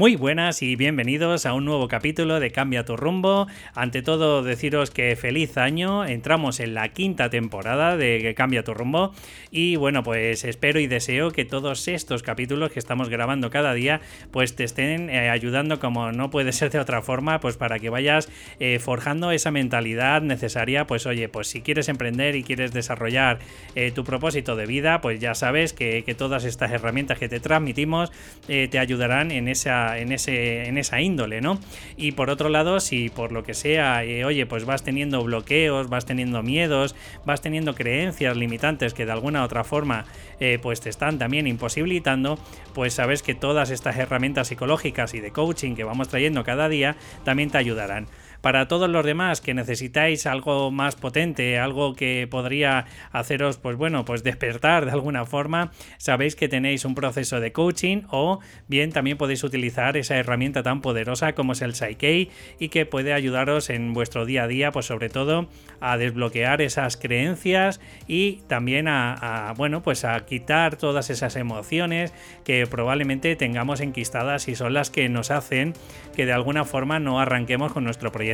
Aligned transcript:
Muy 0.00 0.16
buenas 0.16 0.62
y 0.62 0.76
bienvenidos 0.76 1.44
a 1.44 1.52
un 1.52 1.66
nuevo 1.66 1.86
capítulo 1.86 2.40
de 2.40 2.50
Cambia 2.50 2.86
tu 2.86 2.96
rumbo. 2.96 3.48
Ante 3.74 4.00
todo, 4.00 4.42
deciros 4.42 4.90
que 4.90 5.14
feliz 5.14 5.58
año. 5.58 6.06
Entramos 6.06 6.58
en 6.60 6.72
la 6.72 6.88
quinta 6.88 7.28
temporada 7.28 7.98
de 7.98 8.32
Cambia 8.34 8.64
tu 8.64 8.72
rumbo. 8.72 9.12
Y 9.50 9.76
bueno, 9.76 10.02
pues 10.02 10.44
espero 10.44 10.80
y 10.80 10.86
deseo 10.86 11.32
que 11.32 11.44
todos 11.44 11.86
estos 11.86 12.22
capítulos 12.22 12.72
que 12.72 12.78
estamos 12.78 13.10
grabando 13.10 13.50
cada 13.50 13.74
día, 13.74 14.00
pues 14.30 14.56
te 14.56 14.64
estén 14.64 15.10
eh, 15.10 15.28
ayudando 15.28 15.80
como 15.80 16.12
no 16.12 16.30
puede 16.30 16.52
ser 16.54 16.70
de 16.70 16.78
otra 16.78 17.02
forma, 17.02 17.38
pues 17.40 17.58
para 17.58 17.78
que 17.78 17.90
vayas 17.90 18.30
eh, 18.58 18.78
forjando 18.78 19.32
esa 19.32 19.50
mentalidad 19.50 20.22
necesaria. 20.22 20.86
Pues 20.86 21.04
oye, 21.04 21.28
pues 21.28 21.48
si 21.48 21.60
quieres 21.60 21.90
emprender 21.90 22.36
y 22.36 22.42
quieres 22.42 22.72
desarrollar 22.72 23.40
eh, 23.74 23.90
tu 23.90 24.02
propósito 24.04 24.56
de 24.56 24.64
vida, 24.64 25.02
pues 25.02 25.20
ya 25.20 25.34
sabes 25.34 25.74
que, 25.74 26.04
que, 26.04 26.14
todas 26.14 26.44
estas 26.44 26.72
herramientas 26.72 27.18
que 27.18 27.28
te 27.28 27.38
transmitimos 27.38 28.10
te 28.46 28.78
ayudarán 28.78 29.30
en 29.30 29.48
esa 29.48 29.89
en, 29.98 30.12
ese, 30.12 30.66
en 30.68 30.78
esa 30.78 31.00
índole, 31.00 31.40
¿no? 31.40 31.58
Y 31.96 32.12
por 32.12 32.30
otro 32.30 32.48
lado, 32.48 32.80
si 32.80 33.08
por 33.08 33.32
lo 33.32 33.42
que 33.42 33.54
sea, 33.54 34.04
eh, 34.04 34.24
oye, 34.24 34.46
pues 34.46 34.64
vas 34.64 34.82
teniendo 34.82 35.22
bloqueos, 35.22 35.88
vas 35.88 36.06
teniendo 36.06 36.42
miedos, 36.42 36.94
vas 37.24 37.40
teniendo 37.40 37.74
creencias 37.74 38.36
limitantes 38.36 38.94
que 38.94 39.06
de 39.06 39.12
alguna 39.12 39.42
u 39.42 39.44
otra 39.44 39.64
forma 39.64 40.04
eh, 40.40 40.58
pues 40.60 40.80
te 40.80 40.88
están 40.88 41.18
también 41.18 41.46
imposibilitando, 41.46 42.38
pues 42.74 42.94
sabes 42.94 43.22
que 43.22 43.34
todas 43.34 43.70
estas 43.70 43.96
herramientas 43.96 44.48
psicológicas 44.48 45.14
y 45.14 45.20
de 45.20 45.30
coaching 45.30 45.74
que 45.74 45.84
vamos 45.84 46.08
trayendo 46.08 46.44
cada 46.44 46.68
día 46.68 46.96
también 47.24 47.50
te 47.50 47.58
ayudarán. 47.58 48.06
Para 48.40 48.68
todos 48.68 48.88
los 48.88 49.04
demás 49.04 49.42
que 49.42 49.52
necesitáis 49.52 50.24
algo 50.26 50.70
más 50.70 50.96
potente, 50.96 51.58
algo 51.58 51.94
que 51.94 52.26
podría 52.30 52.86
haceros, 53.12 53.58
pues 53.58 53.76
bueno, 53.76 54.06
pues 54.06 54.22
despertar 54.22 54.86
de 54.86 54.92
alguna 54.92 55.26
forma, 55.26 55.72
sabéis 55.98 56.36
que 56.36 56.48
tenéis 56.48 56.86
un 56.86 56.94
proceso 56.94 57.38
de 57.38 57.52
coaching 57.52 58.02
o 58.08 58.40
bien 58.66 58.92
también 58.92 59.18
podéis 59.18 59.44
utilizar 59.44 59.98
esa 59.98 60.16
herramienta 60.16 60.62
tan 60.62 60.80
poderosa 60.80 61.34
como 61.34 61.52
es 61.52 61.60
el 61.60 61.74
Psyche 61.74 62.30
y 62.58 62.68
que 62.70 62.86
puede 62.86 63.12
ayudaros 63.12 63.68
en 63.68 63.92
vuestro 63.92 64.24
día 64.24 64.44
a 64.44 64.48
día, 64.48 64.72
pues 64.72 64.86
sobre 64.86 65.10
todo 65.10 65.48
a 65.80 65.98
desbloquear 65.98 66.62
esas 66.62 66.96
creencias 66.96 67.80
y 68.06 68.40
también 68.46 68.88
a, 68.88 69.52
bueno, 69.56 69.82
pues 69.82 70.04
a 70.04 70.18
quitar 70.24 70.76
todas 70.76 71.10
esas 71.10 71.36
emociones 71.36 72.14
que 72.44 72.66
probablemente 72.66 73.36
tengamos 73.36 73.80
enquistadas 73.80 74.48
y 74.48 74.54
son 74.54 74.72
las 74.72 74.88
que 74.90 75.10
nos 75.10 75.30
hacen 75.30 75.74
que 76.14 76.24
de 76.24 76.32
alguna 76.32 76.64
forma 76.64 76.98
no 77.00 77.20
arranquemos 77.20 77.72
con 77.72 77.84
nuestro 77.84 78.10
proyecto 78.10 78.29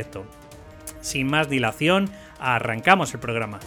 sin 1.01 1.27
más 1.27 1.49
dilación, 1.49 2.09
arrancamos 2.39 3.13
el 3.13 3.19
programa. 3.19 3.59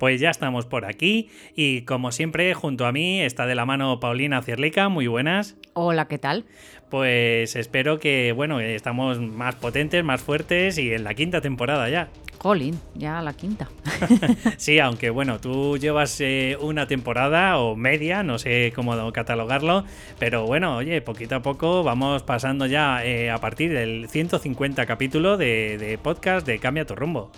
Pues 0.00 0.18
ya 0.18 0.30
estamos 0.30 0.64
por 0.64 0.86
aquí 0.86 1.28
y 1.54 1.82
como 1.82 2.10
siempre 2.10 2.54
junto 2.54 2.86
a 2.86 2.92
mí 2.92 3.20
está 3.20 3.44
de 3.44 3.54
la 3.54 3.66
mano 3.66 4.00
Paulina 4.00 4.40
Cierlica, 4.40 4.88
muy 4.88 5.08
buenas. 5.08 5.58
Hola, 5.74 6.08
¿qué 6.08 6.16
tal? 6.16 6.46
Pues 6.88 7.54
espero 7.54 8.00
que, 8.00 8.32
bueno, 8.32 8.60
estamos 8.60 9.20
más 9.20 9.56
potentes, 9.56 10.02
más 10.02 10.22
fuertes 10.22 10.78
y 10.78 10.94
en 10.94 11.04
la 11.04 11.12
quinta 11.12 11.42
temporada 11.42 11.90
ya. 11.90 12.08
Colin, 12.38 12.80
ya 12.94 13.20
la 13.20 13.34
quinta. 13.34 13.68
sí, 14.56 14.78
aunque 14.78 15.10
bueno, 15.10 15.38
tú 15.38 15.76
llevas 15.76 16.18
eh, 16.22 16.56
una 16.58 16.86
temporada 16.86 17.58
o 17.58 17.76
media, 17.76 18.22
no 18.22 18.38
sé 18.38 18.72
cómo 18.74 19.12
catalogarlo, 19.12 19.84
pero 20.18 20.46
bueno, 20.46 20.76
oye, 20.76 21.02
poquito 21.02 21.34
a 21.34 21.42
poco 21.42 21.82
vamos 21.82 22.22
pasando 22.22 22.64
ya 22.64 23.04
eh, 23.04 23.30
a 23.30 23.36
partir 23.36 23.74
del 23.74 24.08
150 24.08 24.86
capítulo 24.86 25.36
de, 25.36 25.76
de 25.76 25.98
podcast 25.98 26.46
de 26.46 26.58
Cambia 26.58 26.86
tu 26.86 26.94
rumbo. 26.94 27.30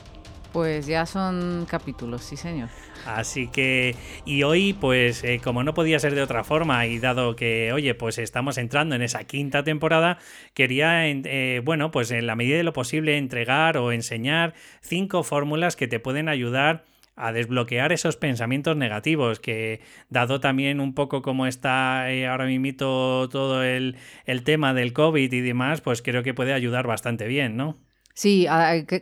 Pues 0.52 0.86
ya 0.86 1.06
son 1.06 1.66
capítulos, 1.68 2.22
sí 2.22 2.36
señor. 2.36 2.68
Así 3.06 3.48
que, 3.48 3.96
y 4.26 4.42
hoy, 4.42 4.74
pues 4.74 5.24
eh, 5.24 5.40
como 5.42 5.64
no 5.64 5.74
podía 5.74 5.98
ser 5.98 6.14
de 6.14 6.22
otra 6.22 6.44
forma, 6.44 6.86
y 6.86 6.98
dado 6.98 7.34
que, 7.36 7.72
oye, 7.72 7.94
pues 7.94 8.18
estamos 8.18 8.58
entrando 8.58 8.94
en 8.94 9.02
esa 9.02 9.24
quinta 9.24 9.64
temporada, 9.64 10.18
quería, 10.54 11.08
eh, 11.08 11.62
bueno, 11.64 11.90
pues 11.90 12.10
en 12.10 12.26
la 12.26 12.36
medida 12.36 12.58
de 12.58 12.64
lo 12.64 12.72
posible 12.72 13.16
entregar 13.16 13.78
o 13.78 13.92
enseñar 13.92 14.54
cinco 14.82 15.22
fórmulas 15.22 15.74
que 15.74 15.88
te 15.88 16.00
pueden 16.00 16.28
ayudar 16.28 16.84
a 17.16 17.32
desbloquear 17.32 17.92
esos 17.92 18.16
pensamientos 18.16 18.76
negativos, 18.76 19.40
que 19.40 19.80
dado 20.10 20.40
también 20.40 20.80
un 20.80 20.94
poco 20.94 21.22
como 21.22 21.46
está 21.46 22.10
eh, 22.12 22.26
ahora 22.26 22.46
mismo 22.46 22.72
todo 22.76 23.62
el, 23.64 23.96
el 24.26 24.44
tema 24.44 24.74
del 24.74 24.92
COVID 24.92 25.32
y 25.32 25.40
demás, 25.40 25.80
pues 25.80 26.02
creo 26.02 26.22
que 26.22 26.34
puede 26.34 26.52
ayudar 26.52 26.86
bastante 26.86 27.26
bien, 27.26 27.56
¿no? 27.56 27.78
Sí, 28.14 28.46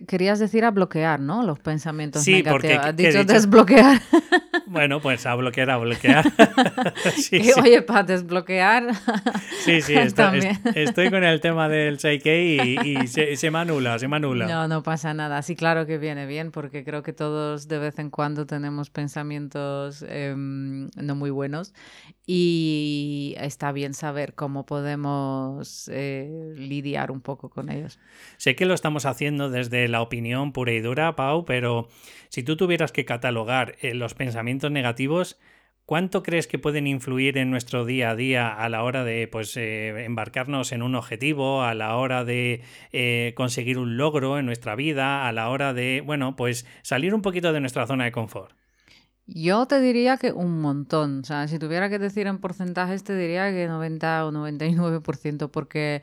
querías 0.07 0.39
decir 0.39 0.65
a 0.65 0.71
bloquear, 0.71 1.21
¿no? 1.21 1.43
Los 1.43 1.59
pensamientos 1.59 2.23
sí, 2.23 2.33
negativos. 2.33 2.53
Porque, 2.53 2.75
Has 2.75 2.97
dicho, 2.97 3.25
desbloquear. 3.25 4.01
Bueno, 4.71 5.01
pues 5.01 5.27
a 5.27 5.35
bloquear, 5.35 5.69
a 5.71 5.79
bloquear. 5.79 6.25
Oye, 7.61 7.83
para 7.83 8.05
desbloquear. 8.05 8.95
sí, 9.65 9.83
sí, 9.83 9.95
estoy 10.77 11.11
con 11.11 11.25
el 11.25 11.41
tema 11.41 11.69
del 11.69 11.99
Psyche 11.99 12.41
y, 12.85 13.07
se, 13.09 13.35
se, 13.35 13.51
me 13.51 13.59
anula, 13.59 13.99
se 13.99 14.07
me 14.07 14.15
anula. 14.15 14.47
No, 14.47 14.69
no 14.69 14.85
pasa 14.85 15.13
nada. 15.13 15.43
Sí, 15.43 15.57
claro 15.57 15.87
que 15.87 15.99
viene 15.99 16.25
bien, 16.27 16.53
porque 16.53 16.85
creo 16.85 17.03
que 17.03 17.13
todos 17.13 17.67
de 17.67 17.81
vez 17.81 17.99
en 17.99 18.11
cuando 18.11 18.47
tenemos 18.47 18.91
pensamientos 18.91 20.05
em, 20.09 20.89
no 20.95 21.17
muy 21.17 21.31
buenos 21.31 21.75
y 22.33 23.35
está 23.39 23.73
bien 23.73 23.93
saber 23.93 24.35
cómo 24.35 24.67
podemos 24.67 25.91
eh, 25.93 26.53
lidiar 26.55 27.11
un 27.11 27.23
poco 27.23 27.51
con 27.51 27.73
ellos. 27.73 27.99
Sé 28.37 28.55
que 28.55 28.67
lo 28.67 28.75
estamos 28.75 29.05
haciendo 29.05 29.51
desde 29.51 29.89
la 29.89 30.01
opinión 30.01 30.53
pura 30.53 30.71
y 30.71 30.81
dura, 30.81 31.17
Pau, 31.17 31.45
pero 31.45 31.89
si 32.29 32.45
tú 32.45 32.57
tuvieras 32.57 32.93
que 32.93 33.05
catalogar 33.05 33.75
eh, 33.81 33.95
los 33.95 34.15
pensamientos 34.15 34.60
negativos, 34.69 35.39
¿cuánto 35.87 36.23
crees 36.23 36.47
que 36.47 36.59
pueden 36.59 36.87
influir 36.87 37.39
en 37.39 37.51
nuestro 37.51 37.85
día 37.85 38.11
a 38.11 38.17
día 38.17 38.53
a 38.53 38.69
la 38.69 38.83
hora 38.83 39.05
de 39.05 39.29
pues, 39.29 39.57
eh, 39.57 40.05
embarcarnos 40.05 40.73
en 40.73 40.83
un 40.83 40.97
objetivo, 40.97 41.63
a 41.63 41.75
la 41.75 41.97
hora 41.97 42.25
de 42.25 42.63
conseguir 43.37 43.79
un 43.79 43.97
logro 43.97 44.39
en 44.39 44.47
nuestra 44.47 44.75
vida, 44.75 45.29
a 45.29 45.33
la 45.33 45.49
hora 45.49 45.73
de, 45.73 46.03
bueno, 46.05 46.35
pues 46.35 46.67
salir 46.83 47.15
un 47.15 47.23
poquito 47.23 47.53
de 47.53 47.61
nuestra 47.61 47.87
zona 47.87 48.05
de 48.05 48.13
confort? 48.13 48.53
Yo 49.33 49.67
te 49.67 49.81
diría 49.81 50.17
que 50.17 50.33
un 50.33 50.61
montón. 50.61 51.21
O 51.21 51.25
sea, 51.25 51.47
si 51.47 51.59
tuviera 51.61 51.89
que 51.89 52.01
decir 52.01 52.27
en 52.27 52.39
porcentajes, 52.39 53.05
te 53.05 53.17
diría 53.17 53.51
que 53.53 53.69
90 53.69 54.27
o 54.27 54.33
99%, 54.33 55.51
porque 55.51 56.03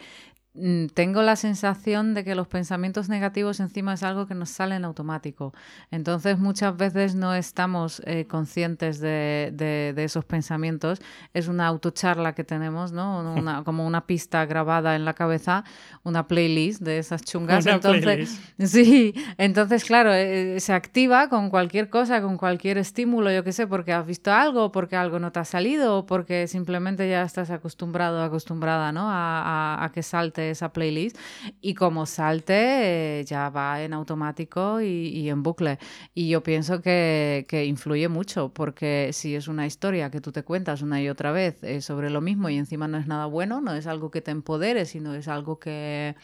tengo 0.96 1.22
la 1.22 1.36
sensación 1.36 2.16
de 2.16 2.24
que 2.24 2.34
los 2.34 2.48
pensamientos 2.48 3.10
negativos 3.10 3.60
encima 3.60 3.94
es 3.94 4.02
algo 4.02 4.26
que 4.26 4.34
nos 4.34 4.50
sale 4.50 4.76
en 4.76 4.86
automático. 4.86 5.54
Entonces 5.92 6.40
muchas 6.40 6.76
veces 6.76 7.14
no 7.14 7.36
estamos 7.36 8.02
eh, 8.06 8.26
conscientes 8.26 9.00
de, 9.00 9.52
de, 9.54 10.04
esos 10.04 10.26
pensamientos. 10.26 11.00
Es 11.34 11.48
una 11.48 11.68
autocharla 11.68 12.34
que 12.34 12.44
tenemos, 12.44 12.92
¿no? 12.92 13.20
Una, 13.34 13.64
como 13.66 13.86
una 13.86 14.08
pista 14.08 14.46
grabada 14.46 14.96
en 14.96 15.06
la 15.06 15.14
cabeza, 15.14 15.64
una 16.04 16.28
playlist 16.28 16.82
de 16.82 16.98
esas 16.98 17.22
chungas. 17.24 17.66
entonces, 17.68 18.40
sí, 18.58 19.14
entonces 19.38 19.86
claro, 19.86 20.12
eh, 20.12 20.60
se 20.60 20.74
activa 20.74 21.30
con 21.30 21.52
cualquier 21.52 21.90
cosa, 21.90 22.22
con 22.22 22.38
cualquier 22.38 22.80
estímulo, 22.80 23.32
yo 23.32 23.44
qué 23.44 23.52
sé, 23.52 23.68
porque 23.68 23.94
has 23.94 24.08
visto 24.08 24.32
algo, 24.32 24.72
porque 24.72 24.96
algo 24.96 25.20
no 25.20 25.32
te 25.32 25.40
ha 25.40 25.46
salido, 25.46 26.08
porque 26.08 26.48
simplemente 26.48 27.08
ya 27.08 27.22
estás 27.22 27.52
acostumbrado, 27.52 28.24
acostumbrada, 28.24 28.92
¿no? 28.92 29.08
a, 29.08 29.84
a 29.84 29.92
que 29.92 30.02
salte 30.02 30.47
esa 30.52 30.72
playlist 30.74 31.18
y 31.62 31.74
como 31.74 32.06
salte 32.06 33.20
eh, 33.20 33.26
ya 33.26 33.50
va 33.50 33.82
en 33.84 33.94
automático 33.94 34.82
y, 34.82 35.30
en 35.30 35.44
bucle. 35.44 35.80
Y 36.14 36.30
yo 36.30 36.44
pienso 36.44 36.82
que, 36.82 37.46
influye 37.68 38.08
mucho 38.08 38.54
porque 38.54 39.12
si 39.14 39.36
es 39.36 39.48
una 39.48 39.66
historia 39.66 40.10
que 40.12 40.22
tú 40.22 40.32
te 40.32 40.44
cuentas 40.44 40.82
una 40.82 41.02
y 41.02 41.10
otra 41.10 41.32
vez 41.32 41.64
eh, 41.64 41.82
sobre 41.82 42.10
lo 42.10 42.22
mismo 42.22 42.50
y 42.50 42.58
encima 42.58 42.88
no 42.88 42.98
es 42.98 43.08
nada 43.08 43.26
bueno, 43.26 43.62
no 43.62 43.74
es 43.74 43.88
algo 43.88 44.12
que 44.12 44.22
te 44.22 44.32
empodere, 44.32 44.86
sino 44.86 45.14
es 45.16 45.28
algo 45.28 45.60
que, 45.60 46.16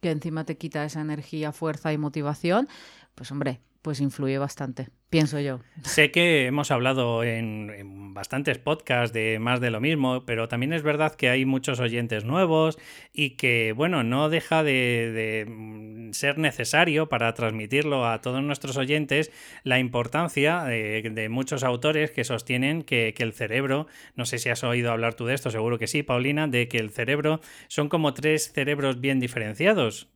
que 0.00 0.10
encima 0.10 0.44
te 0.44 0.56
quita 0.56 0.84
esa 0.84 1.00
energía, 1.00 1.52
fuerza 1.52 1.92
y 1.92 1.98
motivación, 1.98 2.68
pues 3.14 3.30
hombre, 3.30 3.60
pues 3.82 4.00
influye 4.00 4.38
bastante, 4.38 4.88
pienso 5.08 5.40
yo. 5.40 5.60
Sé 5.82 6.10
que 6.10 6.46
hemos 6.46 6.70
hablado 6.70 7.24
en, 7.24 8.12
bastantes 8.12 8.58
podcasts 8.58 9.14
de 9.14 9.38
más 9.38 9.60
de 9.60 9.70
lo 9.70 9.80
mismo, 9.80 10.24
pero 10.26 10.48
también 10.48 10.72
es 10.72 10.82
verdad 10.82 11.14
que 11.14 11.30
hay 11.30 11.46
muchos 11.46 11.80
oyentes 11.80 12.24
nuevos 12.24 12.78
y 13.12 13.30
que, 13.30 13.72
bueno, 13.72 14.02
no 14.02 14.28
deja 14.28 14.62
de, 14.62 15.46
mm, 15.48 16.12
ser 16.12 16.38
necesario 16.38 17.08
para 17.08 17.32
transmitirlo 17.34 18.06
a 18.06 18.20
todos 18.20 18.42
nuestros 18.42 18.76
oyentes 18.76 19.30
la 19.64 19.78
importancia 19.78 20.64
de, 20.64 21.28
muchos 21.30 21.62
autores 21.64 22.10
que 22.10 22.24
sostienen 22.24 22.82
que 22.82 23.14
el 23.16 23.32
cerebro, 23.32 23.86
no 24.16 24.26
sé 24.26 24.38
si 24.38 24.48
has 24.48 24.64
oído 24.64 24.90
hablar 24.90 25.14
tú 25.14 25.26
de 25.26 25.34
esto, 25.34 25.50
seguro 25.50 25.78
que 25.78 25.86
sí, 25.86 26.02
Paulina, 26.02 26.48
de 26.48 26.68
que 26.68 26.78
el 26.78 26.90
cerebro 26.90 27.40
son 27.68 27.88
como 27.88 28.14
tres 28.14 28.52
cerebros 28.52 29.00
bien 29.00 29.20
diferenciados 29.20 30.08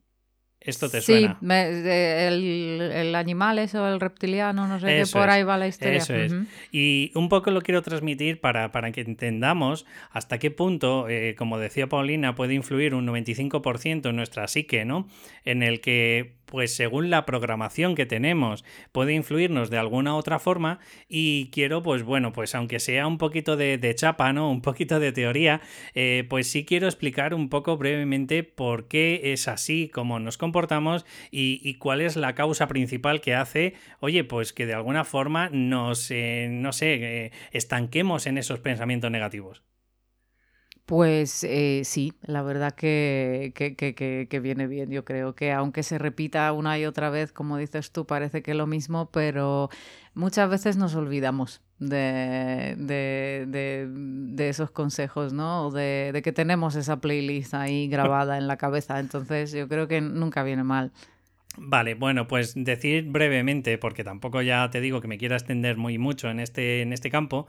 ¿Esto 0.64 0.88
te 0.88 1.02
suena? 1.02 1.36
Sí, 1.40 1.46
el, 1.46 2.80
el, 2.80 3.14
animal 3.14 3.58
eso, 3.58 3.86
el 3.86 4.00
reptiliano, 4.00 4.66
no 4.66 4.80
sé 4.80 4.86
qué, 4.86 5.04
por 5.12 5.28
ahí 5.28 5.42
va 5.42 5.58
la 5.58 5.68
historia. 5.68 5.98
Eso 5.98 6.14
es. 6.14 6.32
Y 6.72 7.12
un 7.14 7.28
poco 7.28 7.50
lo 7.50 7.60
quiero 7.60 7.82
transmitir 7.82 8.40
para, 8.40 8.72
para 8.72 8.90
que 8.90 9.02
entendamos 9.02 9.84
hasta 10.10 10.38
qué 10.38 10.50
punto, 10.50 11.06
eh, 11.08 11.34
como 11.36 11.58
decía 11.58 11.86
Paulina, 11.86 12.34
puede 12.34 12.54
influir 12.54 12.94
un 12.94 13.06
95% 13.06 14.08
en 14.08 14.16
nuestra 14.16 14.48
psique, 14.48 14.86
¿no? 14.86 15.06
En 15.44 15.62
el 15.62 15.82
que 15.82 16.32
pues 16.46 16.74
según 16.74 17.10
la 17.10 17.26
programación 17.26 17.94
que 17.94 18.06
tenemos, 18.06 18.64
puede 18.92 19.14
influirnos 19.14 19.70
de 19.70 19.78
alguna 19.78 20.16
otra 20.16 20.38
forma 20.38 20.78
y 21.08 21.50
quiero, 21.50 21.82
pues 21.82 22.02
bueno, 22.02 22.32
pues 22.32 22.54
aunque 22.54 22.80
sea 22.80 23.06
un 23.06 23.18
poquito 23.18 23.56
de, 23.56 23.94
chapa, 23.94 24.32
¿no? 24.32 24.50
Un 24.50 24.62
poquito 24.62 25.00
de 25.00 25.12
teoría, 25.12 25.60
eh, 25.94 26.24
pues 26.28 26.50
sí 26.50 26.64
quiero 26.64 26.86
explicar 26.86 27.34
un 27.34 27.48
poco 27.48 27.76
brevemente 27.76 28.42
por 28.42 28.88
qué 28.88 29.32
es 29.32 29.48
así, 29.48 29.90
cómo 29.92 30.18
nos 30.18 30.38
comportamos 30.38 31.06
y, 31.30 31.74
cuál 31.78 32.00
es 32.00 32.16
la 32.16 32.34
causa 32.34 32.68
principal 32.68 33.20
que 33.20 33.34
hace, 33.34 33.74
oye, 34.00 34.24
pues 34.24 34.52
que 34.52 34.66
de 34.66 34.74
alguna 34.74 35.04
forma 35.04 35.48
nos, 35.50 36.10
eh, 36.10 36.48
no 36.50 36.72
sé, 36.72 36.94
eh, 37.26 37.32
estanquemos 37.52 38.26
en 38.26 38.38
esos 38.38 38.60
pensamientos 38.60 39.10
negativos. 39.10 39.62
Pues 40.86 41.44
eh, 41.44 41.80
sí, 41.84 42.12
la 42.22 42.42
verdad 42.42 42.74
que, 42.74 43.52
que, 43.54 44.40
viene 44.40 44.66
bien. 44.66 44.90
Yo 44.90 45.04
creo 45.04 45.34
que 45.34 45.50
aunque 45.50 45.82
se 45.82 45.96
repita 45.98 46.52
una 46.52 46.78
y 46.78 46.84
otra 46.84 47.08
vez, 47.08 47.32
como 47.32 47.56
dices 47.56 47.90
tú, 47.90 48.06
parece 48.06 48.42
que 48.42 48.52
lo 48.52 48.66
mismo, 48.66 49.08
pero 49.10 49.70
muchas 50.12 50.50
veces 50.50 50.76
nos 50.76 50.94
olvidamos 50.94 51.62
de, 51.78 52.74
de, 52.76 54.48
esos 54.48 54.70
consejos, 54.70 55.32
¿no? 55.32 55.70
De, 55.70 56.10
de 56.12 56.20
que 56.20 56.32
tenemos 56.32 56.76
esa 56.76 57.00
playlist 57.00 57.54
ahí 57.54 57.88
grabada 57.88 58.36
en 58.36 58.46
la 58.46 58.58
cabeza. 58.58 59.00
Entonces 59.00 59.52
yo 59.52 59.66
creo 59.68 59.88
que 59.88 60.02
nunca 60.02 60.42
viene 60.42 60.64
mal. 60.64 60.92
Vale, 61.56 61.94
bueno, 61.94 62.26
pues 62.26 62.54
decir 62.56 63.04
brevemente, 63.04 63.78
porque 63.78 64.02
tampoco 64.02 64.42
ya 64.42 64.68
te 64.70 64.80
digo 64.80 65.00
que 65.00 65.06
me 65.06 65.18
quiera 65.18 65.36
extender 65.36 65.76
muy 65.76 65.98
mucho 65.98 66.28
en 66.28 66.40
este, 66.40 66.82
en 66.82 66.92
este 66.92 67.10
campo, 67.10 67.46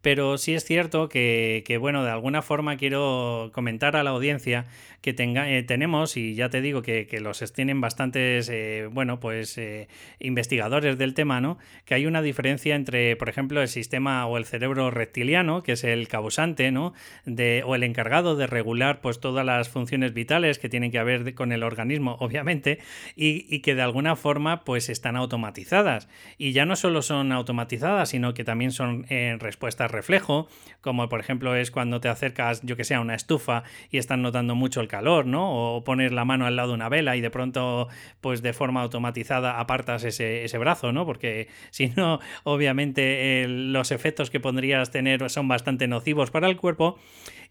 pero 0.00 0.38
sí 0.38 0.54
es 0.54 0.64
cierto 0.64 1.08
que, 1.08 1.76
bueno, 1.80 2.04
de 2.04 2.10
alguna 2.10 2.42
forma 2.42 2.76
quiero 2.76 3.50
comentar 3.52 3.96
a 3.96 4.04
la 4.04 4.10
audiencia 4.10 4.66
que 5.00 5.12
tenga, 5.12 5.50
eh, 5.50 5.62
tenemos, 5.62 6.16
y 6.16 6.34
ya 6.34 6.50
te 6.50 6.60
digo 6.60 6.82
que, 6.82 7.06
los 7.20 7.52
tienen 7.52 7.80
bastantes, 7.80 8.48
eh, 8.48 8.88
bueno, 8.90 9.18
pues 9.18 9.58
eh, 9.58 9.88
investigadores 10.20 10.98
del 10.98 11.14
tema, 11.14 11.40
¿no? 11.40 11.58
Que 11.84 11.94
hay 11.94 12.06
una 12.06 12.22
diferencia 12.22 12.76
entre, 12.76 13.16
por 13.16 13.28
ejemplo, 13.28 13.60
el 13.60 13.68
sistema 13.68 14.24
o 14.26 14.38
el 14.38 14.44
cerebro 14.44 14.90
reptiliano, 14.90 15.62
que 15.62 15.72
es 15.72 15.82
el 15.82 16.06
causante, 16.06 16.70
¿no? 16.70 16.94
De, 17.24 17.62
o 17.66 17.74
el 17.74 17.82
encargado 17.82 18.36
de 18.36 18.46
regular, 18.46 19.00
pues, 19.00 19.18
todas 19.18 19.44
las 19.44 19.68
funciones 19.68 20.14
vitales 20.14 20.58
que 20.58 20.68
tienen 20.68 20.92
que 20.92 20.98
haber 20.98 21.34
con 21.34 21.50
el 21.52 21.64
organismo, 21.64 22.16
obviamente, 22.20 22.78
y, 23.16 23.46
y 23.52 23.60
que 23.60 23.74
de 23.74 23.82
alguna 23.82 24.14
forma, 24.14 24.64
pues, 24.64 24.88
están 24.88 25.16
automatizadas. 25.16 26.08
Y 26.38 26.52
ya 26.52 26.66
no 26.66 26.76
solo 26.76 27.02
son 27.02 27.32
automatizadas, 27.32 28.10
sino 28.10 28.34
que 28.34 28.44
también 28.44 28.70
son 28.70 29.06
en 29.08 29.40
respuesta 29.40 29.87
reflejo, 29.88 30.48
como 30.80 31.08
por 31.08 31.20
ejemplo 31.20 31.54
es 31.54 31.70
cuando 31.70 32.00
te 32.00 32.08
acercas, 32.08 32.62
yo 32.62 32.76
que 32.76 32.84
sé, 32.84 32.94
a 32.94 33.00
una 33.00 33.14
estufa 33.14 33.62
y 33.90 33.98
estás 33.98 34.18
notando 34.18 34.54
mucho 34.54 34.80
el 34.80 34.88
calor, 34.88 35.26
¿no? 35.26 35.76
O 35.76 35.84
poner 35.84 36.12
la 36.12 36.24
mano 36.24 36.46
al 36.46 36.56
lado 36.56 36.68
de 36.68 36.74
una 36.74 36.88
vela 36.88 37.16
y 37.16 37.20
de 37.20 37.30
pronto, 37.30 37.88
pues 38.20 38.42
de 38.42 38.52
forma 38.52 38.82
automatizada 38.82 39.58
apartas 39.58 40.04
ese, 40.04 40.58
brazo, 40.58 40.92
¿no? 40.92 41.06
Porque 41.06 41.48
si 41.70 41.88
no, 41.88 42.20
obviamente 42.44 43.46
los 43.48 43.90
efectos 43.90 44.30
que 44.30 44.40
podrías 44.40 44.90
tener 44.90 45.28
son 45.30 45.48
bastante 45.48 45.88
nocivos 45.88 46.30
para 46.30 46.48
el 46.48 46.56
cuerpo 46.56 46.98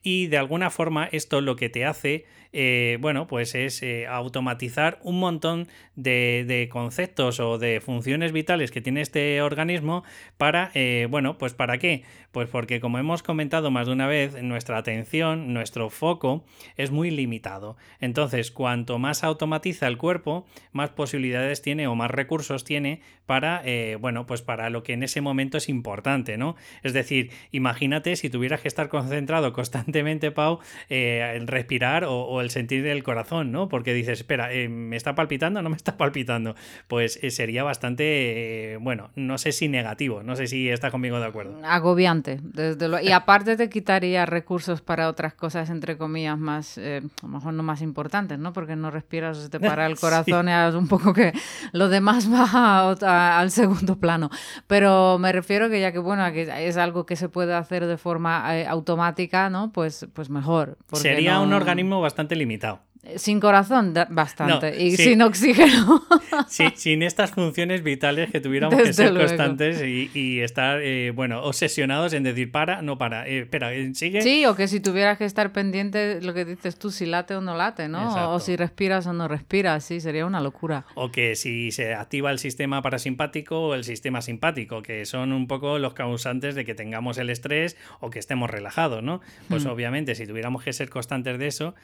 y 0.03 0.27
de 0.27 0.37
alguna 0.37 0.69
forma 0.69 1.07
esto 1.11 1.41
lo 1.41 1.55
que 1.55 1.69
te 1.69 1.85
hace 1.85 2.25
eh, 2.53 2.97
bueno, 3.01 3.27
pues 3.27 3.55
es 3.55 3.83
eh, 3.83 4.07
automatizar 4.07 4.99
un 5.03 5.19
montón 5.19 5.67
de, 5.95 6.67
conceptos 6.71 7.39
o 7.39 7.57
de 7.57 7.81
funciones 7.81 8.31
vitales 8.31 8.71
que 8.71 8.81
tiene 8.81 9.01
este 9.01 9.41
organismo 9.41 10.03
para, 10.37 10.71
eh, 10.73 11.07
bueno, 11.09 11.37
pues 11.37 11.53
¿para 11.53 11.77
qué? 11.77 12.03
Pues 12.31 12.49
porque 12.49 12.79
como 12.79 12.99
hemos 12.99 13.23
comentado 13.23 13.71
más 13.71 13.87
de 13.87 13.93
una 13.93 14.07
vez, 14.07 14.41
nuestra 14.41 14.77
atención, 14.77 15.53
nuestro 15.53 15.89
foco 15.89 16.45
es 16.75 16.91
muy 16.91 17.09
limitado. 17.09 17.77
Entonces, 17.99 18.51
cuanto 18.51 18.99
más 18.99 19.23
automatiza 19.23 19.87
el 19.87 19.97
cuerpo, 19.97 20.45
más 20.71 20.89
posibilidades 20.89 21.61
tiene 21.61 21.87
o 21.87 21.95
más 21.95 22.11
recursos 22.11 22.63
tiene 22.63 23.01
para, 23.25 23.63
bueno, 23.99 24.25
pues 24.25 24.41
para 24.41 24.69
lo 24.69 24.83
que 24.83 24.93
en 24.93 25.03
ese 25.03 25.21
momento 25.21 25.57
es 25.57 25.67
importante, 25.67 26.37
¿no? 26.37 26.55
Es 26.83 26.93
decir, 26.93 27.31
imagínate 27.51 28.15
si 28.15 28.29
tuvieras 28.29 28.61
que 28.61 28.67
estar 28.67 28.87
concentrado 28.89 29.51
constantemente, 29.53 29.86
Pau, 30.33 30.59
en 30.89 31.47
respirar 31.47 32.05
o 32.07 32.41
el 32.41 32.49
sentir 32.49 32.83
del 32.83 33.03
corazón, 33.03 33.51
¿no? 33.51 33.69
Porque 33.69 33.93
dices, 33.93 34.19
espera, 34.19 34.51
eh, 34.53 34.69
¿me 34.69 34.95
está 34.95 35.15
palpitando 35.15 35.59
o 35.59 35.63
no 35.63 35.69
me 35.69 35.75
está 35.75 35.97
palpitando? 35.97 36.55
Pues 36.87 37.19
eh, 37.21 37.31
sería 37.31 37.63
bastante, 37.63 38.73
eh, 38.73 38.77
bueno, 38.77 39.09
no 39.15 39.37
sé 39.37 39.51
si 39.51 39.67
negativo, 39.67 40.23
no 40.23 40.35
sé 40.35 40.47
si 40.47 40.69
está 40.69 40.91
conmigo 40.91 41.19
de 41.19 41.25
acuerdo. 41.25 41.59
Agobiante, 41.63 42.39
desde 42.41 42.87
lo... 42.87 42.99
y 42.99 43.11
aparte 43.11 43.57
te 43.57 43.69
quitaría 43.69 44.25
recursos 44.25 44.81
para 44.81 45.09
otras 45.09 45.33
cosas, 45.33 45.69
entre 45.69 45.97
comillas, 45.97 46.37
más, 46.37 46.77
a 46.77 47.01
lo 47.21 47.27
mejor 47.27 47.53
no 47.53 47.63
más 47.63 47.81
importantes, 47.81 48.39
¿no? 48.39 48.53
Porque 48.53 48.75
no 48.75 48.91
respiras, 48.91 49.37
se 49.37 49.49
te 49.49 49.59
para 49.59 49.85
el 49.85 49.95
corazón 49.99 50.49
y 50.49 50.51
es 50.51 50.75
un 50.75 50.87
poco 50.87 51.13
que 51.13 51.33
lo 51.71 51.89
demás 51.89 52.31
va 52.31 53.39
al 53.39 53.51
segundo 53.51 53.97
plano. 53.97 54.29
Pero 54.67 55.17
me 55.19 55.31
refiero 55.31 55.69
que 55.69 55.79
ya 55.79 55.91
que, 55.91 55.99
bueno, 55.99 56.31
que 56.31 56.67
es 56.67 56.77
algo 56.77 57.05
que 57.05 57.15
se 57.15 57.29
puede 57.29 57.53
hacer 57.53 57.85
de 57.85 57.97
forma 57.97 58.63
automática, 58.65 59.49
¿no? 59.49 59.71
Pues, 59.77 60.07
pues 60.11 60.31
mejor. 60.31 60.79
Sería 60.93 61.39
un 61.39 61.53
organismo 61.53 62.01
bastante 62.01 62.35
limitado. 62.35 62.79
Sin 63.15 63.39
corazón, 63.39 63.93
bastante. 64.09 64.83
y 64.83 64.95
sin 64.97 65.21
oxígeno. 65.21 66.03
Sí, 66.47 66.65
sin 66.75 67.03
estas 67.03 67.31
funciones 67.31 67.83
vitales 67.83 68.31
que 68.31 68.39
tuviéramos 68.39 68.81
que 68.81 68.93
ser 68.93 69.13
constantes 69.13 69.81
y, 69.83 70.39
estar, 70.41 70.79
eh, 70.81 71.11
bueno, 71.11 71.41
obsesionados 71.43 72.13
en 72.13 72.23
decir 72.23 72.51
para, 72.51 72.81
no 72.81 72.97
para, 72.97 73.27
eh, 73.27 73.39
espera, 73.39 73.73
eh, 73.73 73.93
sigue. 73.95 74.21
Sí, 74.21 74.45
o 74.45 74.55
que 74.55 74.67
si 74.67 74.79
tuvieras 74.79 75.17
que 75.17 75.25
estar 75.25 75.51
pendiente 75.51 76.21
lo 76.21 76.33
que 76.33 76.45
dices 76.45 76.77
tú, 76.77 76.91
si 76.91 77.05
late 77.05 77.35
o 77.35 77.41
no 77.41 77.55
late, 77.55 77.87
¿no? 77.87 78.33
O 78.33 78.39
si 78.39 78.55
respiras 78.55 79.07
o 79.07 79.13
no 79.13 79.27
respiras, 79.27 79.83
sí, 79.83 79.99
sería 79.99 80.25
una 80.25 80.41
locura. 80.41 80.85
O 80.95 81.11
que 81.11 81.35
si 81.35 81.71
se 81.71 81.95
activa 81.95 82.31
el 82.31 82.39
sistema 82.39 82.81
parasimpático 82.81 83.59
o 83.59 83.73
el 83.73 83.83
sistema 83.83 84.21
simpático, 84.21 84.81
que 84.81 85.05
son 85.05 85.33
un 85.33 85.47
poco 85.47 85.79
los 85.79 85.93
causantes 85.93 86.55
de 86.55 86.65
que 86.65 86.75
tengamos 86.75 87.17
el 87.17 87.29
estrés 87.29 87.77
o 87.99 88.09
que 88.09 88.19
estemos 88.19 88.49
relajados, 88.49 89.03
¿no? 89.03 89.21
Pues 89.49 89.65
hmm. 89.65 89.69
obviamente, 89.69 90.15
si 90.15 90.27
tuviéramos 90.27 90.63
que 90.63 90.73
ser 90.73 90.89
constantes 90.89 91.39
de 91.39 91.47
eso, 91.47 91.75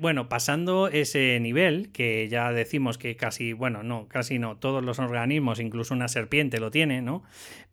bueno, 0.00 0.28
pasando 0.40 0.88
ese 0.88 1.38
nivel, 1.38 1.92
que 1.92 2.26
ya 2.30 2.50
decimos 2.50 2.96
que 2.96 3.14
casi, 3.14 3.52
bueno, 3.52 3.82
no, 3.82 4.08
casi 4.08 4.38
no, 4.38 4.56
todos 4.56 4.82
los 4.82 4.98
organismos, 4.98 5.60
incluso 5.60 5.92
una 5.92 6.08
serpiente 6.08 6.60
lo 6.60 6.70
tiene, 6.70 7.02
¿no? 7.02 7.22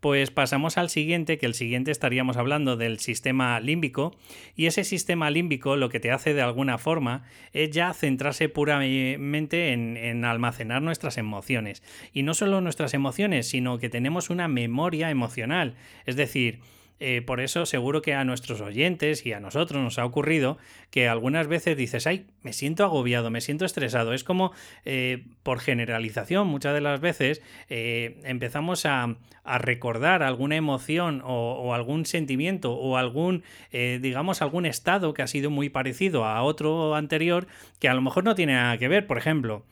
Pues 0.02 0.31
pasamos 0.31 0.78
al 0.78 0.90
siguiente, 0.90 1.38
que 1.38 1.46
el 1.46 1.54
siguiente 1.54 1.92
estaríamos 1.92 2.36
hablando 2.36 2.75
del 2.75 3.00
sistema 3.00 3.58
límbico, 3.62 4.18
y 4.54 4.66
ese 4.66 4.84
sistema 4.84 5.31
límbico 5.31 5.78
lo 5.78 5.88
que 5.88 6.02
te 6.02 6.12
hace 6.12 6.33
de 6.33 6.42
alguna 6.42 6.78
forma 6.78 7.24
es 7.54 7.71
ya 7.71 7.94
centrarse 7.94 8.50
puramente 8.50 9.71
en, 9.71 9.95
en 9.95 10.26
almacenar 10.26 10.81
nuestras 10.81 11.18
emociones. 11.18 11.83
Y 12.12 12.24
no 12.24 12.33
solo 12.33 12.59
nuestras 12.59 12.94
emociones, 12.94 13.47
sino 13.47 13.78
que 13.78 13.88
tenemos 13.88 14.30
una 14.30 14.50
memoria 14.50 15.09
emocional, 15.09 15.76
es 16.06 16.18
decir, 16.18 16.59
eh, 16.99 17.21
por 17.21 17.39
eso 17.39 17.66
seguro 17.66 18.01
que 18.01 18.13
a 18.13 18.23
nuestros 18.23 18.61
oyentes 18.61 19.25
y 19.25 19.33
a 19.33 19.39
nosotros 19.39 19.81
nos 19.81 19.99
ha 19.99 20.06
ocurrido 20.06 20.57
que 20.89 21.07
algunas 21.07 21.47
veces 21.47 21.77
dices, 21.77 22.07
ay, 22.07 22.27
me 22.42 22.54
siento 22.54 22.83
agobiado, 22.83 23.30
me 23.30 23.42
siento 23.42 23.66
estresado. 23.66 24.13
Es 24.13 24.23
como, 24.23 24.51
eh, 24.85 25.25
por 25.44 25.59
generalización, 25.59 26.47
muchas 26.47 26.73
de 26.73 26.81
las 26.81 26.99
veces 26.99 27.42
eh, 27.69 28.19
empezamos 28.23 28.85
a, 28.85 29.18
recordar 29.59 30.23
alguna 30.23 30.57
emoción 30.57 31.21
o, 31.23 31.73
algún 31.73 32.06
sentimiento 32.06 32.73
o 32.73 32.97
algún, 32.97 33.44
digamos, 33.71 34.42
algún 34.42 34.66
estado 34.66 35.13
que 35.13 35.21
ha 35.21 35.27
sido 35.27 35.49
muy 35.49 35.69
parecido 35.69 36.25
a 36.25 36.44
otro 36.44 36.95
anterior 36.95 37.47
que 37.80 37.87
a 37.87 37.94
lo 37.94 38.01
mejor 38.01 38.25
no 38.25 38.35
tiene 38.35 38.56
nada 38.56 38.77
que 38.77 38.89
ver. 38.89 39.07
Por 39.07 39.18
ejemplo, 39.18 39.63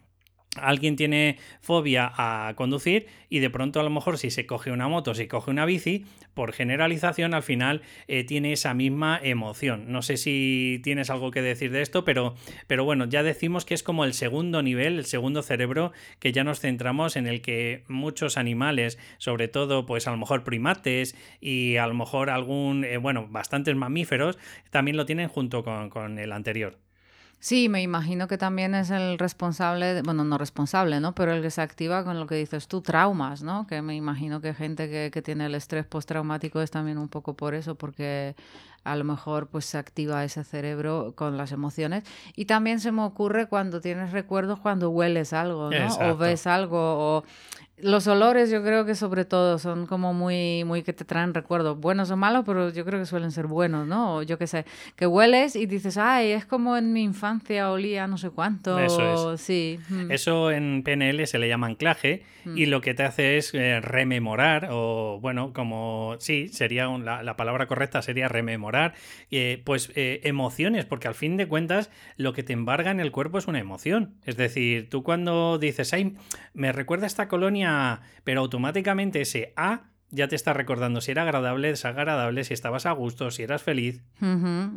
alguien 0.55 0.95
tiene 0.95 1.37
fobia 1.61 2.11
a 2.15 2.53
conducir 2.55 3.07
y 3.29 3.39
de 3.39 3.49
pronto 3.49 3.79
a 3.79 3.83
lo 3.83 3.89
mejor 3.89 4.17
si 4.17 4.31
se 4.31 4.45
coge 4.45 4.71
una 4.71 4.87
moto, 4.87 5.13
si 5.13 5.27
coge 5.27 5.51
una 5.51 5.65
bici, 5.65 6.05
por 6.35 6.53
generalización 6.53 7.33
al 7.33 7.41
final 7.41 7.81
eh, 8.07 8.23
tiene 8.23 8.53
esa 8.53 8.75
misma 8.75 9.19
emoción. 9.23 9.91
No 9.91 10.03
sé 10.03 10.17
si 10.17 10.79
tienes 10.83 11.09
algo 11.09 11.31
que 11.31 11.41
decir 11.41 11.71
de 11.71 11.81
esto, 11.81 12.05
pero, 12.05 12.35
pero 12.67 12.83
bueno, 12.83 13.05
ya 13.05 13.23
decimos 13.23 13.65
que 13.65 13.73
es 13.73 13.81
como 13.81 14.05
el 14.05 14.13
segundo 14.13 14.61
nivel, 14.61 14.99
el 14.99 15.05
segundo 15.05 15.41
cerebro 15.41 15.91
que 16.19 16.31
ya 16.31 16.43
nos 16.43 16.59
centramos 16.59 17.15
en 17.15 17.25
el 17.25 17.41
que 17.41 17.83
muchos 17.87 18.37
animales, 18.37 18.99
sobre 19.17 19.47
todo 19.47 19.87
pues 19.87 20.07
a 20.07 20.11
lo 20.11 20.17
mejor 20.17 20.43
primates 20.43 21.15
y 21.41 21.77
a 21.77 21.87
lo 21.87 21.95
mejor 21.95 22.29
algún, 22.29 22.83
eh, 22.83 22.97
bueno, 22.97 23.27
bastantes 23.29 23.75
mamíferos, 23.75 24.37
también 24.69 24.97
lo 24.97 25.05
tienen 25.05 25.29
junto 25.29 25.63
con 25.63 26.19
el 26.19 26.31
anterior. 26.31 26.84
Sí, 27.39 27.69
me 27.69 27.83
imagino 27.83 28.27
que 28.27 28.39
también 28.39 28.73
es 28.73 28.89
el 28.89 29.19
responsable, 29.19 30.01
bueno, 30.01 30.23
no 30.23 30.37
responsable, 30.39 30.99
¿no? 30.99 31.13
Pero 31.13 31.31
el 31.31 31.43
que 31.43 31.51
se 31.51 31.61
activa 31.61 32.03
con 32.03 32.19
lo 32.19 32.25
que 32.25 32.35
dices 32.35 32.67
tú, 32.67 32.81
traumas, 32.81 33.43
¿no? 33.43 33.67
Que 33.67 33.83
me 33.83 33.95
imagino 33.95 34.41
que 34.41 34.55
gente 34.55 34.89
que, 34.89 35.11
que 35.13 35.21
tiene 35.21 35.45
el 35.45 35.53
estrés 35.53 35.85
postraumático 35.85 36.59
es 36.61 36.71
también 36.71 36.97
un 36.97 37.07
poco 37.07 37.35
por 37.35 37.53
eso, 37.53 37.75
porque 37.75 38.35
a 38.85 38.95
lo 38.95 39.03
mejor 39.03 39.47
pues 39.47 39.65
se 39.65 39.77
activa 39.77 40.23
ese 40.23 40.43
cerebro 40.43 41.13
con 41.15 41.37
las 41.37 41.51
emociones. 41.51 42.03
Y 42.35 42.45
también 42.45 42.79
se 42.79 42.91
me 42.91 43.01
ocurre 43.01 43.47
cuando 43.47 43.81
tienes 43.81 44.11
recuerdos 44.11 44.59
cuando 44.59 44.89
hueles 44.89 45.33
algo, 45.33 45.69
¿no? 45.71 46.11
O 46.11 46.17
ves 46.17 46.47
algo, 46.47 46.77
o 46.79 47.23
los 47.77 48.07
olores 48.07 48.49
yo 48.49 48.63
creo 48.63 48.85
que 48.85 48.95
sobre 48.95 49.25
todo 49.25 49.59
son 49.59 49.85
como 49.85 50.13
muy, 50.13 50.63
muy 50.63 50.81
que 50.81 50.93
te 50.93 51.03
traen 51.03 51.33
recuerdos, 51.33 51.77
buenos 51.77 52.09
o 52.09 52.15
malos, 52.15 52.43
pero 52.45 52.71
yo 52.71 52.85
creo 52.85 52.99
que 52.99 53.05
suelen 53.05 53.31
ser 53.31 53.47
buenos, 53.47 53.85
¿no? 53.85 54.17
O 54.17 54.23
yo 54.23 54.37
qué 54.37 54.47
sé, 54.47 54.65
que 54.95 55.05
hueles 55.07 55.57
y 55.57 55.65
dices, 55.65 55.97
ay, 55.97 56.31
es 56.31 56.45
como 56.45 56.77
en 56.77 56.93
mi 56.93 57.03
infancia 57.03 57.69
olía 57.71 58.07
no 58.07 58.17
sé 58.17 58.29
cuánto. 58.29 58.79
Eso 58.79 59.33
es. 59.33 59.41
Sí. 59.41 59.79
Mm. 59.89 60.11
Eso 60.11 60.51
en 60.51 60.83
PNL 60.83 61.27
se 61.27 61.37
le 61.37 61.49
llama 61.49 61.67
anclaje 61.67 62.23
y 62.45 62.65
mm. 62.65 62.69
lo 62.69 62.79
que 62.79 62.93
te 62.93 63.03
hace 63.03 63.37
es 63.37 63.53
eh, 63.53 63.81
rememorar, 63.81 64.69
o 64.71 65.19
bueno, 65.21 65.51
como 65.51 66.15
sí, 66.19 66.47
sería 66.49 66.87
la, 66.87 67.35
palabra 67.35 67.67
correcta 67.67 68.01
sería 68.01 68.29
rememorar, 68.29 68.74
eh, 69.31 69.61
pues 69.65 69.91
eh, 69.95 70.21
emociones, 70.23 70.85
porque 70.85 71.07
al 71.07 71.15
fin 71.15 71.37
de 71.37 71.47
cuentas 71.47 71.89
lo 72.17 72.33
que 72.33 72.43
te 72.43 72.53
embarga 72.53 72.91
en 72.91 72.99
el 72.99 73.11
cuerpo 73.11 73.37
es 73.37 73.47
una 73.47 73.59
emoción. 73.59 74.15
Es 74.25 74.37
decir, 74.37 74.89
tú 74.89 75.03
cuando 75.03 75.57
dices, 75.57 75.93
ay, 75.93 76.15
me 76.53 76.71
recuerda 76.71 77.07
esta 77.07 77.27
colonia 77.27 78.01
pero 78.23 78.41
automáticamente 78.41 79.21
ese 79.21 79.53
A 79.55 79.89
ya 80.15 80.27
te 80.27 80.35
está 80.35 80.53
recordando 80.53 81.01
si 81.01 81.11
era 81.11 81.23
agradable, 81.23 81.67
desagradable, 81.67 82.43
si 82.43 82.53
estabas 82.53 82.85
a 82.85 82.91
gusto, 82.91 83.31
si 83.31 83.43
eras 83.43 83.61
feliz. 83.61 84.01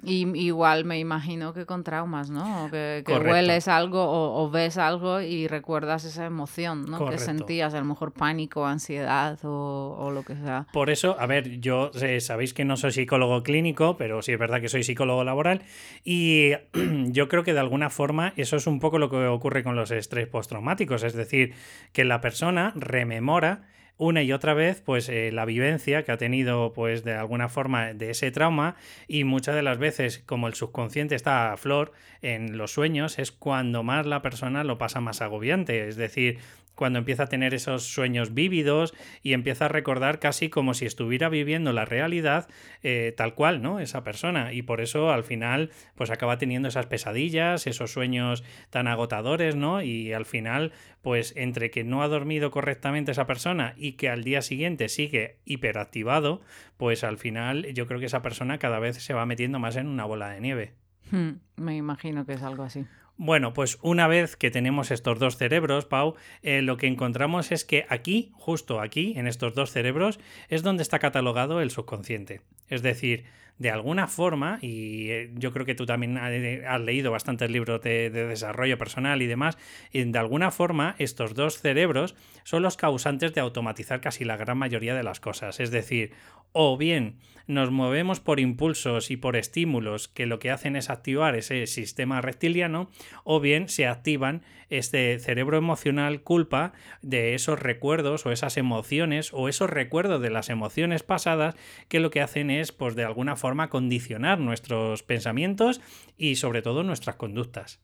Y 0.03 0.27
igual 0.39 0.85
me 0.85 0.99
imagino 0.99 1.53
que 1.55 1.65
con 1.65 1.85
traumas, 1.85 2.31
¿no? 2.31 2.69
que, 2.71 3.03
hueles 3.07 3.69
algo 3.69 4.05
o, 4.05 4.51
ves 4.51 4.79
algo 4.79 5.21
y 5.21 5.47
recuerdas 5.47 6.05
esa 6.05 6.27
emoción, 6.27 6.87
¿no? 6.87 7.09
Que 7.09 7.19
sentías, 7.19 7.75
a 7.75 7.79
lo 7.79 7.85
mejor 7.85 8.13
pánico, 8.13 8.67
ansiedad 8.67 9.39
o, 9.45 10.11
lo 10.13 10.23
que 10.23 10.35
sea. 10.37 10.67
Por 10.73 10.91
eso, 10.91 11.17
a 11.19 11.27
ver, 11.27 11.61
yo 11.61 11.91
eh, 12.01 12.21
sabéis 12.21 12.55
que 12.55 12.65
no 12.65 12.77
soy 12.77 12.93
psicólogo 12.93 13.43
clínico, 13.43 13.97
pero 13.97 14.23
sí 14.23 14.33
es 14.33 14.39
verdad 14.39 14.61
que 14.61 14.69
soy 14.69 14.83
psicólogo 14.83 15.25
laboral 15.25 15.63
y 16.05 16.53
yo 17.07 17.29
creo 17.29 17.45
que 17.45 17.53
de 17.53 17.61
alguna 17.61 17.91
forma 17.91 18.33
eso 18.37 18.57
es 18.57 18.67
un 18.67 18.81
poco 18.81 18.99
lo 18.99 19.11
que 19.11 19.27
ocurre 19.27 19.63
con 19.63 19.77
los 19.77 19.91
estrés 19.91 20.27
postraumáticos, 20.27 21.03
es 21.03 21.15
decir, 21.15 21.55
que 21.93 22.05
la 22.05 22.21
persona 22.21 22.73
rememora 22.75 23.63
una 23.99 24.23
y 24.23 24.33
otra 24.33 24.55
vez 24.55 24.81
pues 24.81 25.09
eh, 25.09 25.31
la 25.33 25.45
vivencia 25.45 26.05
que 26.05 26.13
ha 26.13 26.17
tenido 26.17 26.73
pues 26.73 27.05
de 27.05 27.15
alguna 27.15 27.49
forma 27.49 27.93
de 27.93 28.11
ese 28.11 28.31
trauma. 28.31 28.77
Y 29.07 29.25
muchas 29.25 29.55
de 29.55 29.63
las 29.63 29.79
veces 29.79 30.21
como 30.25 30.49
el 30.49 30.55
subconsciente 30.55 31.15
está 31.15 31.53
a 31.53 31.57
flor 31.57 31.93
en 32.23 32.57
los 32.57 32.73
sueños 32.73 33.19
es 33.19 33.33
cuando 33.33 33.83
más 33.83 34.07
la 34.07 34.23
persona 34.23 34.65
lo 34.65 34.79
pasa 34.79 35.01
más 35.01 35.21
agobiante. 35.21 35.89
Es 35.89 35.97
decir 35.97 36.39
cuando 36.79 37.01
empieza 37.01 37.25
a 37.25 37.27
tener 37.27 37.55
esos 37.55 37.83
sueños 37.83 38.35
vívidos 38.35 38.95
y 39.25 39.33
empieza 39.33 39.65
a 39.65 39.69
recordar 39.69 40.21
casi 40.21 40.49
como 40.49 40.75
si 40.75 40.87
estuviera 40.87 41.29
viviendo 41.29 41.73
la 41.73 41.85
realidad 41.85 42.49
eh, 42.85 43.13
tal 43.17 43.35
cual, 43.35 43.61
¿no? 43.63 43.81
Esa 43.81 44.05
persona. 44.05 44.53
Y 44.53 44.63
por 44.63 44.81
eso 44.81 45.11
al 45.11 45.25
final, 45.25 45.71
pues 45.97 46.11
acaba 46.11 46.39
teniendo 46.39 46.69
esas 46.69 46.87
pesadillas, 46.87 47.67
esos 47.67 47.91
sueños 47.93 48.45
tan 48.71 48.87
agotadores, 48.87 49.57
¿no? 49.57 49.83
Y 49.83 50.13
al 50.13 50.25
final, 50.25 50.71
pues 51.03 51.35
entre 51.37 51.73
que 51.73 51.83
no 51.83 52.05
ha 52.05 52.09
dormido 52.09 52.53
correctamente 52.53 53.11
esa 53.11 53.27
persona 53.27 53.75
y 53.77 53.95
que 53.95 54.09
al 54.09 54.23
día 54.23 54.41
siguiente 54.41 54.89
sigue 54.89 55.41
hiperactivado, 55.45 56.43
pues 56.77 57.03
al 57.03 57.19
final 57.19 57.67
yo 57.75 57.89
creo 57.89 57.99
que 57.99 58.07
esa 58.07 58.23
persona 58.23 58.59
cada 58.59 58.79
vez 58.79 59.03
se 59.03 59.15
va 59.15 59.27
metiendo 59.27 59.59
más 59.59 59.75
en 59.75 59.89
una 59.89 60.05
bola 60.05 60.31
de 60.31 60.41
nieve. 60.41 60.75
Hmm, 61.11 61.41
me 61.57 61.77
imagino 61.77 62.25
que 62.25 62.35
es 62.35 62.43
algo 62.43 62.63
así. 62.63 62.87
Bueno, 63.21 63.53
pues 63.53 63.79
una 63.83 64.07
vez 64.07 64.37
que 64.37 64.53
tenemos 64.53 64.93
estos 64.93 65.19
dos 65.19 65.37
cerebros, 65.37 65.87
Pau, 65.87 66.15
eh, 66.45 66.63
lo 66.63 66.77
que 66.77 66.87
encontramos 66.87 67.51
es 67.51 67.65
que 67.65 67.85
aquí, 67.89 68.31
justo 68.35 68.81
aquí, 68.81 69.15
en 69.17 69.27
estos 69.27 69.57
dos 69.57 69.73
cerebros, 69.73 70.21
es 70.49 70.63
donde 70.63 70.85
está 70.85 71.01
catalogado 71.01 71.61
el 71.61 71.73
subconsciente. 71.73 72.43
Es 72.69 72.83
decir, 72.83 73.25
de 73.59 73.71
alguna 73.71 74.07
forma, 74.07 74.59
y 74.63 75.11
eh, 75.11 75.31
yo 75.35 75.53
creo 75.53 75.67
que 75.67 75.75
tú 75.75 75.85
también 75.85 76.17
has 76.17 76.81
leído 76.81 77.11
bastantes 77.11 77.51
libros 77.51 77.81
de, 77.83 78.11
desarrollo 78.11 78.79
personal 78.79 79.21
y 79.21 79.27
demás, 79.27 79.59
y 79.93 80.05
de 80.05 80.19
alguna 80.19 80.51
forma 80.51 80.95
estos 80.99 81.35
dos 81.35 81.59
cerebros 81.59 82.15
son 82.45 82.63
los 82.63 82.77
causantes 82.77 83.35
de 83.35 83.41
automatizar 83.41 84.01
casi 84.01 84.25
la 84.25 84.37
gran 84.37 84.59
mayoría 84.59 84.95
de 84.95 85.03
las 85.03 85.19
cosas. 85.21 85.59
Es 85.61 85.71
decir, 85.71 86.13
o 86.53 86.77
bien 86.77 87.19
nos 87.47 87.71
movemos 87.71 88.21
por 88.21 88.41
impulsos 88.41 89.11
y 89.11 89.17
por 89.17 89.35
estímulos 89.35 90.07
que 90.07 90.27
lo 90.27 90.39
que 90.39 90.51
hacen 90.51 90.77
es 90.77 90.91
activar 90.91 91.35
ese 91.35 91.67
sistema 91.67 92.21
reptiliano, 92.21 92.91
o 93.25 93.41
bien 93.41 93.69
se 93.69 93.87
activan 93.87 94.43
este 94.71 95.19
cerebro 95.19 95.57
emocional 95.57 96.23
culpa 96.23 96.73
de 97.03 97.35
esos 97.35 97.59
recuerdos 97.59 98.27
o 98.27 98.33
esas 98.33 98.57
emociones 98.57 99.31
o 99.33 99.49
esos 99.49 99.71
recuerdos 99.71 100.21
de 100.21 100.31
las 100.31 100.49
emociones 100.49 101.03
pasadas 101.03 101.57
que 101.89 102.01
lo 102.01 102.11
que 102.11 102.21
hacen 102.21 102.51
es, 102.51 102.73
pues 102.73 102.95
de 102.95 103.05
alguna 103.05 103.37
forma, 103.37 103.71
condicionar 103.71 104.39
nuestros 104.39 105.03
pensamientos 105.03 105.81
y 106.17 106.37
sobre 106.37 106.63
todo 106.63 106.83
nuestras 106.83 107.17
conductas. 107.17 107.81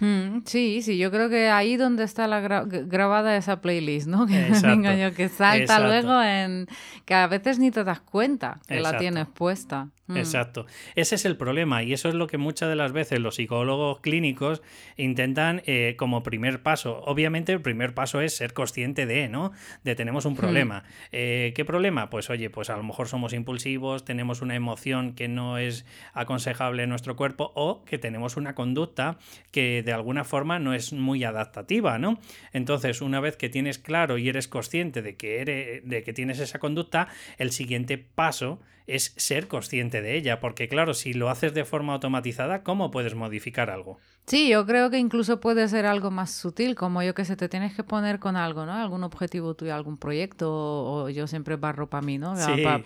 Hmm, 0.00 0.40
sí, 0.44 0.82
sí, 0.82 0.98
yo 0.98 1.10
creo 1.12 1.28
que 1.28 1.50
ahí 1.50 1.76
donde 1.76 2.02
está 2.02 2.26
la 2.26 2.40
grabada 2.40 3.36
esa 3.36 3.60
playlist, 3.60 4.08
¿no? 4.08 4.26
Que, 4.84 5.12
que 5.16 5.28
salta 5.28 5.78
luego 5.80 6.20
en 6.20 6.66
que 7.04 7.14
a 7.14 7.26
veces 7.26 7.58
ni 7.58 7.70
te 7.70 7.84
das 7.84 8.00
cuenta 8.00 8.60
que 8.66 8.80
la 8.80 8.98
tienes 8.98 9.26
puesta. 9.28 9.88
Mm. 10.06 10.18
Exacto. 10.18 10.66
Ese 10.96 11.14
es 11.14 11.24
el 11.24 11.36
problema 11.36 11.82
y 11.82 11.94
eso 11.94 12.08
es 12.08 12.14
lo 12.14 12.26
que 12.26 12.36
muchas 12.36 12.68
de 12.68 12.76
las 12.76 12.92
veces 12.92 13.20
los 13.20 13.36
psicólogos 13.36 14.00
clínicos 14.00 14.60
intentan 14.96 15.62
eh, 15.64 15.94
como 15.96 16.22
primer 16.22 16.62
paso. 16.62 17.00
Obviamente 17.06 17.52
el 17.52 17.62
primer 17.62 17.94
paso 17.94 18.20
es 18.20 18.36
ser 18.36 18.52
consciente 18.52 19.06
de, 19.06 19.28
¿no? 19.28 19.52
De 19.82 19.94
tenemos 19.94 20.26
un 20.26 20.34
hmm. 20.34 20.36
problema. 20.36 20.84
Eh, 21.10 21.52
¿Qué 21.56 21.64
problema? 21.64 22.10
Pues 22.10 22.28
oye, 22.28 22.50
pues 22.50 22.68
a 22.68 22.76
lo 22.76 22.82
mejor 22.82 23.08
somos 23.08 23.32
impulsivos, 23.32 24.04
tenemos 24.04 24.42
una 24.42 24.54
emoción 24.54 25.14
que 25.14 25.28
no 25.28 25.56
es 25.56 25.86
aconsejable 26.12 26.82
en 26.82 26.90
nuestro 26.90 27.16
cuerpo 27.16 27.52
o 27.54 27.82
que 27.84 27.96
tenemos 27.96 28.36
una 28.36 28.54
conducta 28.54 29.16
que 29.52 29.82
de 29.84 29.92
alguna 29.92 30.24
forma 30.24 30.58
no 30.58 30.74
es 30.74 30.92
muy 30.92 31.24
adaptativa, 31.24 31.98
¿no? 31.98 32.18
Entonces, 32.52 33.00
una 33.00 33.20
vez 33.20 33.36
que 33.36 33.48
tienes 33.48 33.78
claro 33.78 34.18
y 34.18 34.28
eres 34.28 34.48
consciente 34.48 35.02
de 35.02 35.16
que, 35.16 35.40
eres, 35.40 35.88
de 35.88 36.02
que 36.02 36.12
tienes 36.12 36.40
esa 36.40 36.58
conducta, 36.58 37.08
el 37.38 37.52
siguiente 37.52 37.98
paso 37.98 38.60
es 38.86 39.14
ser 39.16 39.48
consciente 39.48 40.02
de 40.02 40.16
ella, 40.16 40.40
porque 40.40 40.68
claro, 40.68 40.94
si 40.94 41.14
lo 41.14 41.30
haces 41.30 41.54
de 41.54 41.64
forma 41.64 41.94
automatizada, 41.94 42.62
¿cómo 42.62 42.90
puedes 42.90 43.14
modificar 43.14 43.70
algo? 43.70 43.98
Sí, 44.26 44.48
yo 44.48 44.64
creo 44.64 44.88
que 44.88 44.98
incluso 44.98 45.38
puede 45.38 45.68
ser 45.68 45.84
algo 45.84 46.10
más 46.10 46.30
sutil, 46.30 46.74
como 46.74 47.02
yo 47.02 47.14
que 47.14 47.26
sé, 47.26 47.36
te 47.36 47.46
tienes 47.50 47.74
que 47.74 47.84
poner 47.84 48.18
con 48.18 48.36
algo, 48.36 48.64
¿no? 48.64 48.72
Algún 48.72 49.04
objetivo 49.04 49.52
tuyo, 49.52 49.74
algún 49.74 49.98
proyecto, 49.98 50.50
o, 50.50 51.10
yo 51.10 51.26
siempre 51.26 51.56
barro 51.56 51.90
para 51.90 52.00
mí, 52.00 52.16
¿no? 52.16 52.34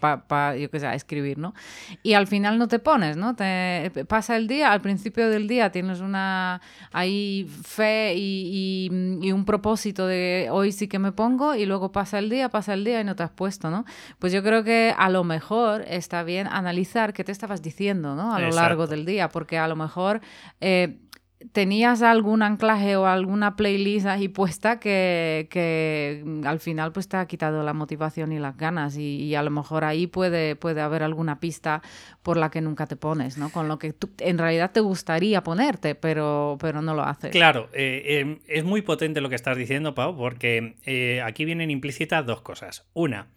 Para, 0.00 0.56
yo 0.56 0.68
que 0.68 0.80
sé, 0.80 0.92
escribir, 0.94 1.38
¿no? 1.38 1.54
Y 2.02 2.14
al 2.14 2.26
final 2.26 2.58
no 2.58 2.66
te 2.66 2.80
pones, 2.80 3.16
¿no? 3.16 3.36
Te 3.36 3.92
pasa 4.08 4.36
el 4.36 4.48
día, 4.48 4.72
al 4.72 4.80
principio 4.80 5.30
del 5.30 5.46
día 5.46 5.70
tienes 5.70 6.00
una 6.00 6.60
ahí 6.90 7.48
fe 7.62 8.14
y, 8.16 8.88
y, 9.22 9.30
un 9.30 9.44
propósito 9.44 10.08
de 10.08 10.48
hoy 10.50 10.72
sí 10.72 10.88
que 10.88 10.98
me 10.98 11.12
pongo, 11.12 11.54
y 11.54 11.66
luego 11.66 11.92
pasa 11.92 12.18
el 12.18 12.30
día, 12.30 12.48
pasa 12.48 12.74
el 12.74 12.84
día 12.84 13.00
y 13.00 13.04
no 13.04 13.14
te 13.14 13.22
has 13.22 13.30
puesto, 13.30 13.70
¿no? 13.70 13.84
Pues 14.18 14.32
yo 14.32 14.42
creo 14.42 14.64
que 14.64 14.92
a 14.98 15.08
lo 15.08 15.22
mejor 15.22 15.84
está 15.86 16.24
bien 16.24 16.48
analizar 16.48 17.12
qué 17.12 17.22
te 17.22 17.30
estabas 17.30 17.62
diciendo, 17.62 18.16
¿no? 18.16 18.34
A 18.34 18.40
lo 18.40 18.50
largo 18.50 18.88
del 18.88 19.06
día, 19.06 19.28
porque 19.28 19.56
a 19.56 19.68
lo 19.68 19.76
mejor... 19.76 20.20
Eh, 20.60 20.98
tenías 21.52 22.02
algún 22.02 22.42
anclaje 22.42 22.96
o 22.96 23.06
alguna 23.06 23.54
playlist 23.54 24.06
ahí 24.06 24.28
puesta 24.28 24.80
que, 24.80 25.46
que, 25.50 26.24
al 26.44 26.58
final 26.58 26.92
pues 26.92 27.08
te 27.08 27.16
ha 27.16 27.26
quitado 27.26 27.62
la 27.62 27.72
motivación 27.72 28.32
y 28.32 28.38
las 28.38 28.56
ganas 28.56 28.96
y, 28.96 29.34
a 29.34 29.42
lo 29.42 29.50
mejor 29.50 29.84
ahí 29.84 30.06
puede, 30.06 30.56
puede 30.56 30.80
haber 30.80 31.02
alguna 31.02 31.38
pista 31.38 31.80
por 32.22 32.36
la 32.36 32.50
que 32.50 32.60
nunca 32.60 32.86
te 32.86 32.96
pones, 32.96 33.38
¿no? 33.38 33.50
Con 33.50 33.68
lo 33.68 33.78
que 33.78 33.94
en 34.18 34.38
realidad 34.38 34.72
te 34.72 34.80
gustaría 34.80 35.42
ponerte, 35.42 35.94
pero, 35.94 36.58
pero 36.60 36.82
no 36.82 36.94
lo 36.94 37.02
haces. 37.02 37.30
Claro, 37.30 37.68
eh, 37.72 38.18
em, 38.20 38.38
es 38.48 38.64
muy 38.64 38.82
potente 38.82 39.20
lo 39.20 39.28
que 39.28 39.36
estás 39.36 39.56
diciendo, 39.56 39.94
Pau, 39.94 40.16
porque 40.16 40.74
eh, 40.86 41.22
aquí 41.22 41.44
vienen 41.44 41.70
implícitas 41.70 42.26
dos 42.26 42.40
cosas. 42.40 42.88
Una, 42.94 43.28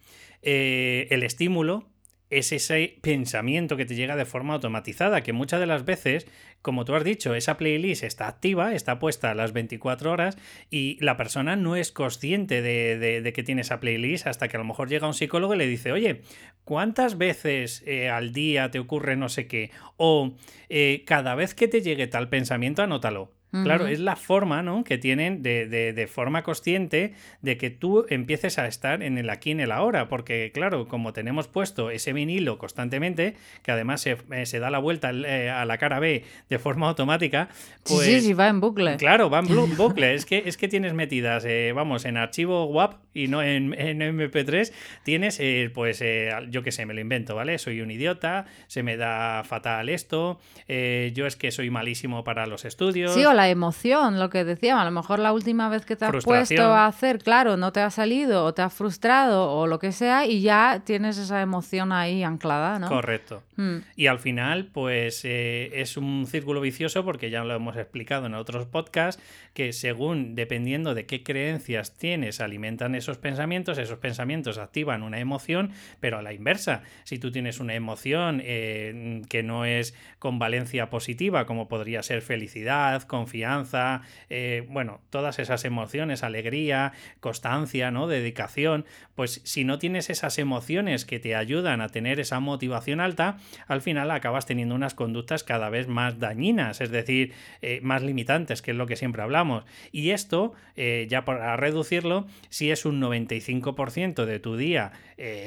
eh, 0.42 1.06
el 1.10 1.22
estímulo 1.22 1.91
es 2.32 2.50
ese 2.50 2.96
pensamiento 3.02 3.76
que 3.76 3.84
te 3.84 3.94
llega 3.94 4.16
de 4.16 4.24
forma 4.24 4.54
automatizada, 4.54 5.22
que 5.22 5.34
muchas 5.34 5.60
de 5.60 5.66
las 5.66 5.84
veces, 5.84 6.26
como 6.62 6.86
tú 6.86 6.94
has 6.94 7.04
dicho, 7.04 7.34
esa 7.34 7.58
playlist 7.58 8.04
está 8.04 8.26
activa, 8.26 8.74
está 8.74 8.98
puesta 8.98 9.30
a 9.30 9.34
las 9.34 9.52
24 9.52 10.10
horas 10.10 10.38
y 10.70 10.96
la 11.04 11.18
persona 11.18 11.56
no 11.56 11.76
es 11.76 11.92
consciente 11.92 12.62
de, 12.62 13.32
que 13.34 13.42
tiene 13.42 13.60
esa 13.60 13.80
playlist 13.80 14.26
hasta 14.26 14.48
que 14.48 14.56
a 14.56 14.60
lo 14.60 14.64
mejor 14.64 14.88
llega 14.88 15.06
un 15.06 15.14
psicólogo 15.14 15.54
y 15.54 15.58
le 15.58 15.66
dice, 15.66 15.92
oye, 15.92 16.22
¿cuántas 16.64 17.18
veces 17.18 17.82
eh, 17.86 18.08
al 18.08 18.32
día 18.32 18.70
te 18.70 18.78
ocurre 18.78 19.14
no 19.14 19.28
sé 19.28 19.46
qué? 19.46 19.70
O 19.98 20.34
eh, 20.70 21.04
cada 21.06 21.34
vez 21.34 21.54
que 21.54 21.68
te 21.68 21.82
llegue 21.82 22.06
tal 22.06 22.30
pensamiento, 22.30 22.82
anótalo. 22.82 23.41
Claro, 23.52 23.86
es 23.86 24.00
la 24.00 24.16
forma 24.16 24.62
¿no? 24.62 24.82
que 24.82 24.96
tienen 24.96 25.42
de, 25.42 25.66
de, 25.66 26.06
forma 26.06 26.42
consciente 26.42 27.12
de 27.42 27.58
que 27.58 27.68
tú 27.68 28.06
empieces 28.08 28.58
a 28.58 28.66
estar 28.66 29.02
en 29.02 29.18
el 29.18 29.28
aquí, 29.28 29.50
en 29.50 29.60
el 29.60 29.72
ahora, 29.72 30.08
porque 30.08 30.52
claro, 30.54 30.88
como 30.88 31.12
tenemos 31.12 31.48
puesto 31.48 31.90
ese 31.90 32.14
vinilo 32.14 32.56
constantemente, 32.56 33.34
que 33.62 33.70
además 33.70 34.00
se, 34.00 34.16
eh, 34.30 34.46
se 34.46 34.58
da 34.58 34.70
la 34.70 34.78
vuelta 34.78 35.10
eh, 35.10 35.50
a 35.50 35.66
la 35.66 35.76
cara 35.76 36.00
B 36.00 36.24
de 36.48 36.58
forma 36.58 36.88
automática, 36.88 37.50
pues... 37.82 38.06
Sí, 38.06 38.20
sí, 38.22 38.32
va 38.32 38.48
en 38.48 38.60
bucle. 38.60 38.96
Claro, 38.96 39.28
va 39.28 39.40
en 39.40 39.46
bucle. 39.76 40.14
es, 40.14 40.24
que, 40.24 40.44
es 40.46 40.56
que 40.56 40.68
tienes 40.68 40.94
metidas, 40.94 41.44
eh, 41.44 41.72
vamos, 41.74 42.06
en 42.06 42.16
archivo 42.16 42.64
WAP 42.64 43.02
y 43.12 43.28
no 43.28 43.42
en, 43.42 43.74
en 43.78 44.00
MP3, 44.00 44.72
tienes, 45.04 45.38
pues, 45.74 46.02
yo 46.48 46.62
qué 46.62 46.72
sé, 46.72 46.86
me 46.86 46.94
lo 46.94 47.00
invento, 47.00 47.34
¿vale? 47.34 47.58
Soy 47.58 47.82
un 47.82 47.90
idiota, 47.90 48.46
se 48.66 48.82
me 48.82 48.96
da 48.96 49.44
fatal 49.44 49.90
esto, 49.90 50.40
yo 50.68 51.26
es 51.26 51.36
que 51.36 51.50
soy 51.50 51.68
malísimo 51.68 52.24
para 52.24 52.46
los 52.46 52.64
estudios. 52.64 53.12
Sí, 53.12 53.24
la 53.42 53.48
emoción, 53.48 54.20
lo 54.20 54.30
que 54.30 54.44
decíamos, 54.44 54.82
a 54.82 54.84
lo 54.84 54.92
mejor 54.92 55.18
la 55.18 55.32
última 55.32 55.68
vez 55.68 55.84
que 55.84 55.96
te 55.96 56.04
has 56.04 56.24
puesto 56.24 56.62
a 56.62 56.86
hacer, 56.86 57.18
claro, 57.18 57.56
no 57.56 57.72
te 57.72 57.80
ha 57.80 57.90
salido 57.90 58.44
o 58.44 58.54
te 58.54 58.62
has 58.62 58.72
frustrado 58.72 59.50
o 59.50 59.66
lo 59.66 59.80
que 59.80 59.90
sea 59.90 60.26
y 60.26 60.42
ya 60.42 60.82
tienes 60.84 61.18
esa 61.18 61.42
emoción 61.42 61.90
ahí 61.90 62.22
anclada, 62.22 62.78
¿no? 62.78 62.88
Correcto. 62.88 63.42
Hmm. 63.56 63.78
Y 63.96 64.06
al 64.06 64.20
final, 64.20 64.66
pues 64.72 65.24
eh, 65.24 65.70
es 65.74 65.96
un 65.96 66.26
círculo 66.28 66.60
vicioso 66.60 67.04
porque 67.04 67.30
ya 67.30 67.42
lo 67.42 67.52
hemos 67.54 67.76
explicado 67.76 68.26
en 68.26 68.34
otros 68.34 68.66
podcasts, 68.66 69.20
que 69.54 69.72
según, 69.72 70.36
dependiendo 70.36 70.94
de 70.94 71.04
qué 71.06 71.24
creencias 71.24 71.96
tienes, 71.96 72.40
alimentan 72.40 72.94
esos 72.94 73.18
pensamientos, 73.18 73.76
esos 73.78 73.98
pensamientos 73.98 74.58
activan 74.58 75.02
una 75.02 75.18
emoción, 75.18 75.72
pero 75.98 76.18
a 76.18 76.22
la 76.22 76.32
inversa, 76.32 76.82
si 77.02 77.18
tú 77.18 77.32
tienes 77.32 77.58
una 77.58 77.74
emoción 77.74 78.40
eh, 78.44 79.22
que 79.28 79.42
no 79.42 79.64
es 79.64 79.94
con 80.20 80.38
valencia 80.38 80.90
positiva, 80.90 81.44
como 81.44 81.66
podría 81.66 82.04
ser 82.04 82.22
felicidad, 82.22 83.02
confianza, 83.02 83.31
confianza, 83.32 84.02
eh, 84.28 84.66
bueno, 84.68 85.00
todas 85.08 85.38
esas 85.38 85.64
emociones, 85.64 86.22
alegría, 86.22 86.92
constancia, 87.20 87.90
¿no? 87.90 88.06
Dedicación, 88.06 88.84
pues 89.14 89.40
si 89.44 89.64
no 89.64 89.78
tienes 89.78 90.10
esas 90.10 90.38
emociones 90.38 91.06
que 91.06 91.18
te 91.18 91.34
ayudan 91.34 91.80
a 91.80 91.88
tener 91.88 92.20
esa 92.20 92.40
motivación 92.40 93.00
alta, 93.00 93.38
al 93.66 93.80
final 93.80 94.10
acabas 94.10 94.44
teniendo 94.44 94.74
unas 94.74 94.92
conductas 94.92 95.44
cada 95.44 95.70
vez 95.70 95.88
más 95.88 96.18
dañinas, 96.18 96.82
es 96.82 96.90
decir, 96.90 97.32
eh, 97.62 97.80
más 97.82 98.02
limitantes, 98.02 98.60
que 98.60 98.72
es 98.72 98.76
lo 98.76 98.86
que 98.86 98.96
siempre 98.96 99.22
hablamos. 99.22 99.64
Y 99.92 100.10
esto, 100.10 100.52
eh, 100.76 101.06
ya 101.08 101.24
para 101.24 101.56
reducirlo, 101.56 102.26
si 102.50 102.70
es 102.70 102.84
un 102.84 103.00
95% 103.00 104.26
de 104.26 104.40
tu 104.40 104.58
día, 104.58 104.92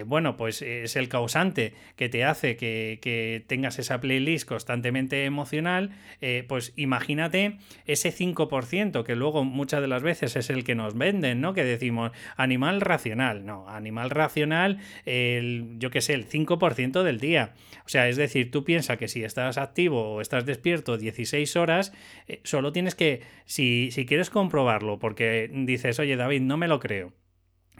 bueno, 0.05 0.37
pues 0.37 0.61
es 0.61 0.95
el 0.95 1.09
causante 1.09 1.73
que 1.95 2.09
te 2.09 2.23
hace 2.23 2.55
que, 2.55 3.43
tengas 3.47 3.79
esa 3.79 3.99
playlist 3.99 4.47
constantemente 4.47 5.25
emocional, 5.25 5.91
pues 6.47 6.73
imagínate 6.75 7.57
ese 7.85 8.13
5% 8.13 9.03
que 9.03 9.15
luego 9.15 9.43
muchas 9.43 9.81
de 9.81 9.87
las 9.87 10.03
veces 10.03 10.35
es 10.35 10.49
el 10.49 10.63
que 10.63 10.75
nos 10.75 10.97
venden, 10.97 11.41
¿no? 11.41 11.53
Que 11.53 11.63
decimos 11.63 12.11
animal 12.37 12.81
racional, 12.81 13.45
no, 13.45 13.67
animal 13.69 14.09
racional, 14.09 14.79
el, 15.05 15.75
yo 15.77 15.89
qué 15.89 16.01
sé, 16.01 16.13
el 16.13 16.27
5% 16.27 17.03
del 17.03 17.19
día. 17.19 17.53
O 17.85 17.89
sea, 17.89 18.07
es 18.09 18.17
decir, 18.17 18.51
tú 18.51 18.63
piensas 18.63 18.97
que 18.97 19.07
si 19.07 19.23
estás 19.23 19.57
activo 19.57 20.15
o 20.15 20.21
estás 20.21 20.45
despierto 20.45 20.97
16 20.97 21.55
horas, 21.55 21.93
eh, 22.27 22.41
solo 22.43 22.71
tienes 22.71 22.95
que, 22.95 23.21
si, 23.45 23.91
si 23.91 24.05
quieres 24.05 24.29
comprobarlo, 24.29 24.99
porque 24.99 25.49
dices, 25.53 25.99
oye 25.99 26.15
David, 26.15 26.41
no 26.41 26.57
me 26.57 26.67
lo 26.67 26.79
creo, 26.79 27.13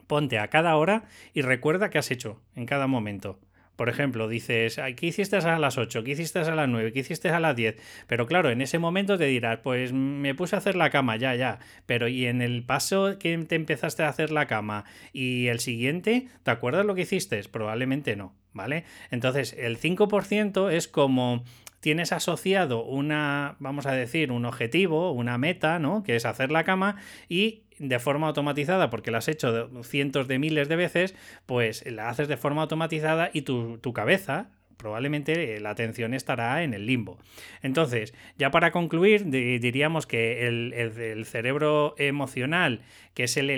ponte 0.08 0.40
a 0.40 0.50
cada 0.50 0.76
hora 0.76 1.06
y 1.34 1.42
recuerda 1.42 1.90
qué 1.90 1.98
has 1.98 2.12
hecho 2.12 2.42
en 2.56 2.66
cada 2.66 2.88
momento. 2.88 3.40
Por 3.76 3.90
ejemplo, 3.90 4.30
dices, 4.30 4.80
¿qué 4.96 5.08
hiciste 5.08 5.36
a 5.36 5.60
las 5.60 5.78
8? 5.78 6.04
¿Qué 6.04 6.12
hiciste 6.12 6.40
a 6.40 6.56
las 6.56 6.70
9? 6.70 6.94
¿Qué 6.94 7.00
hiciste 7.00 7.30
a 7.30 7.40
las 7.42 7.56
10? 7.56 7.76
Pero 8.08 8.26
claro, 8.26 8.50
en 8.50 8.62
ese 8.62 8.80
momento 8.80 9.18
te 9.18 9.26
dirás, 9.26 9.60
pues 9.60 9.92
me 9.92 10.34
puse 10.34 10.56
a 10.56 10.60
hacer 10.60 10.78
la 10.78 10.90
cama, 10.90 11.18
ya, 11.18 11.36
ya. 11.36 11.60
Pero 11.86 12.08
¿y 12.08 12.26
en 12.26 12.42
el 12.42 12.64
paso 12.64 13.20
que 13.20 13.38
te 13.38 13.56
empezaste 13.56 14.04
a 14.04 14.10
hacer 14.10 14.32
la 14.32 14.48
cama 14.48 14.86
y 15.12 15.48
el 15.48 15.60
siguiente, 15.60 16.30
¿te 16.44 16.52
acuerdas 16.52 16.86
lo 16.86 16.96
que 16.96 17.02
hiciste? 17.02 17.42
Probablemente 17.52 18.16
no, 18.16 18.34
¿vale? 18.54 18.86
Entonces, 19.12 19.54
el 19.60 19.78
5% 19.78 20.72
es 20.72 20.88
como 20.88 21.44
tienes 21.82 22.14
asociado 22.14 22.84
una, 22.84 23.58
vamos 23.60 23.86
a 23.86 23.92
decir, 23.92 24.32
un 24.32 24.46
objetivo, 24.46 25.12
una 25.12 25.38
meta, 25.38 25.78
¿no? 25.80 26.02
Que 26.02 26.16
es 26.16 26.26
hacer 26.26 26.50
la 26.50 26.64
cama 26.64 26.96
y 27.30 27.65
de 27.80 28.00
forma 28.00 28.28
automatizada, 28.28 28.90
porque 28.90 29.12
la 29.12 29.20
has 29.20 29.28
hecho 29.28 29.70
cientos 29.84 30.28
de 30.28 30.40
miles 30.40 30.70
de 30.70 30.76
veces, 30.76 31.16
pues 31.46 31.86
la 31.90 32.10
haces 32.10 32.28
de 32.28 32.38
forma 32.38 32.62
automatizada 32.62 33.30
y 33.34 33.42
tu, 33.42 33.78
tu 33.80 33.94
cabeza, 33.94 34.50
probablemente 34.78 35.60
la 35.60 35.72
atención 35.72 36.14
estará 36.14 36.64
en 36.64 36.74
el 36.74 36.86
limbo. 36.86 37.18
Entonces, 37.62 38.14
ya 38.38 38.52
para 38.52 38.72
concluir, 38.72 39.26
diríamos 39.26 40.06
que 40.06 40.48
el, 40.48 41.26
cerebro 41.26 41.96
emocional, 41.98 42.82
que 43.14 43.24
es 43.24 43.38
el, 43.38 43.50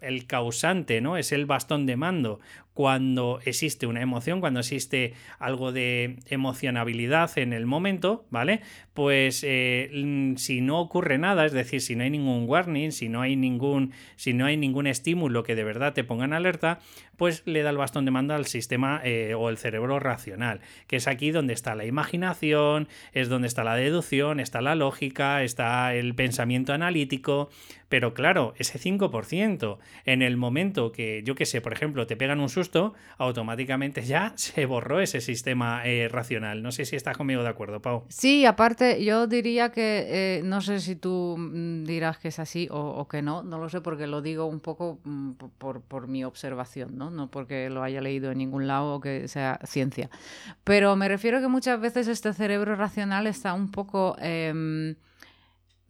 el, 0.00 0.26
causante, 0.26 1.00
¿no? 1.00 1.16
Es 1.16 1.32
el 1.32 1.46
bastón 1.46 1.86
de 1.86 1.96
mando 1.96 2.40
cuando 2.80 3.40
existe 3.44 3.86
una 3.86 4.00
emoción, 4.00 4.40
cuando 4.40 4.60
existe 4.60 5.12
algo 5.38 5.70
de 5.70 6.16
emocionabilidad 6.30 7.36
en 7.36 7.52
el 7.52 7.66
momento, 7.66 8.24
¿vale? 8.30 8.62
Pues 8.94 9.44
eh, 9.46 9.90
mm, 9.92 10.36
si 10.36 10.62
no 10.62 10.80
ocurre 10.80 11.18
nada, 11.18 11.44
es 11.44 11.52
decir, 11.52 11.82
si 11.82 11.94
no 11.94 12.04
hay 12.04 12.10
ningún 12.10 12.48
warning, 12.48 12.90
si 12.90 13.10
no 13.10 13.20
hay 13.20 13.36
ningún, 13.36 13.92
si 14.16 14.32
no 14.32 14.46
hay 14.46 14.56
ningún 14.56 14.86
estímulo 14.86 15.42
que 15.42 15.56
de 15.56 15.64
verdad 15.64 15.92
te 15.92 16.04
ponga 16.04 16.24
en 16.24 16.32
alerta, 16.32 16.78
pues 17.20 17.42
le 17.44 17.62
da 17.62 17.68
el 17.68 17.76
bastón 17.76 18.06
de 18.06 18.12
mando 18.12 18.32
al 18.32 18.46
sistema 18.46 19.02
eh, 19.04 19.34
o 19.34 19.50
el 19.50 19.58
cerebro 19.58 20.00
racional, 20.00 20.62
que 20.86 20.96
es 20.96 21.06
aquí 21.06 21.32
donde 21.32 21.52
está 21.52 21.74
la 21.74 21.84
imaginación, 21.84 22.88
es 23.12 23.28
donde 23.28 23.46
está 23.46 23.62
la 23.62 23.74
deducción, 23.74 24.40
está 24.40 24.62
la 24.62 24.74
lógica, 24.74 25.42
está 25.42 25.92
el 25.92 26.14
pensamiento 26.14 26.72
analítico, 26.72 27.50
pero 27.90 28.14
claro, 28.14 28.54
ese 28.56 28.78
5%, 28.78 29.78
en 30.04 30.22
el 30.22 30.36
momento 30.36 30.92
que, 30.92 31.22
yo 31.24 31.34
que 31.34 31.44
sé, 31.44 31.60
por 31.60 31.72
ejemplo, 31.72 32.06
te 32.06 32.14
pegan 32.16 32.38
un 32.38 32.48
susto, 32.48 32.94
automáticamente 33.18 34.02
ya 34.04 34.32
se 34.36 34.64
borró 34.64 35.00
ese 35.00 35.20
sistema 35.20 35.84
eh, 35.84 36.08
racional. 36.08 36.62
No 36.62 36.70
sé 36.70 36.84
si 36.84 36.94
estás 36.94 37.16
conmigo 37.16 37.42
de 37.42 37.48
acuerdo, 37.48 37.82
Pau. 37.82 38.04
Sí, 38.08 38.46
aparte, 38.46 39.04
yo 39.04 39.26
diría 39.26 39.72
que, 39.72 40.06
eh, 40.38 40.42
no 40.44 40.60
sé 40.60 40.78
si 40.78 40.94
tú 40.94 41.34
mm, 41.36 41.82
dirás 41.82 42.18
que 42.18 42.28
es 42.28 42.38
así 42.38 42.68
o, 42.70 43.08
que 43.08 43.22
no, 43.22 43.42
no 43.42 43.58
lo 43.58 43.68
sé 43.68 43.80
porque 43.80 44.06
lo 44.06 44.22
digo 44.22 44.46
un 44.46 44.60
poco 44.60 45.00
mm, 45.02 45.32
por, 45.58 45.82
por, 45.82 46.06
mi 46.06 46.22
observación, 46.22 46.96
¿no? 46.96 47.09
No 47.10 47.30
porque 47.30 47.70
lo 47.70 47.82
haya 47.82 48.00
leído 48.00 48.30
en 48.30 48.38
ningún 48.38 48.66
lado 48.66 48.94
o 48.94 49.00
que 49.00 49.28
sea 49.28 49.58
ciencia. 49.64 50.10
Pero 50.64 50.96
me 50.96 51.08
refiero 51.08 51.40
que 51.40 51.48
muchas 51.48 51.80
veces 51.80 52.08
este 52.08 52.32
cerebro 52.32 52.76
racional 52.76 53.26
está 53.26 53.54
un 53.54 53.70
poco... 53.70 54.16
Em, 54.18 54.96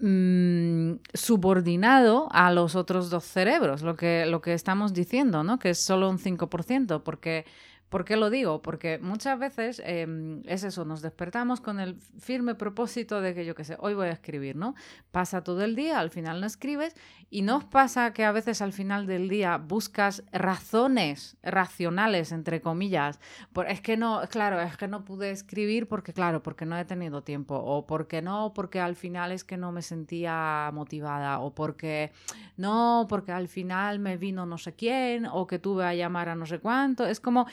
Mm, 0.02 0.94
subordinado 1.12 2.28
a 2.32 2.50
los 2.50 2.74
otros 2.74 3.10
dos 3.10 3.24
cerebros, 3.24 3.82
lo 3.82 3.96
que, 3.96 4.24
lo 4.24 4.40
que 4.40 4.54
estamos 4.54 4.94
diciendo, 4.94 5.44
¿no? 5.44 5.58
Que 5.58 5.70
es 5.70 5.84
solo 5.84 6.08
un 6.08 6.18
5%, 6.18 7.02
porque 7.02 7.44
¿Por 7.90 8.04
qué 8.04 8.16
lo 8.16 8.30
digo? 8.30 8.62
Porque 8.62 9.00
muchas 9.00 9.36
veces 9.36 9.82
em, 9.84 10.42
es 10.46 10.62
eso, 10.62 10.84
nos 10.84 11.02
despertamos 11.02 11.60
con 11.60 11.80
el 11.80 11.96
firme 12.20 12.54
propósito 12.54 13.20
de 13.20 13.34
que 13.34 13.44
yo 13.44 13.56
qué 13.56 13.64
sé, 13.64 13.76
hoy 13.80 13.94
voy 13.94 14.06
a 14.06 14.12
escribir, 14.12 14.54
¿no? 14.54 14.76
Pasa 15.10 15.42
todo 15.42 15.64
el 15.64 15.74
día, 15.74 15.98
al 15.98 16.10
final 16.10 16.40
no 16.40 16.46
escribes 16.46 16.94
y 17.30 17.42
no 17.42 17.68
pasa 17.68 18.12
que 18.12 18.24
a 18.24 18.30
veces 18.30 18.62
al 18.62 18.72
final 18.72 19.06
del 19.06 19.28
día 19.28 19.56
buscas 19.58 20.22
razones 20.30 21.36
racionales, 21.42 22.30
entre 22.30 22.60
comillas. 22.60 23.18
Es 23.66 23.80
que 23.80 23.96
no, 23.96 24.22
claro, 24.30 24.60
es 24.60 24.76
que 24.76 24.86
no 24.86 25.04
pude 25.04 25.32
escribir 25.32 25.88
porque, 25.88 26.12
claro, 26.12 26.44
porque 26.44 26.66
no 26.66 26.78
he 26.78 26.84
tenido 26.84 27.24
tiempo 27.24 27.56
o 27.56 27.88
porque 27.88 28.22
no, 28.22 28.52
porque 28.54 28.78
al 28.78 28.94
final 28.94 29.32
es 29.32 29.42
que 29.42 29.56
no 29.56 29.72
me 29.72 29.82
sentía 29.82 30.70
motivada 30.72 31.40
o 31.40 31.52
porque 31.56 32.12
no, 32.56 33.06
porque 33.08 33.32
al 33.32 33.48
final 33.48 33.98
me 33.98 34.16
vino 34.16 34.46
no 34.46 34.58
sé 34.58 34.74
quién 34.74 35.26
o 35.26 35.48
que 35.48 35.58
tuve 35.58 35.84
a 35.84 35.94
llamar 35.94 36.28
a 36.28 36.36
no 36.36 36.46
sé 36.46 36.60
cuánto. 36.60 37.04
Es 37.04 37.18
como 37.18 37.48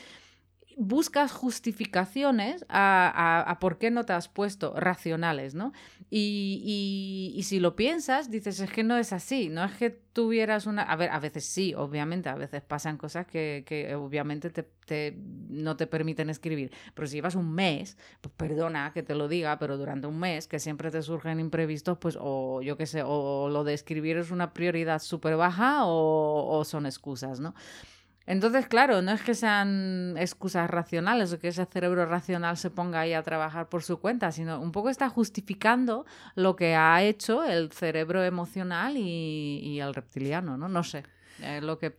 buscas 0.78 1.32
justificaciones 1.32 2.64
a, 2.68 3.58
por 3.60 3.78
qué 3.78 3.90
no 3.90 4.04
te 4.04 4.12
has 4.12 4.28
puesto 4.28 4.78
racionales, 4.78 5.56
¿no? 5.56 5.72
Y, 6.08 7.40
si 7.42 7.58
lo 7.58 7.74
piensas, 7.74 8.30
dices, 8.30 8.60
es 8.60 8.70
que 8.70 8.84
no 8.84 8.96
es 8.96 9.12
así, 9.12 9.48
no 9.48 9.64
es 9.64 9.72
que 9.72 9.90
tuvieras 9.90 10.66
una... 10.66 10.82
A 10.82 10.94
ver, 10.94 11.10
a 11.10 11.18
veces 11.18 11.44
sí, 11.44 11.74
obviamente, 11.74 12.28
a 12.28 12.36
veces 12.36 12.62
pasan 12.62 12.96
cosas 12.96 13.26
que, 13.26 13.92
obviamente 13.98 14.50
te, 14.50 15.18
no 15.48 15.76
te 15.76 15.88
permiten 15.88 16.30
escribir, 16.30 16.70
pero 16.94 17.08
si 17.08 17.16
llevas 17.16 17.34
un 17.34 17.52
mes, 17.52 17.98
pues 18.20 18.32
perdona 18.36 18.92
que 18.92 19.02
te 19.02 19.16
lo 19.16 19.26
diga, 19.26 19.58
pero 19.58 19.78
durante 19.78 20.06
un 20.06 20.20
mes 20.20 20.46
que 20.46 20.60
siempre 20.60 20.92
te 20.92 21.02
surgen 21.02 21.40
imprevistos, 21.40 21.98
pues 21.98 22.16
o 22.20 22.62
yo 22.62 22.76
qué 22.76 22.86
sé, 22.86 23.02
o 23.04 23.48
lo 23.48 23.64
de 23.64 23.74
escribir 23.74 24.16
es 24.16 24.30
una 24.30 24.54
prioridad 24.54 25.00
súper 25.00 25.36
baja 25.36 25.86
o, 25.86 26.56
o 26.56 26.64
son 26.64 26.86
excusas, 26.86 27.40
¿no? 27.40 27.54
Entonces, 28.28 28.66
claro, 28.66 29.00
no 29.00 29.10
es 29.12 29.22
que 29.22 29.34
sean 29.34 30.14
excusas 30.18 30.68
racionales 30.68 31.32
o 31.32 31.38
que 31.38 31.48
ese 31.48 31.64
cerebro 31.64 32.04
racional 32.04 32.58
se 32.58 32.68
ponga 32.68 33.00
ahí 33.00 33.14
a 33.14 33.22
trabajar 33.22 33.70
por 33.70 33.82
su 33.82 34.00
cuenta, 34.00 34.32
sino 34.32 34.60
un 34.60 34.70
poco 34.70 34.90
está 34.90 35.08
justificando 35.08 36.04
lo 36.34 36.54
que 36.54 36.74
ha 36.74 37.02
hecho 37.02 37.42
el 37.42 37.72
cerebro 37.72 38.22
emocional 38.22 38.98
y, 38.98 39.80
el 39.80 39.94
reptiliano, 39.94 40.58
¿no? 40.58 40.68
No 40.68 40.84
sé. 40.84 41.04
lo 41.62 41.78
que 41.78 41.96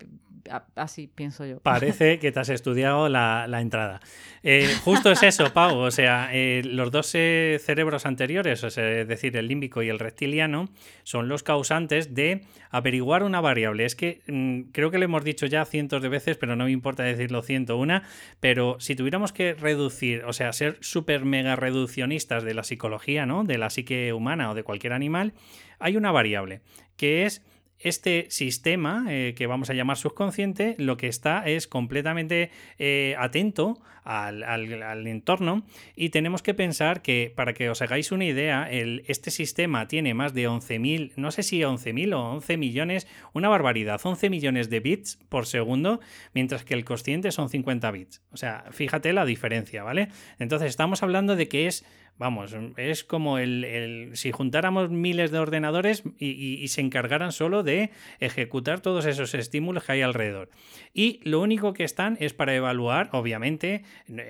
así 0.76 1.08
pienso 1.08 1.46
yo. 1.46 1.60
Parece 1.60 2.20
que 2.20 2.32
te 2.32 2.40
has 2.40 2.50
estudiado 2.50 3.10
la, 3.10 3.46
entrada. 3.60 4.00
Eh, 4.44 4.68
justo 4.84 5.12
es 5.12 5.24
eso, 5.24 5.52
Pau. 5.54 5.78
O 5.78 5.92
sea, 5.92 6.30
eh, 6.34 6.62
los 6.64 6.92
dos 6.92 7.12
eh, 7.14 7.60
cerebros 7.64 8.06
anteriores, 8.06 8.64
es 8.64 8.76
decir, 8.76 9.36
el 9.38 9.48
límbico 9.48 9.82
y 9.82 9.90
el 9.90 10.00
reptiliano, 10.00 10.70
son 11.04 11.28
los 11.28 11.44
causantes 11.44 12.14
de 12.14 12.42
averiguar 12.70 13.24
una 13.24 13.42
variable. 13.42 13.86
Es 13.86 13.96
que 13.96 14.22
mm, 14.28 14.72
creo 14.72 14.92
que 14.92 14.98
lo 14.98 15.06
hemos 15.06 15.24
dicho 15.24 15.46
ya 15.46 15.66
cientos 15.66 16.02
de 16.02 16.10
veces, 16.10 16.38
pero 16.38 16.56
no 16.56 16.66
me 16.66 16.72
importa 16.72 17.04
decirlo 17.04 17.42
ciento 17.42 17.78
una. 17.78 18.04
Pero 18.40 18.78
si 18.80 18.96
tuviéramos 18.96 19.32
que 19.32 19.54
reducir, 19.54 20.24
o 20.26 20.34
sea, 20.34 20.54
ser 20.54 20.78
súper 20.82 21.26
mega 21.26 21.56
reduccionistas 21.56 22.44
de 22.44 22.54
la 22.54 22.64
psicología, 22.64 23.26
¿no? 23.26 23.44
De 23.44 23.58
la 23.58 23.70
psique 23.70 24.14
humana 24.14 24.52
o 24.52 24.56
de 24.56 24.64
cualquier 24.64 24.94
animal, 24.94 25.34
hay 25.80 25.98
una 25.98 26.12
variable 26.12 26.62
que 26.98 27.26
es 27.26 27.42
este 27.80 28.28
sistema, 28.30 29.06
eh, 29.10 29.34
que 29.36 29.48
vamos 29.48 29.70
a 29.70 29.74
llamar 29.74 29.98
subconsciente, 29.98 30.76
lo 30.78 30.98
que 30.98 31.08
está 31.08 31.48
es 31.48 31.68
completamente 31.68 32.52
eh, 32.78 33.16
atento 33.18 33.82
al, 34.04 35.08
entorno 35.08 35.66
y 35.96 36.10
tenemos 36.10 36.42
que 36.42 36.54
pensar 36.54 37.02
que, 37.02 37.32
para 37.36 37.54
que 37.54 37.70
os 37.70 37.82
hagáis 37.82 38.12
una 38.12 38.26
idea, 38.26 38.68
el, 38.70 39.04
este 39.08 39.30
sistema 39.32 39.88
tiene 39.88 40.14
más 40.14 40.34
de 40.34 40.50
11.000, 40.50 41.14
no 41.16 41.32
sé 41.32 41.44
si 41.44 41.60
11.000 41.60 42.16
o 42.16 42.32
11 42.34 42.58
millones, 42.58 43.08
una 43.34 43.50
barbaridad, 43.50 44.02
11 44.04 44.30
millones 44.30 44.70
de 44.70 44.80
bits 44.80 45.20
por 45.30 45.46
segundo, 45.46 46.00
mientras 46.34 46.66
que 46.66 46.74
el 46.74 46.86
consciente 46.86 47.32
son 47.32 47.50
50 47.50 47.92
bits. 47.92 48.22
O 48.32 48.38
sea, 48.38 48.66
fíjate 48.72 49.14
la 49.14 49.26
diferencia, 49.26 49.84
¿vale? 49.84 50.10
Entonces 50.40 50.70
estamos 50.70 51.04
hablando 51.04 51.36
de 51.36 51.48
que 51.48 51.68
es 51.68 51.86
Vamos, 52.20 52.54
es 52.76 53.06
como 53.06 53.38
el, 53.38 54.12
si 54.14 54.34
juntáramos 54.34 54.90
miles 54.90 55.32
de 55.32 55.40
ordenadores 55.40 56.04
y, 56.18 56.68
se 56.68 56.82
encargaran 56.82 57.32
solo 57.32 57.64
de 57.64 57.92
ejecutar 58.20 58.82
todos 58.82 59.06
esos 59.06 59.34
estímulos 59.34 59.86
que 59.86 59.94
hay 59.94 60.02
alrededor. 60.02 60.50
Y 60.94 61.22
lo 61.24 61.40
único 61.40 61.72
que 61.72 61.86
están 61.86 62.18
es 62.20 62.34
para 62.34 62.54
evaluar, 62.54 63.10
obviamente, 63.14 63.84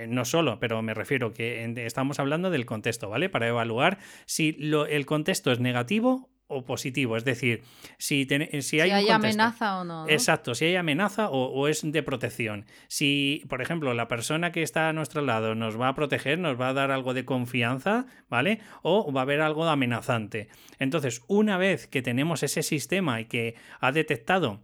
no 0.08 0.24
solo, 0.24 0.60
pero 0.60 0.84
me 0.84 0.94
refiero 0.94 1.34
que 1.34 1.64
estamos 1.84 2.20
hablando 2.20 2.52
del 2.52 2.68
contexto, 2.68 3.10
¿vale? 3.10 3.28
Para 3.28 3.48
evaluar 3.48 3.98
si 4.28 4.56
el 4.60 5.06
contexto 5.08 5.52
es 5.52 5.60
negativo 5.60 6.30
o 6.50 6.66
positivo. 6.66 7.16
Es 7.16 7.24
decir, 7.24 7.64
si, 7.98 8.28
si 8.62 8.82
hay, 8.82 9.08
amenaza 9.10 9.80
o 9.80 9.84
no, 9.86 10.10
Exacto, 10.10 10.56
si 10.56 10.66
hay 10.66 10.76
amenaza 10.76 11.30
o, 11.30 11.68
es 11.68 11.82
de 11.84 12.04
protección. 12.04 12.66
Si, 12.88 13.46
por 13.48 13.62
ejemplo, 13.62 13.94
la 13.94 14.08
persona 14.08 14.52
que 14.52 14.64
está 14.64 14.90
a 14.90 14.94
nuestro 14.94 15.22
lado 15.22 15.56
nos 15.56 15.80
va 15.80 15.90
a 15.90 15.96
proteger, 15.96 16.40
nos 16.40 16.60
va 16.60 16.70
a 16.70 16.74
dar 16.74 16.92
algo 16.92 17.14
de 17.14 17.24
confianza, 17.24 18.08
¿vale? 18.30 18.60
O 18.82 19.14
va 19.14 19.22
a 19.22 19.24
haber 19.24 19.42
algo 19.42 19.64
amenazante. 19.66 20.50
Entonces, 20.80 21.22
una 21.28 21.58
vez 21.58 21.88
que 21.88 22.02
tenemos 22.02 22.44
ese 22.44 22.64
sistema 22.64 23.22
y 23.22 23.26
que 23.26 23.56
ha 23.80 23.92
detectado 23.92 24.60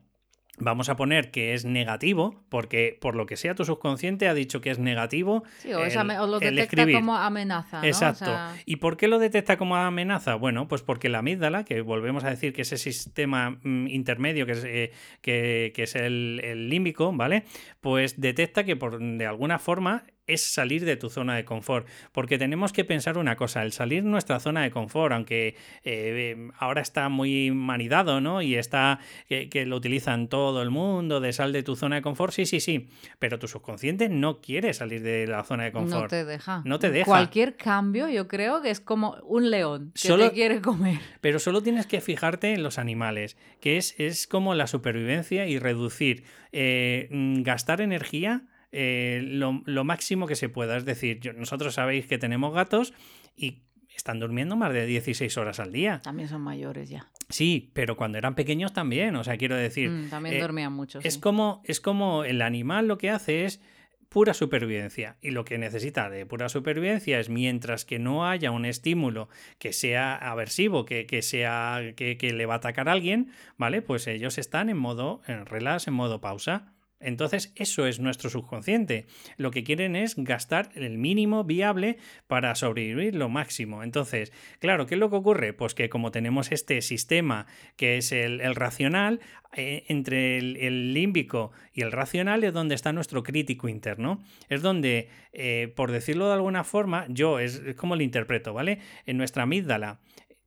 Vamos 0.57 0.89
a 0.89 0.95
poner 0.95 1.31
que 1.31 1.53
es 1.53 1.65
negativo, 1.65 2.43
porque 2.49 2.97
por 3.01 3.15
lo 3.15 3.25
que 3.25 3.35
sea 3.35 3.55
tu 3.55 3.65
subconsciente 3.65 4.27
ha 4.27 4.33
dicho 4.33 4.61
que 4.61 4.69
es 4.69 4.79
negativo. 4.79 5.43
Sí, 5.57 5.73
o, 5.73 5.79
lo 6.27 6.39
detecta 6.39 6.89
como 6.91 7.15
amenaza. 7.15 7.81
¿no? 7.81 7.87
Exacto. 7.87 8.31
¿Y 8.65 8.77
por 8.77 8.97
qué 8.97 9.07
lo 9.07 9.19
detecta 9.19 9.57
como 9.57 9.75
amenaza? 9.75 10.35
Bueno, 10.35 10.67
pues 10.67 10.81
porque 10.81 11.09
la 11.09 11.19
amígdala, 11.19 11.65
que 11.65 11.81
volvemos 11.81 12.23
a 12.23 12.29
decir 12.29 12.53
que 12.53 12.61
es 12.61 12.71
ese 12.71 12.91
sistema 12.91 13.57
mm, 13.63 13.87
intermedio 13.87 14.45
que 14.45 14.51
es, 14.53 14.63
eh, 14.65 14.91
que, 15.21 15.73
es 15.75 15.95
el, 15.95 16.41
el, 16.43 16.69
límbico, 16.69 17.11
¿vale? 17.11 17.43
Pues 17.81 18.19
detecta 18.19 18.63
que 18.63 18.75
por, 18.75 18.99
de 18.99 19.25
alguna 19.25 19.59
forma 19.59 20.03
es 20.27 20.41
salir 20.41 20.85
de 20.85 20.95
tu 20.95 21.09
zona 21.09 21.35
de 21.35 21.45
confort. 21.45 21.87
Porque 22.11 22.37
tenemos 22.37 22.73
que 22.73 22.83
pensar 22.83 23.17
una 23.17 23.35
cosa, 23.35 23.63
el 23.63 23.71
salir 23.71 24.03
de 24.03 24.09
nuestra 24.09 24.39
zona 24.39 24.63
de 24.63 24.71
confort, 24.71 25.13
aunque 25.13 25.55
eh, 25.83 26.49
ahora 26.57 26.81
está 26.81 27.09
muy 27.09 27.51
manidado, 27.51 28.21
¿no? 28.21 28.41
Y 28.41 28.55
está 28.55 28.99
que, 29.27 29.65
lo 29.65 29.75
utilizan 29.75 30.27
todo 30.27 30.61
el 30.61 30.69
mundo, 30.69 31.19
de 31.19 31.33
sal 31.33 31.51
de 31.51 31.63
tu 31.63 31.75
zona 31.75 31.97
de 31.97 32.01
confort, 32.01 32.33
sí, 32.33 32.45
sí, 32.45 32.59
sí. 32.59 32.89
Pero 33.19 33.39
tu 33.39 33.47
subconsciente 33.47 34.09
no 34.09 34.41
quiere 34.41 34.73
salir 34.73 35.01
de 35.01 35.27
la 35.27 35.43
zona 35.43 35.65
de 35.65 35.71
confort. 35.71 36.03
No 36.03 36.07
te 36.07 36.25
deja. 36.25 36.61
No 36.65 36.79
te 36.79 36.91
deja. 36.91 37.05
Cualquier 37.05 37.55
cambio, 37.55 38.07
yo 38.09 38.27
creo 38.27 38.61
que 38.61 38.69
es 38.69 38.79
como 38.79 39.15
un 39.23 39.49
león 39.51 39.91
que 40.01 40.09
te 40.09 40.31
quiere 40.31 40.61
comer. 40.61 40.99
Pero 41.21 41.39
solo 41.39 41.61
tienes 41.61 41.85
que 41.85 42.01
fijarte 42.01 42.53
en 42.53 42.63
los 42.63 42.79
animales, 42.79 43.37
que 43.59 43.77
es, 43.77 43.95
es 43.97 44.27
como 44.27 44.55
la 44.55 44.67
supervivencia 44.67 45.47
y 45.47 45.59
reducir, 45.59 46.23
eh, 46.51 47.07
mm, 47.11 47.43
gastar 47.43 47.81
energía 47.81 48.43
eh, 48.77 49.21
lo, 49.23 49.83
máximo 49.85 50.27
que 50.27 50.35
se 50.35 50.49
pueda. 50.49 50.75
Es 50.75 50.83
decir, 50.83 51.33
nosotros 51.37 51.75
sabéis 51.75 52.07
que 52.07 52.17
tenemos 52.17 52.53
gatos 52.53 52.93
y 53.37 53.63
están 53.95 54.19
durmiendo 54.19 54.57
más 54.57 54.73
de 54.73 54.85
16 54.85 55.37
horas 55.37 55.61
al 55.61 55.71
día. 55.71 56.01
También 56.03 56.27
son 56.27 56.41
mayores 56.41 56.89
ya. 56.89 57.09
Sí, 57.29 57.71
pero 57.73 57.95
cuando 57.95 58.17
eran 58.17 58.35
pequeños 58.35 58.73
también, 58.73 59.15
o 59.15 59.23
sea, 59.23 59.37
quiero 59.37 59.55
decir... 59.55 59.89
Mm, 59.89 60.09
también 60.09 60.35
eh, 60.35 60.41
dormían 60.41 60.73
mucho. 60.73 60.99
Es, 61.03 61.17
como, 61.17 61.61
es 61.63 61.79
como 61.79 62.25
el 62.25 62.41
animal 62.41 62.87
lo 62.89 62.97
que 62.97 63.09
hace 63.09 63.45
es 63.45 63.61
pura 64.09 64.33
supervivencia. 64.33 65.15
Y 65.21 65.31
lo 65.31 65.45
que 65.45 65.57
necesita 65.57 66.09
de 66.09 66.25
pura 66.25 66.49
supervivencia 66.49 67.17
es 67.17 67.29
mientras 67.29 67.85
que 67.85 67.97
no 67.97 68.27
haya 68.27 68.51
un 68.51 68.65
estímulo 68.65 69.29
que 69.57 69.71
sea 69.71 70.15
aversivo, 70.15 70.83
que, 70.83 71.07
sea 71.21 71.93
que, 71.95 72.17
que, 72.17 72.33
le 72.33 72.45
va 72.45 72.55
a 72.55 72.57
atacar 72.57 72.89
a 72.89 72.91
alguien, 72.91 73.31
¿vale? 73.55 73.81
Pues 73.81 74.07
ellos 74.07 74.37
están 74.37 74.69
en 74.69 74.77
modo 74.77 75.21
en 75.27 75.45
relax, 75.45 75.87
en 75.87 75.93
modo 75.93 76.19
pausa. 76.19 76.74
Entonces, 77.05 77.53
eso 77.55 77.85
es 77.85 77.99
nuestro 77.99 78.29
subconsciente. 78.29 79.05
Lo 79.37 79.51
que 79.51 79.63
quieren 79.63 79.95
es 79.95 80.15
gastar 80.15 80.69
el 80.75 80.97
mínimo 80.97 81.43
viable 81.43 81.97
para 82.27 82.55
sobrevivir 82.55 83.15
lo 83.15 83.29
máximo. 83.29 83.83
Entonces, 83.83 84.33
claro, 84.59 84.87
¿qué 84.87 84.95
es 84.95 84.99
lo 84.99 85.09
que 85.09 85.15
ocurre? 85.17 85.53
Pues 85.53 85.75
que 85.75 85.89
como 85.89 86.11
tenemos 86.11 86.51
este 86.51 86.81
sistema 86.81 87.45
que 87.75 87.97
es 87.97 88.11
el, 88.11 88.55
racional, 88.55 89.19
eh, 89.55 89.85
entre 89.87 90.37
el, 90.37 90.93
límbico 90.93 91.51
y 91.73 91.81
el 91.81 91.91
racional 91.91 92.43
es 92.43 92.53
donde 92.53 92.75
está 92.75 92.91
nuestro 92.91 93.23
crítico 93.23 93.69
interno. 93.69 94.23
Es 94.49 94.61
donde, 94.61 95.09
eh, 95.31 95.71
por 95.75 95.91
decirlo 95.91 96.27
de 96.27 96.33
alguna 96.33 96.63
forma, 96.63 97.05
yo 97.09 97.39
es, 97.39 97.61
como 97.77 97.95
lo 97.95 98.03
interpreto, 98.03 98.53
¿vale? 98.53 98.79
En 99.05 99.17
nuestra 99.17 99.43
amígdala 99.43 99.99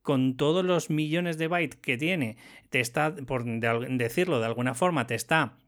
con 0.02 0.38
todos 0.38 0.64
los 0.64 0.88
millones 0.88 1.36
de 1.36 1.48
bytes 1.48 1.78
que 1.80 1.98
tiene, 1.98 2.38
te 2.70 2.80
está, 2.80 3.14
por 3.14 3.44
decirlo 3.44 4.40
de 4.40 4.46
alguna 4.46 4.74
forma, 4.74 5.06
te 5.06 5.14
está 5.14 5.58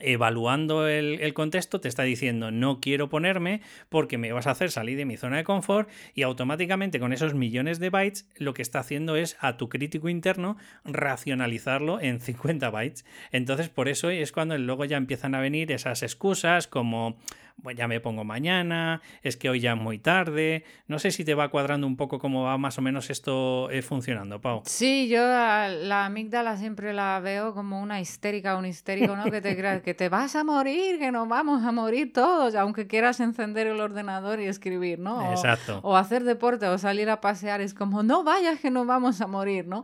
evaluando 0.00 0.88
el, 0.88 1.34
contexto, 1.34 1.80
te 1.80 1.88
está 1.88 2.02
diciendo 2.02 2.50
no 2.50 2.80
quiero 2.80 3.08
ponerme 3.08 3.60
porque 3.88 4.18
me 4.18 4.32
vas 4.32 4.46
a 4.46 4.52
hacer 4.52 4.70
salir 4.70 4.96
de 4.96 5.04
mi 5.04 5.16
zona 5.16 5.36
de 5.36 5.44
confort 5.44 5.88
y 6.14 6.22
automáticamente 6.22 6.98
con 6.98 7.12
esos 7.12 7.34
millones 7.34 7.78
de 7.78 7.90
bytes 7.90 8.28
lo 8.36 8.54
que 8.54 8.62
está 8.62 8.80
haciendo 8.80 9.16
es 9.16 9.36
a 9.40 9.56
tu 9.56 9.68
crítico 9.68 10.08
interno 10.08 10.56
racionalizarlo 10.84 12.00
en 12.00 12.20
50 12.20 12.70
bytes. 12.70 13.04
Entonces 13.30 13.68
por 13.68 13.88
eso 13.88 14.10
es 14.10 14.32
cuando 14.32 14.56
luego 14.58 14.84
ya 14.84 14.96
empiezan 14.96 15.34
a 15.34 15.40
venir 15.40 15.72
esas 15.72 16.02
excusas 16.02 16.66
como 16.66 17.16
pues 17.62 17.76
ya 17.76 17.88
me 17.88 18.00
pongo 18.00 18.24
mañana, 18.24 19.00
es 19.22 19.36
que 19.36 19.48
hoy 19.48 19.60
ya 19.60 19.72
es 19.72 19.78
muy 19.78 19.98
tarde. 19.98 20.64
No 20.88 20.98
sé 20.98 21.10
si 21.10 21.24
te 21.24 21.34
va 21.34 21.48
cuadrando 21.50 21.86
un 21.86 21.96
poco 21.96 22.18
cómo 22.18 22.44
va 22.44 22.58
más 22.58 22.78
o 22.78 22.82
menos 22.82 23.10
esto 23.10 23.70
eh, 23.70 23.82
funcionando, 23.82 24.40
Pau. 24.40 24.62
Sí, 24.66 25.08
yo 25.08 25.22
la 25.22 26.04
amígdala 26.04 26.56
siempre 26.56 26.92
la 26.92 27.20
veo 27.20 27.54
como 27.54 27.80
una 27.80 28.00
histérica, 28.00 28.56
un 28.56 28.66
histérico, 28.66 29.16
¿no? 29.16 29.24
Que 29.24 29.40
te 29.40 29.56
creas 29.56 29.82
que 29.82 29.94
te 29.94 30.08
vas 30.08 30.36
a 30.36 30.44
morir, 30.44 30.98
que 30.98 31.12
nos 31.12 31.28
vamos 31.28 31.64
a 31.64 31.72
morir 31.72 32.12
todos, 32.12 32.54
aunque 32.54 32.86
quieras 32.86 33.20
encender 33.20 33.66
el 33.66 33.80
ordenador 33.80 34.40
y 34.40 34.46
escribir, 34.46 34.98
¿no? 34.98 35.30
Exacto. 35.30 35.80
O 35.82 35.96
hacer 35.96 36.24
deporte 36.24 36.66
o 36.66 36.78
salir 36.78 37.10
a 37.10 37.20
pasear, 37.20 37.60
es 37.60 37.74
como, 37.74 38.02
no 38.02 38.24
vayas 38.24 38.60
que 38.60 38.70
nos 38.70 38.86
vamos 38.86 39.20
a 39.20 39.26
morir, 39.26 39.66
¿no? 39.66 39.82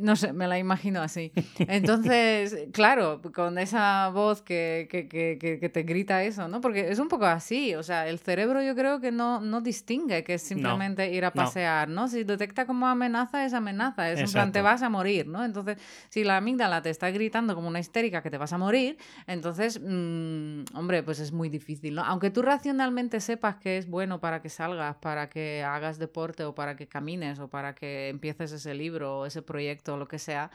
No 0.00 0.16
sé, 0.16 0.32
me 0.32 0.46
la 0.46 0.58
imagino 0.58 1.00
así. 1.00 1.32
Entonces, 1.58 2.68
claro, 2.72 3.20
con 3.34 3.58
esa 3.58 4.08
voz 4.10 4.42
que, 4.42 4.88
que, 4.90 5.08
que, 5.08 5.38
que 5.38 5.68
te 5.68 5.82
grita 5.82 6.22
eso, 6.22 6.48
¿no? 6.48 6.60
Porque 6.60 6.90
es 6.90 6.98
un 6.98 7.07
poco 7.08 7.26
así, 7.26 7.74
o 7.74 7.82
sea, 7.82 8.08
el 8.08 8.18
cerebro 8.18 8.62
yo 8.62 8.74
creo 8.74 9.00
que 9.00 9.10
no, 9.10 9.40
no 9.40 9.60
distingue 9.60 10.24
que 10.24 10.34
es 10.34 10.42
simplemente 10.42 11.10
ir 11.12 11.24
a 11.24 11.32
pasear, 11.32 11.88
no. 11.88 12.08
Si 12.08 12.24
detecta 12.24 12.66
como 12.66 12.86
amenaza, 12.86 13.44
es 13.44 13.54
amenaza, 13.54 14.10
es 14.10 14.20
en 14.20 14.30
plan, 14.30 14.52
te 14.52 14.62
vas 14.62 14.82
a 14.82 14.88
morir, 14.88 15.26
¿no? 15.26 15.44
Entonces, 15.44 15.78
si 16.08 16.24
la 16.24 16.36
amígdala 16.36 16.82
te 16.82 16.90
está 16.90 17.10
gritando 17.10 17.54
como 17.54 17.68
una 17.68 17.80
histérica 17.80 18.22
que 18.22 18.30
te 18.30 18.38
vas 18.38 18.52
a 18.52 18.58
morir, 18.58 18.98
entonces, 19.26 19.80
mm, 19.82 20.64
hombre, 20.74 21.02
pues 21.02 21.20
es 21.20 21.32
muy 21.32 21.48
difícil, 21.48 21.94
¿no? 21.94 22.04
Aunque 22.04 22.30
tú 22.30 22.42
racionalmente 22.42 23.20
sepas 23.20 23.56
que 23.56 23.78
es 23.78 23.88
bueno 23.88 24.20
para 24.20 24.40
que 24.40 24.48
salgas, 24.48 24.96
para 24.96 25.28
que 25.28 25.62
hagas 25.64 25.98
deporte 25.98 26.44
o 26.44 26.54
para 26.54 26.76
que 26.76 26.86
camines 26.86 27.38
o 27.38 27.48
para 27.48 27.74
que 27.74 28.08
empieces 28.08 28.52
ese 28.52 28.74
libro 28.74 29.20
o 29.20 29.26
ese 29.26 29.42
proyecto 29.42 29.94
o 29.94 29.96
lo 29.96 30.08
que 30.08 30.18
sea, 30.18 30.50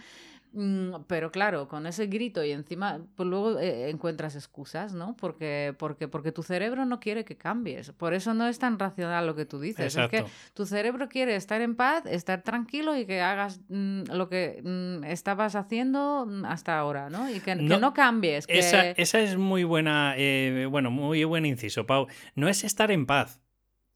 pero 1.08 1.32
claro, 1.32 1.68
con 1.68 1.88
ese 1.88 2.08
grito 2.08 2.44
y 2.44 2.52
encima, 2.52 3.02
pues 3.16 3.28
luego 3.28 3.60
eh, 3.60 3.90
encuentras 3.90 4.36
excusas, 4.36 4.94
¿no? 4.94 5.16
Porque, 5.18 5.74
porque, 5.78 6.08
porque 6.08 6.32
tu 6.32 6.44
cerebro 6.44 6.86
no 6.86 7.00
quiere 7.00 7.26
que 7.26 7.38
cambies. 7.38 7.92
Por 7.92 8.14
eso 8.14 8.34
no 8.34 8.48
es 8.48 8.60
tan 8.60 8.78
racional 8.78 9.26
lo 9.26 9.36
que 9.36 9.46
tú 9.46 9.60
dices. 9.60 9.96
Es 9.96 10.10
que 10.10 10.26
tu 10.54 10.66
cerebro 10.66 11.10
quiere 11.10 11.36
estar 11.36 11.62
en 11.62 11.76
paz, 11.76 12.06
estar 12.06 12.44
tranquilo 12.44 12.96
y 12.96 13.06
que 13.06 13.22
hagas 13.22 13.62
mm, 13.70 14.04
lo 14.12 14.30
que 14.30 14.62
mm, 14.64 15.06
estabas 15.06 15.56
haciendo 15.56 16.28
hasta 16.46 16.78
ahora, 16.78 17.10
¿no? 17.10 17.30
Y 17.30 17.40
que 17.40 17.56
no, 17.56 17.94
cambies. 17.94 18.46
Esa, 18.48 18.92
esa, 18.92 19.20
es 19.20 19.38
muy 19.38 19.64
buena, 19.64 20.14
eh, 20.18 20.68
bueno, 20.70 20.92
muy 20.92 21.24
buen 21.24 21.46
inciso, 21.46 21.86
Pau. 21.86 22.08
No 22.36 22.48
es 22.48 22.64
estar 22.64 22.92
en 22.92 23.06
paz 23.06 23.43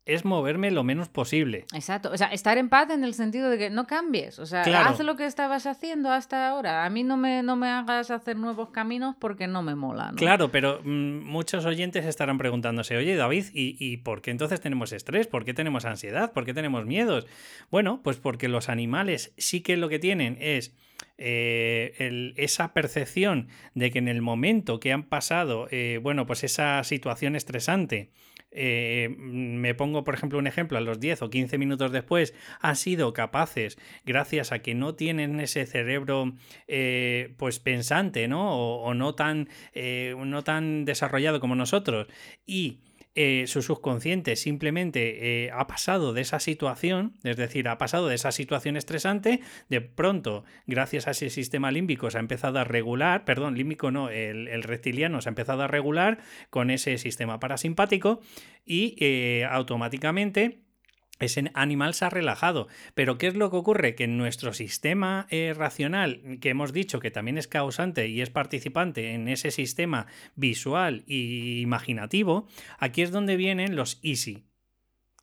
es 0.07 0.25
moverme 0.25 0.71
lo 0.71 0.83
menos 0.83 1.09
posible. 1.09 1.65
Exacto, 1.73 2.11
o 2.11 2.17
sea, 2.17 2.27
estar 2.27 2.57
en 2.57 2.69
paz 2.69 2.89
en 2.89 3.03
el 3.03 3.13
sentido 3.13 3.49
de 3.49 3.57
que 3.57 3.69
no 3.69 3.85
cambies, 3.85 4.39
o 4.39 4.45
sea, 4.45 4.61
haz 4.61 4.99
lo 4.99 5.15
que 5.15 5.25
estabas 5.25 5.67
haciendo 5.67 6.11
hasta 6.11 6.49
ahora. 6.49 6.85
A 6.85 6.89
mí 6.89 7.03
no 7.03 7.17
me, 7.17 7.43
no 7.43 7.55
me 7.55 7.67
hagas 7.67 8.11
hacer 8.11 8.37
nuevos 8.37 8.69
caminos 8.69 9.15
porque 9.19 9.47
no 9.47 9.61
me 9.61 9.75
mola. 9.75 10.13
Claro, 10.15 10.49
pero 10.49 10.81
mm, 10.83 11.23
muchos 11.23 11.65
oyentes 11.65 12.05
estarán 12.05 12.37
preguntándose, 12.37 12.97
oye 12.97 13.15
David, 13.15 13.45
¿y, 13.53 13.75
¿y 13.79 13.97
por 13.97 14.21
qué 14.21 14.31
entonces 14.31 14.61
tenemos 14.61 14.91
estrés? 14.91 15.27
¿Por 15.27 15.45
qué 15.45 15.53
tenemos 15.53 15.85
ansiedad? 15.85 16.31
¿Por 16.31 16.45
qué 16.45 16.53
tenemos 16.53 16.85
miedos? 16.85 17.27
Bueno, 17.69 18.01
pues 18.03 18.17
porque 18.17 18.47
los 18.47 18.69
animales 18.69 19.33
sí 19.37 19.61
que 19.61 19.77
lo 19.77 19.89
que 19.89 19.99
tienen 19.99 20.37
es 20.39 20.73
eh, 21.19 22.33
esa 22.37 22.73
percepción 22.73 23.47
de 23.73 23.91
que 23.91 23.99
en 23.99 24.07
el 24.07 24.21
momento 24.21 24.79
que 24.79 24.93
han 24.93 25.03
pasado, 25.03 25.67
eh, 25.71 25.99
bueno, 26.01 26.27
pues 26.27 26.43
esa 26.43 26.83
situación 26.83 27.35
estresante, 27.35 28.11
eh, 28.51 29.09
me 29.17 29.75
pongo, 29.75 30.03
por 30.03 30.13
ejemplo, 30.13 30.39
un 30.39 30.47
ejemplo, 30.47 30.77
a 30.77 30.81
los 30.81 30.99
10 30.99 31.21
o 31.23 31.29
15 31.29 31.57
minutos 31.57 31.91
después, 31.91 32.33
han 32.59 32.75
sido 32.75 33.13
capaces, 33.13 33.77
gracias 34.05 34.51
a 34.51 34.59
que 34.59 34.75
no 34.75 34.95
tienen 34.95 35.39
ese 35.39 35.65
cerebro 35.65 36.33
pues 37.37 37.59
pensante, 37.59 38.27
¿no? 38.27 38.57
O, 38.57 38.93
no, 38.93 39.15
tan, 39.15 39.49
no 39.73 40.43
tan 40.43 40.85
desarrollado 40.85 41.39
como 41.39 41.55
nosotros, 41.55 42.07
y 42.45 42.79
eh, 43.19 43.47
su 43.47 43.63
subconsciente 43.63 44.35
simplemente 44.35 45.45
eh, 45.45 45.51
ha 45.51 45.65
pasado 45.65 46.13
de 46.13 46.21
esa 46.21 46.39
situación, 46.39 47.13
es 47.23 47.35
decir, 47.35 47.67
ha 47.67 47.79
pasado 47.79 48.07
de 48.09 48.13
esa 48.13 48.31
situación 48.31 48.77
estresante, 48.77 49.41
de 49.69 49.81
pronto, 49.81 50.43
gracias 50.67 51.07
a 51.07 51.11
ese 51.11 51.31
sistema 51.31 51.71
límbico, 51.71 52.11
se 52.11 52.17
ha 52.17 52.19
empezado 52.19 52.59
a 52.59 52.63
regular, 52.63 53.25
perdón, 53.25 53.57
límbico 53.57 53.89
no, 53.89 54.11
el, 54.11 54.61
reptiliano 54.61 55.19
se 55.19 55.29
ha 55.29 55.31
empezado 55.31 55.63
a 55.63 55.67
regular 55.67 56.19
con 56.51 56.69
ese 56.69 56.99
sistema 56.99 57.39
parasimpático 57.39 58.21
y 58.67 58.95
eh, 58.99 59.47
automáticamente 59.49 60.66
ese 61.19 61.51
animal 61.53 61.93
se 61.93 62.05
ha 62.05 62.09
relajado. 62.09 62.67
Pero 62.93 63.17
¿qué 63.17 63.27
es 63.27 63.35
lo 63.35 63.49
que 63.49 63.57
ocurre? 63.57 63.95
Que 63.95 64.05
en 64.05 64.17
nuestro 64.17 64.53
sistema 64.53 65.27
eh, 65.29 65.53
racional, 65.55 66.37
que 66.41 66.49
hemos 66.49 66.73
dicho 66.73 66.99
que 66.99 67.11
también 67.11 67.37
es 67.37 67.47
causante 67.47 68.07
y 68.07 68.21
es 68.21 68.29
participante 68.29 69.13
en 69.13 69.27
ese 69.27 69.51
sistema 69.51 70.07
visual 70.35 71.03
e 71.07 71.59
imaginativo, 71.61 72.47
aquí 72.79 73.01
es 73.01 73.11
donde 73.11 73.35
vienen 73.35 73.75
los 73.75 73.99
easy. 74.03 74.43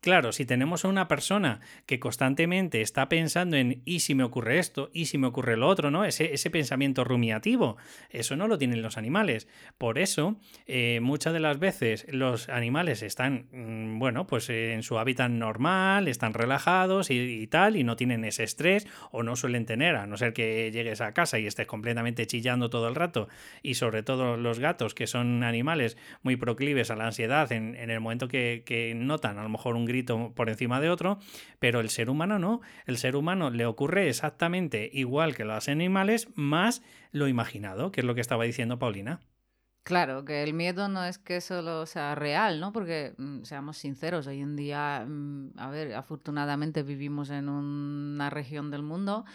Claro, 0.05 0.31
si 0.33 0.45
tenemos 0.45 0.85
a 0.85 0.87
una 0.87 1.07
persona 1.07 1.61
que 1.87 1.99
constantemente 1.99 2.81
está 2.81 3.09
pensando 3.09 3.57
en 3.57 3.81
¿y 3.85 4.01
si 4.01 4.13
me 4.13 4.23
ocurre 4.23 4.59
esto? 4.59 4.91
¿y 4.93 5.05
si 5.05 5.17
me 5.17 5.25
ocurre 5.25 5.57
lo 5.57 5.67
otro? 5.67 5.89
¿no? 5.89 6.05
Ese, 6.05 6.31
ese 6.31 6.51
pensamiento 6.51 7.03
rumiativo, 7.03 7.77
eso 8.11 8.35
no 8.35 8.47
lo 8.47 8.59
tienen 8.59 8.83
los 8.83 8.99
animales. 8.99 9.47
Por 9.79 9.97
eso, 9.97 10.35
eh, 10.67 10.99
muchas 11.01 11.33
de 11.33 11.39
las 11.39 11.57
veces 11.57 12.05
los 12.07 12.49
animales 12.49 13.01
están, 13.01 13.47
mm, 13.51 13.97
bueno, 13.97 14.27
pues 14.27 14.47
en 14.51 14.83
su 14.83 14.99
hábitat 14.99 15.31
normal, 15.31 16.07
están 16.07 16.35
relajados 16.35 17.09
y, 17.09 17.47
tal, 17.47 17.75
y 17.75 17.83
no 17.83 17.95
tienen 17.95 18.25
ese 18.25 18.43
estrés, 18.43 18.85
o 19.09 19.23
no 19.23 19.35
suelen 19.35 19.65
tener, 19.65 19.95
a 19.95 20.05
no 20.05 20.17
ser 20.17 20.33
que 20.33 20.69
llegues 20.71 21.01
a 21.01 21.15
casa 21.15 21.39
y 21.39 21.47
estés 21.47 21.65
completamente 21.65 22.27
chillando 22.27 22.69
todo 22.69 22.89
el 22.89 22.93
rato, 22.93 23.27
y 23.63 23.73
sobre 23.73 24.03
todo 24.03 24.37
los 24.37 24.59
gatos, 24.59 24.93
que 24.93 25.07
son 25.07 25.41
animales 25.41 25.97
muy 26.21 26.35
proclives 26.35 26.91
a 26.91 26.95
la 26.95 27.07
ansiedad 27.07 27.51
en, 27.51 27.75
el 27.75 27.99
momento 27.99 28.27
que, 28.27 28.61
que 28.67 28.93
notan 28.93 29.39
a 29.39 29.41
lo 29.41 29.49
mejor 29.49 29.75
un 29.75 29.94
por 30.03 30.49
encima 30.49 30.81
de 30.81 30.89
otro, 30.89 31.19
pero 31.59 31.79
el 31.79 31.89
ser 31.89 32.09
humano 32.09 32.39
no. 32.39 32.61
El 32.85 32.97
ser 32.97 33.15
humano 33.15 33.49
le 33.49 33.65
ocurre 33.65 34.09
exactamente 34.09 34.89
igual 34.93 35.35
que 35.35 35.45
los 35.45 35.67
animales, 35.69 36.27
más 36.35 36.81
lo 37.11 37.27
imaginado, 37.27 37.91
que 37.91 38.01
es 38.01 38.05
lo 38.05 38.15
que 38.15 38.21
estaba 38.21 38.43
diciendo 38.43 38.79
Paulina. 38.79 39.21
Claro, 39.85 40.25
que 40.25 40.41
el 40.41 40.55
miedo 40.55 40.87
no 40.87 41.05
es 41.05 41.19
que 41.19 41.41
solo 41.41 41.85
sea 41.85 42.15
real, 42.15 42.59
¿no? 42.59 42.73
Porque, 42.73 43.13
mm, 43.19 43.43
seamos 43.43 43.77
sinceros, 43.77 44.25
hoy 44.25 44.41
en 44.41 44.55
día, 44.55 45.05
mm, 45.07 45.51
a 45.57 45.69
ver, 45.69 45.93
afortunadamente 45.93 46.81
vivimos 46.81 47.29
en 47.29 47.49
una 47.49 48.31
región 48.31 48.71
del 48.71 48.81
mundo 48.81 49.25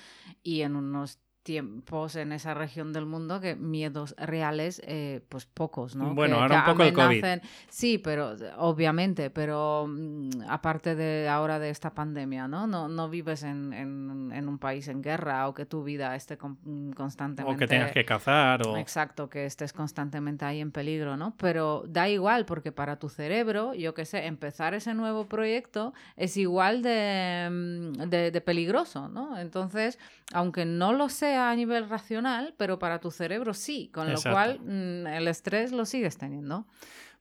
y 0.43 0.63
en 0.63 0.75
unos 0.75 1.21
tiempos 1.43 2.17
en 2.17 2.33
esa 2.33 2.53
región 2.53 2.93
del 2.93 3.07
mundo 3.07 3.41
que 3.41 3.55
miedos 3.55 4.15
reales, 4.19 4.83
eh, 4.85 5.23
pues 5.29 5.47
pocos, 5.47 5.97
¿no? 5.97 6.15
Bueno, 6.15 6.37
ahora 6.37 6.61
un 6.61 6.73
poco 6.73 6.83
el 6.83 6.93
COVID. 6.93 7.25
Sí, 7.69 7.99
pero 7.99 8.37
obviamente, 8.59 9.31
pero 9.31 9.87
mm, 9.89 10.43
aparte 10.49 10.95
de 10.95 11.29
ahora 11.29 11.59
de 11.59 11.71
esta 11.71 11.95
pandemia, 11.95 12.47
¿no? 12.47 12.67
No, 12.67 12.89
no 12.89 13.09
vives 13.09 13.43
en, 13.43 13.73
en, 13.73 14.49
un 14.49 14.59
país 14.59 14.89
en 14.89 15.03
guerra 15.03 15.49
o 15.49 15.55
que 15.55 15.65
tu 15.65 15.83
vida 15.83 16.15
esté 16.15 16.37
constantemente... 16.37 17.55
O 17.55 17.57
que 17.57 17.67
tengas 17.67 17.93
que 17.93 18.05
cazar 18.05 18.67
o... 18.67 18.77
Exacto, 18.77 19.31
que 19.31 19.47
estés 19.47 19.73
constantemente 19.73 20.45
ahí 20.45 20.61
en 20.61 20.73
peligro, 20.73 21.17
¿no? 21.17 21.35
Pero 21.39 21.85
da 21.87 22.09
igual 22.09 22.45
porque 22.45 22.73
para 22.73 22.99
tu 22.99 23.09
cerebro, 23.09 23.75
yo 23.75 23.95
qué 23.95 24.05
sé, 24.05 24.27
empezar 24.27 24.75
ese 24.75 24.93
nuevo 24.93 25.27
proyecto 25.27 25.95
es 26.17 26.37
igual 26.37 26.83
de, 26.83 27.49
mm, 27.51 27.93
de, 28.09 28.31
de 28.31 28.41
peligroso, 28.41 29.09
¿no? 29.09 29.39
Entonces, 29.39 29.99
aunque 30.33 30.65
no 30.65 30.93
lo 30.93 31.09
sé 31.09 31.30
a 31.37 31.55
nivel 31.55 31.89
racional, 31.89 32.55
pero 32.57 32.79
para 32.79 33.01
tu 33.01 33.11
cerebro 33.11 33.55
sí, 33.55 33.91
con 33.93 34.13
lo 34.13 34.21
cual 34.21 34.61
mm, 34.61 35.07
el 35.07 35.29
estrés 35.29 35.73
lo 35.73 35.85
sigues 35.87 36.19
teniendo. 36.19 36.67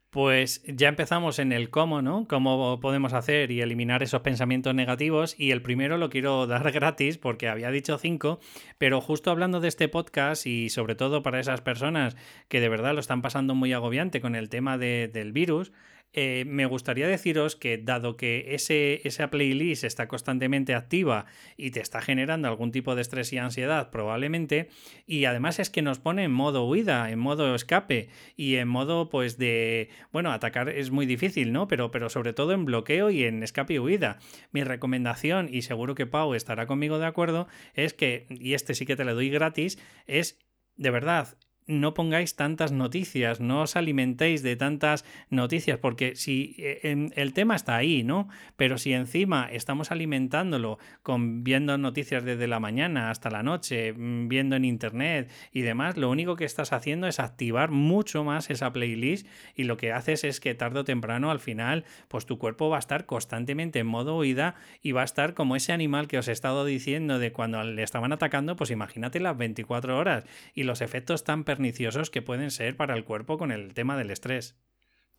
Pues 0.09 0.63
ya 0.65 0.87
empezamos 0.87 1.37
en 1.37 1.51
el 1.51 1.69
cómo, 1.69 2.01
¿no? 2.01 2.27
Cómo 2.27 2.79
podemos 2.79 3.13
hacer 3.13 3.51
y 3.51 3.61
eliminar 3.61 4.01
esos 4.01 4.21
pensamientos 4.21 4.73
negativos. 4.73 5.35
Y 5.39 5.51
el 5.51 5.61
primero 5.61 5.99
lo 5.99 6.09
quiero 6.09 6.47
dar 6.47 6.71
gratis 6.71 7.19
porque 7.19 7.47
había 7.47 7.69
dicho 7.69 7.97
cinco, 7.99 8.39
pero 8.79 9.01
justo 9.01 9.29
hablando 9.29 9.59
de 9.59 9.67
este 9.67 9.87
podcast 9.87 10.47
y 10.47 10.69
sobre 10.69 10.95
todo 10.95 11.21
para 11.21 11.39
esas 11.39 11.61
personas 11.61 12.17
que 12.47 12.59
de 12.59 12.69
verdad 12.69 12.95
lo 12.95 13.01
están 13.01 13.21
pasando 13.21 13.53
muy 13.53 13.71
agobiante 13.71 14.19
con 14.19 14.35
el 14.35 14.49
tema 14.49 14.79
del 14.79 15.31
virus, 15.31 15.71
eh, 16.13 16.43
me 16.47 16.65
gustaría 16.65 17.07
deciros 17.07 17.55
que 17.55 17.77
dado 17.77 18.17
que 18.17 18.55
ese, 18.55 19.07
esa 19.07 19.29
playlist 19.29 19.83
está 19.83 20.07
constantemente 20.07 20.73
activa 20.73 21.25
y 21.55 21.71
te 21.71 21.81
está 21.81 22.01
generando 22.01 22.47
algún 22.47 22.71
tipo 22.71 22.95
de 22.95 23.01
estrés 23.01 23.31
y 23.31 23.37
ansiedad 23.37 23.91
probablemente, 23.91 24.69
y 25.05 25.25
además 25.25 25.59
es 25.59 25.69
que 25.69 25.81
nos 25.81 25.99
pone 25.99 26.23
en 26.23 26.31
modo 26.31 26.67
huida, 26.67 27.11
en 27.11 27.19
modo 27.19 27.53
escape 27.53 28.09
y 28.35 28.55
en 28.55 28.67
modo 28.67 29.09
pues 29.09 29.37
de, 29.37 29.89
bueno, 30.11 30.31
atacar 30.31 30.69
es 30.69 30.91
muy 30.91 31.05
difícil, 31.05 31.51
¿no? 31.51 31.67
Pero, 31.67 31.91
pero 31.91 32.09
sobre 32.09 32.33
todo 32.33 32.53
en 32.53 32.65
bloqueo 32.65 33.09
y 33.09 33.23
en 33.23 33.43
escape 33.43 33.75
y 33.75 33.79
huida. 33.79 34.17
Mi 34.51 34.63
recomendación, 34.63 35.47
y 35.51 35.61
seguro 35.61 35.95
que 35.95 36.07
Pau 36.07 36.33
estará 36.33 36.65
conmigo 36.65 36.97
de 36.97 37.05
acuerdo, 37.05 37.47
es 37.73 37.93
que, 37.93 38.25
y 38.29 38.53
este 38.53 38.73
sí 38.73 38.85
que 38.85 38.95
te 38.95 39.05
lo 39.05 39.13
doy 39.13 39.29
gratis, 39.29 39.77
es 40.07 40.39
de 40.75 40.91
verdad, 40.91 41.37
no 41.69 41.93
pongáis 41.93 42.35
tantas 42.35 42.71
noticias, 42.71 43.39
no 43.39 43.61
os 43.61 43.75
alimentéis 43.75 44.41
de 44.41 44.55
tantas 44.55 45.05
noticias, 45.29 45.77
porque 45.77 46.15
si 46.15 46.55
eh, 46.57 47.09
el 47.15 47.33
tema 47.33 47.55
está 47.55 47.75
ahí, 47.75 48.01
¿no? 48.03 48.27
Pero 48.55 48.79
si 48.79 48.91
encima 48.93 49.47
estamos 49.51 49.91
alimentándolo 49.91 50.79
con 51.03 51.43
viendo 51.43 51.77
noticias 51.77 52.23
desde 52.23 52.47
la 52.47 52.59
mañana 52.59 53.11
hasta 53.11 53.29
la 53.29 53.43
noche, 53.43 53.93
mm, 53.93 54.27
viendo 54.27 54.55
en 54.55 54.65
internet 54.65 55.31
y 55.53 55.61
demás, 55.61 55.95
lo 55.95 56.09
único 56.09 56.35
que 56.35 56.45
estás 56.45 56.73
haciendo 56.73 57.05
es 57.05 57.19
activar 57.19 57.69
mucho 57.69 58.23
más 58.23 58.49
esa 58.49 58.73
playlist 58.73 59.27
y 59.55 59.65
lo 59.65 59.77
que 59.77 59.91
haces 59.91 60.23
es 60.23 60.39
que 60.39 60.55
tarde 60.55 60.79
o 60.79 60.83
temprano 60.83 61.29
al 61.29 61.39
final, 61.39 61.85
pues 62.07 62.25
tu 62.25 62.39
cuerpo 62.39 62.69
va 62.69 62.77
a 62.77 62.79
estar 62.79 63.05
constantemente 63.05 63.77
en 63.77 63.87
modo 63.87 64.17
huida 64.17 64.55
y 64.81 64.93
va 64.93 65.01
a 65.01 65.05
estar 65.05 65.35
como 65.35 65.55
ese 65.55 65.71
animal 65.71 66.07
que 66.07 66.17
os 66.17 66.27
he 66.29 66.31
estado 66.31 66.65
diciendo 66.65 67.19
de 67.19 67.31
cuando 67.31 67.63
le 67.63 67.83
estaban 67.83 68.11
atacando, 68.11 68.55
pues 68.55 68.71
imagínate 68.71 69.19
las 69.19 69.37
24 69.37 69.95
horas 69.99 70.23
y 70.55 70.63
los 70.63 70.81
efectos 70.81 71.23
tan 71.23 71.43
perniciosos 71.59 72.09
que 72.09 72.21
pueden 72.21 72.51
ser 72.51 72.77
para 72.77 72.95
el 72.95 73.03
cuerpo 73.03 73.37
con 73.37 73.51
el 73.51 73.73
tema 73.73 73.97
del 73.97 74.11
estrés. 74.11 74.55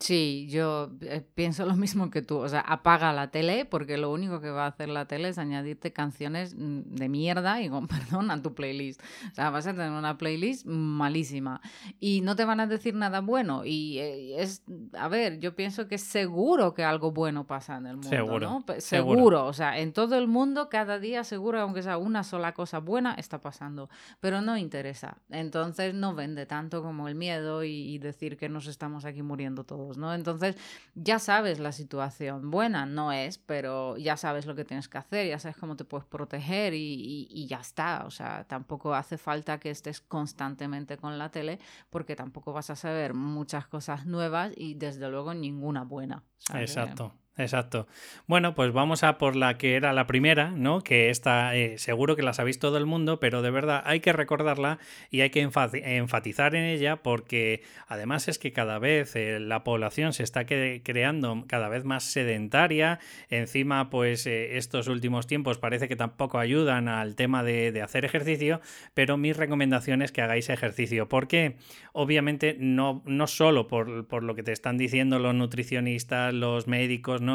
Sí, 0.01 0.47
yo 0.49 0.89
eh, 1.01 1.21
pienso 1.35 1.63
lo 1.63 1.75
mismo 1.75 2.09
que 2.09 2.23
tú. 2.23 2.37
O 2.39 2.49
sea, 2.49 2.61
apaga 2.61 3.13
la 3.13 3.29
tele 3.29 3.65
porque 3.65 3.97
lo 3.99 4.11
único 4.11 4.41
que 4.41 4.49
va 4.49 4.65
a 4.65 4.69
hacer 4.69 4.89
la 4.89 5.05
tele 5.05 5.29
es 5.29 5.37
añadirte 5.37 5.93
canciones 5.93 6.55
mm, 6.57 6.95
de 6.95 7.07
mierda 7.07 7.61
y 7.61 7.69
con 7.69 7.87
perdón 7.87 8.31
a 8.31 8.41
tu 8.41 8.55
playlist. 8.55 8.99
O 9.31 9.35
sea, 9.35 9.51
vas 9.51 9.67
a 9.67 9.73
tener 9.73 9.91
una 9.91 10.17
playlist 10.17 10.65
malísima 10.65 11.61
y 11.99 12.21
no 12.21 12.35
te 12.35 12.45
van 12.45 12.59
a 12.59 12.65
decir 12.65 12.95
nada 12.95 13.21
bueno. 13.21 13.63
Y 13.63 13.99
eh, 13.99 14.41
es, 14.41 14.63
a 14.97 15.07
ver, 15.07 15.39
yo 15.39 15.55
pienso 15.55 15.87
que 15.87 15.99
seguro 15.99 16.73
que 16.73 16.83
algo 16.83 17.11
bueno 17.11 17.45
pasa 17.45 17.77
en 17.77 17.85
el 17.85 17.97
mundo. 17.97 18.09
Seguro. 18.09 18.49
¿no? 18.49 18.65
seguro. 18.79 18.81
seguro. 18.81 19.45
O 19.45 19.53
sea, 19.53 19.77
en 19.77 19.93
todo 19.93 20.17
el 20.17 20.27
mundo, 20.27 20.67
cada 20.67 20.97
día 20.97 21.23
seguro, 21.23 21.61
aunque 21.61 21.83
sea 21.83 21.99
una 21.99 22.23
sola 22.23 22.55
cosa 22.55 22.79
buena, 22.79 23.13
está 23.13 23.39
pasando. 23.43 23.87
Pero 24.19 24.41
no 24.41 24.57
interesa. 24.57 25.17
Entonces 25.29 25.93
no 25.93 26.15
vende 26.15 26.47
tanto 26.47 26.81
como 26.81 27.07
el 27.07 27.13
miedo 27.13 27.63
y 27.63 27.99
decir 27.99 28.35
que 28.35 28.49
nos 28.49 28.65
estamos 28.65 29.05
aquí 29.05 29.21
muriendo 29.21 29.63
todos. 29.63 29.90
¿No? 29.97 30.13
Entonces, 30.13 30.55
ya 30.95 31.19
sabes 31.19 31.59
la 31.59 31.71
situación. 31.71 32.51
Buena 32.51 32.85
no 32.85 33.11
es, 33.11 33.37
pero 33.37 33.97
ya 33.97 34.17
sabes 34.17 34.45
lo 34.45 34.55
que 34.55 34.65
tienes 34.65 34.87
que 34.87 34.97
hacer, 34.97 35.27
ya 35.27 35.39
sabes 35.39 35.57
cómo 35.57 35.75
te 35.75 35.85
puedes 35.85 36.05
proteger 36.05 36.73
y, 36.73 37.47
ya 37.47 37.59
está. 37.59 38.03
O 38.05 38.11
sea, 38.11 38.45
tampoco 38.45 38.93
hace 38.93 39.17
falta 39.17 39.59
que 39.59 39.69
estés 39.69 40.01
constantemente 40.01 40.97
con 40.97 41.17
la 41.17 41.29
tele 41.29 41.59
porque 41.89 42.15
tampoco 42.15 42.53
vas 42.53 42.69
a 42.69 42.75
saber 42.75 43.13
muchas 43.13 43.67
cosas 43.67 44.05
nuevas 44.05 44.51
y 44.55 44.75
desde 44.75 45.09
luego 45.09 45.33
ninguna 45.33 45.83
buena. 45.83 46.23
Exacto. 46.53 47.13
Exacto. 47.41 47.87
Bueno, 48.27 48.55
pues 48.55 48.71
vamos 48.71 49.03
a 49.03 49.17
por 49.17 49.35
la 49.35 49.57
que 49.57 49.75
era 49.75 49.93
la 49.93 50.07
primera, 50.07 50.51
¿no? 50.51 50.81
Que 50.81 51.09
esta 51.09 51.55
eh, 51.55 51.77
seguro 51.77 52.15
que 52.15 52.21
la 52.21 52.33
sabéis 52.33 52.59
todo 52.59 52.77
el 52.77 52.85
mundo, 52.85 53.19
pero 53.19 53.41
de 53.41 53.51
verdad 53.51 53.81
hay 53.85 53.99
que 53.99 54.13
recordarla 54.13 54.79
y 55.09 55.21
hay 55.21 55.29
que 55.29 55.41
enfatizar 55.41 56.55
en 56.55 56.63
ella 56.63 56.97
porque 56.97 57.63
además 57.87 58.27
es 58.27 58.39
que 58.39 58.53
cada 58.53 58.79
vez 58.79 59.15
eh, 59.15 59.39
la 59.39 59.63
población 59.63 60.13
se 60.13 60.23
está 60.23 60.45
creando 60.45 61.43
cada 61.47 61.69
vez 61.69 61.83
más 61.83 62.03
sedentaria. 62.03 62.99
Encima, 63.29 63.89
pues 63.89 64.27
eh, 64.27 64.57
estos 64.57 64.87
últimos 64.87 65.27
tiempos 65.27 65.57
parece 65.57 65.87
que 65.87 65.95
tampoco 65.95 66.39
ayudan 66.39 66.87
al 66.87 67.15
tema 67.15 67.43
de, 67.43 67.81
hacer 67.81 68.05
ejercicio, 68.05 68.61
pero 68.93 69.17
mi 69.17 69.33
recomendación 69.33 70.01
es 70.01 70.11
que 70.11 70.21
hagáis 70.21 70.49
ejercicio. 70.49 71.09
¿Por 71.09 71.27
qué? 71.27 71.57
Obviamente 71.93 72.55
no, 72.59 73.01
no 73.05 73.27
solo 73.27 73.67
por, 73.67 74.07
por 74.07 74.23
lo 74.23 74.35
que 74.35 74.43
te 74.43 74.51
están 74.51 74.77
diciendo 74.77 75.17
los 75.19 75.33
nutricionistas, 75.33 76.33
los 76.33 76.67
médicos, 76.67 77.21
¿no? 77.21 77.30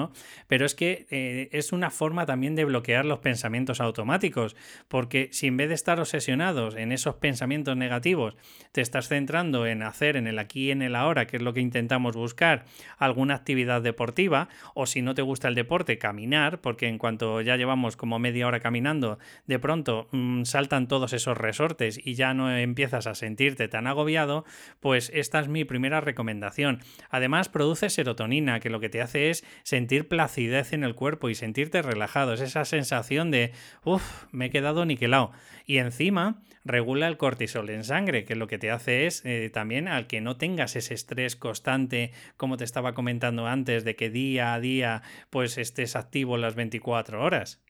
Pero 0.47 0.67
es 0.67 0.75
que 0.75 1.07
eh, 1.11 1.49
es 1.53 1.73
una 1.73 1.91
forma 1.91 2.27
también 2.27 2.55
de 2.55 2.65
bloquear 2.65 3.05
los 3.05 3.21
pensamientos 3.21 3.81
automáticos, 3.81 4.57
porque 4.89 5.29
si 5.33 5.47
en 5.47 5.57
vez 5.57 5.69
de 5.69 5.75
estar 5.75 6.01
obsesionados 6.01 6.77
en 6.77 6.93
esos 6.93 7.17
pensamientos 7.17 7.77
negativos, 7.77 8.37
te 8.73 8.81
estás 8.81 9.09
centrando 9.09 9.67
en 9.67 9.83
hacer 9.83 10.17
en 10.17 10.27
el 10.27 10.39
aquí 10.39 10.67
y 10.67 10.71
en 10.71 10.83
el 10.83 10.97
ahora, 10.97 11.27
que 11.27 11.37
es 11.37 11.43
lo 11.43 11.53
que 11.53 11.61
intentamos 11.61 12.17
buscar, 12.17 12.65
alguna 12.99 13.35
actividad 13.35 13.83
deportiva, 13.83 14.49
o 14.75 14.87
si 14.87 15.03
no 15.03 15.15
te 15.15 15.23
gusta 15.23 15.49
el 15.49 15.55
deporte, 15.55 15.99
caminar, 15.99 16.61
porque 16.61 16.89
en 16.89 16.99
cuanto 16.99 17.41
ya 17.41 17.57
llevamos 17.57 17.97
como 17.97 18.19
media 18.19 18.47
hora 18.47 18.61
caminando, 18.61 19.19
de 19.47 19.59
pronto 19.59 20.09
mm, 20.13 20.45
saltan 20.45 20.89
todos 20.89 21.13
esos 21.13 21.37
resortes 21.37 22.01
y 22.03 22.15
ya 22.15 22.35
no 22.35 22.55
empiezas 22.57 23.07
a 23.07 23.15
sentirte 23.15 23.69
tan 23.69 23.87
agobiado, 23.87 24.45
pues 24.81 25.11
esta 25.15 25.41
es 25.41 25.49
mi 25.49 25.65
primera 25.65 26.01
recomendación. 26.01 26.81
Además, 27.11 27.49
produce 27.49 27.91
serotonina, 27.91 28.61
que 28.61 28.71
lo 28.71 28.81
que 28.81 28.89
te 28.89 29.03
hace 29.03 29.31
es 29.31 29.45
sentir 29.63 29.76
placidez 30.09 30.73
en 30.73 30.85
el 30.85 30.95
cuerpo 30.95 31.29
y 31.29 31.35
sentirte 31.35 31.83
relajado. 31.83 32.33
Es 32.33 32.41
esa 32.41 32.65
sensación 32.65 33.31
de, 33.31 33.53
uff, 33.85 34.25
me 34.33 34.47
he 34.47 34.51
quedado 34.51 34.85
niquelado. 34.85 35.33
Y 35.67 35.79
encima 35.79 36.43
regula 36.65 37.09
el 37.09 37.17
cortisol 37.17 37.71
en 37.71 37.85
sangre, 37.85 38.25
que 38.25 38.37
lo 38.37 38.47
que 38.47 38.59
te 38.59 38.71
hace 38.71 39.07
es 39.07 39.23
eh, 39.25 39.51
también 39.53 39.89
al 39.89 40.07
que 40.07 40.21
no 40.21 40.37
tengas 40.37 40.77
ese 40.77 40.95
estrés 40.95 41.37
constante, 41.37 42.13
como 42.37 42.57
te 42.57 42.65
estaba 42.65 42.95
comentando 42.95 43.47
antes, 43.47 43.85
de 43.85 43.97
que 43.97 44.11
día 44.11 44.55
a 44.55 44.61
día 44.61 45.03
pues 45.31 45.59
estés 45.59 45.97
activo 45.97 46.37
las 46.37 46.55
24 46.55 47.23
horas. 47.23 47.61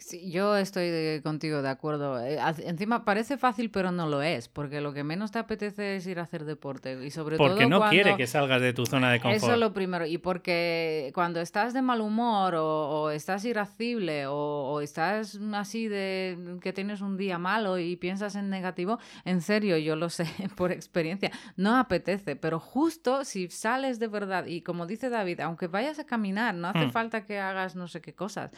Sí, 0.00 0.30
yo 0.30 0.56
estoy 0.56 1.20
contigo 1.22 1.60
de 1.60 1.68
acuerdo. 1.68 2.18
Eh, 2.24 2.38
encima 2.64 3.04
parece 3.04 3.36
fácil, 3.36 3.70
pero 3.70 3.92
no 3.92 4.08
lo 4.08 4.22
es, 4.22 4.48
porque 4.48 4.80
lo 4.80 4.94
que 4.94 5.04
menos 5.04 5.30
te 5.30 5.38
apetece 5.38 5.96
es 5.96 6.06
ir 6.06 6.18
a 6.18 6.22
hacer 6.22 6.46
deporte. 6.46 7.04
Y 7.04 7.10
sobre 7.10 7.36
porque 7.36 7.66
no 7.66 7.86
quiere 7.90 8.16
que 8.16 8.26
salgas 8.26 8.62
de 8.62 8.72
tu 8.72 8.86
zona 8.86 9.12
de 9.12 9.20
confort. 9.20 9.36
Eso 9.42 9.52
es 9.52 9.58
lo 9.58 9.74
primero. 9.74 10.06
Y 10.06 10.16
porque 10.16 11.12
cuando 11.14 11.40
estás 11.40 11.74
de 11.74 11.82
mal 11.82 12.00
humor 12.00 12.54
o, 12.56 13.10
estás 13.10 13.44
irascible 13.44 14.24
o, 14.26 14.80
estás 14.80 15.38
así 15.52 15.86
de 15.86 16.56
que 16.62 16.72
tienes 16.72 17.02
un 17.02 17.18
día 17.18 17.38
malo 17.38 17.78
y 17.78 17.96
piensas 17.96 18.36
en 18.36 18.48
negativo, 18.48 18.98
en 19.26 19.42
serio, 19.42 19.76
yo 19.76 19.96
lo 19.96 20.08
sé 20.08 20.24
por 20.56 20.72
experiencia, 20.72 21.30
no 21.56 21.76
apetece. 21.76 22.36
Pero 22.36 22.58
justo 22.58 23.24
si 23.24 23.48
sales 23.48 23.98
de 23.98 24.08
verdad, 24.08 24.46
y 24.46 24.62
como 24.62 24.86
dice 24.86 25.10
David, 25.10 25.40
aunque 25.40 25.66
vayas 25.66 25.98
a 25.98 26.04
caminar, 26.04 26.54
no 26.54 26.68
hace 26.68 26.86
hmm. 26.86 26.90
falta 26.90 27.26
que 27.26 27.38
hagas 27.38 27.76
no 27.76 27.86
sé 27.86 28.00
qué 28.00 28.14
cosas. 28.14 28.50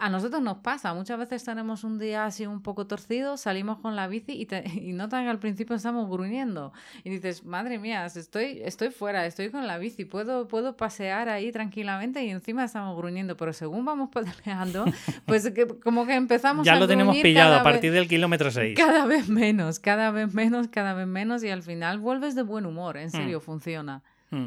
A 0.00 0.10
nosotros 0.10 0.42
nos 0.42 0.58
pasa 0.58 0.75
Muchas 0.94 1.18
veces 1.18 1.42
tenemos 1.44 1.84
un 1.84 1.98
día 1.98 2.26
así 2.26 2.46
un 2.46 2.62
poco 2.62 2.86
torcido, 2.86 3.36
salimos 3.36 3.78
con 3.78 3.96
la 3.96 4.08
bici 4.08 4.32
y, 4.32 4.46
te, 4.46 4.62
y 4.74 4.92
notan 4.92 5.24
que 5.24 5.30
al 5.30 5.38
principio 5.38 5.74
estamos 5.74 6.08
gruñendo. 6.08 6.72
Y 7.02 7.10
dices, 7.10 7.44
madre 7.44 7.78
mía, 7.78 8.04
estoy, 8.06 8.60
estoy 8.62 8.90
fuera, 8.90 9.26
estoy 9.26 9.50
con 9.50 9.66
la 9.66 9.78
bici, 9.78 10.04
puedo, 10.04 10.48
puedo 10.48 10.76
pasear 10.76 11.28
ahí 11.28 11.50
tranquilamente 11.50 12.22
y 12.24 12.30
encima 12.30 12.64
estamos 12.64 12.96
gruñendo. 12.96 13.36
Pero 13.36 13.52
según 13.52 13.84
vamos 13.84 14.10
pedaleando, 14.12 14.84
pues 15.24 15.50
que, 15.50 15.66
como 15.66 16.06
que 16.06 16.14
empezamos 16.14 16.66
ya 16.66 16.76
lo 16.76 16.86
tenemos 16.86 17.16
pillado 17.16 17.54
a 17.54 17.62
partir 17.62 17.92
del 17.92 18.08
kilómetro 18.08 18.50
6. 18.50 18.76
Cada 18.76 19.06
vez 19.06 19.28
menos, 19.28 19.80
cada 19.80 20.10
vez 20.10 20.34
menos, 20.34 20.68
cada 20.68 20.94
vez 20.94 21.06
menos 21.06 21.42
y 21.42 21.48
al 21.48 21.62
final 21.62 21.98
vuelves 21.98 22.34
de 22.34 22.42
buen 22.42 22.66
humor. 22.66 22.96
En 22.96 23.08
hmm. 23.08 23.12
serio, 23.12 23.40
funciona. 23.40 24.02
Hmm. 24.30 24.46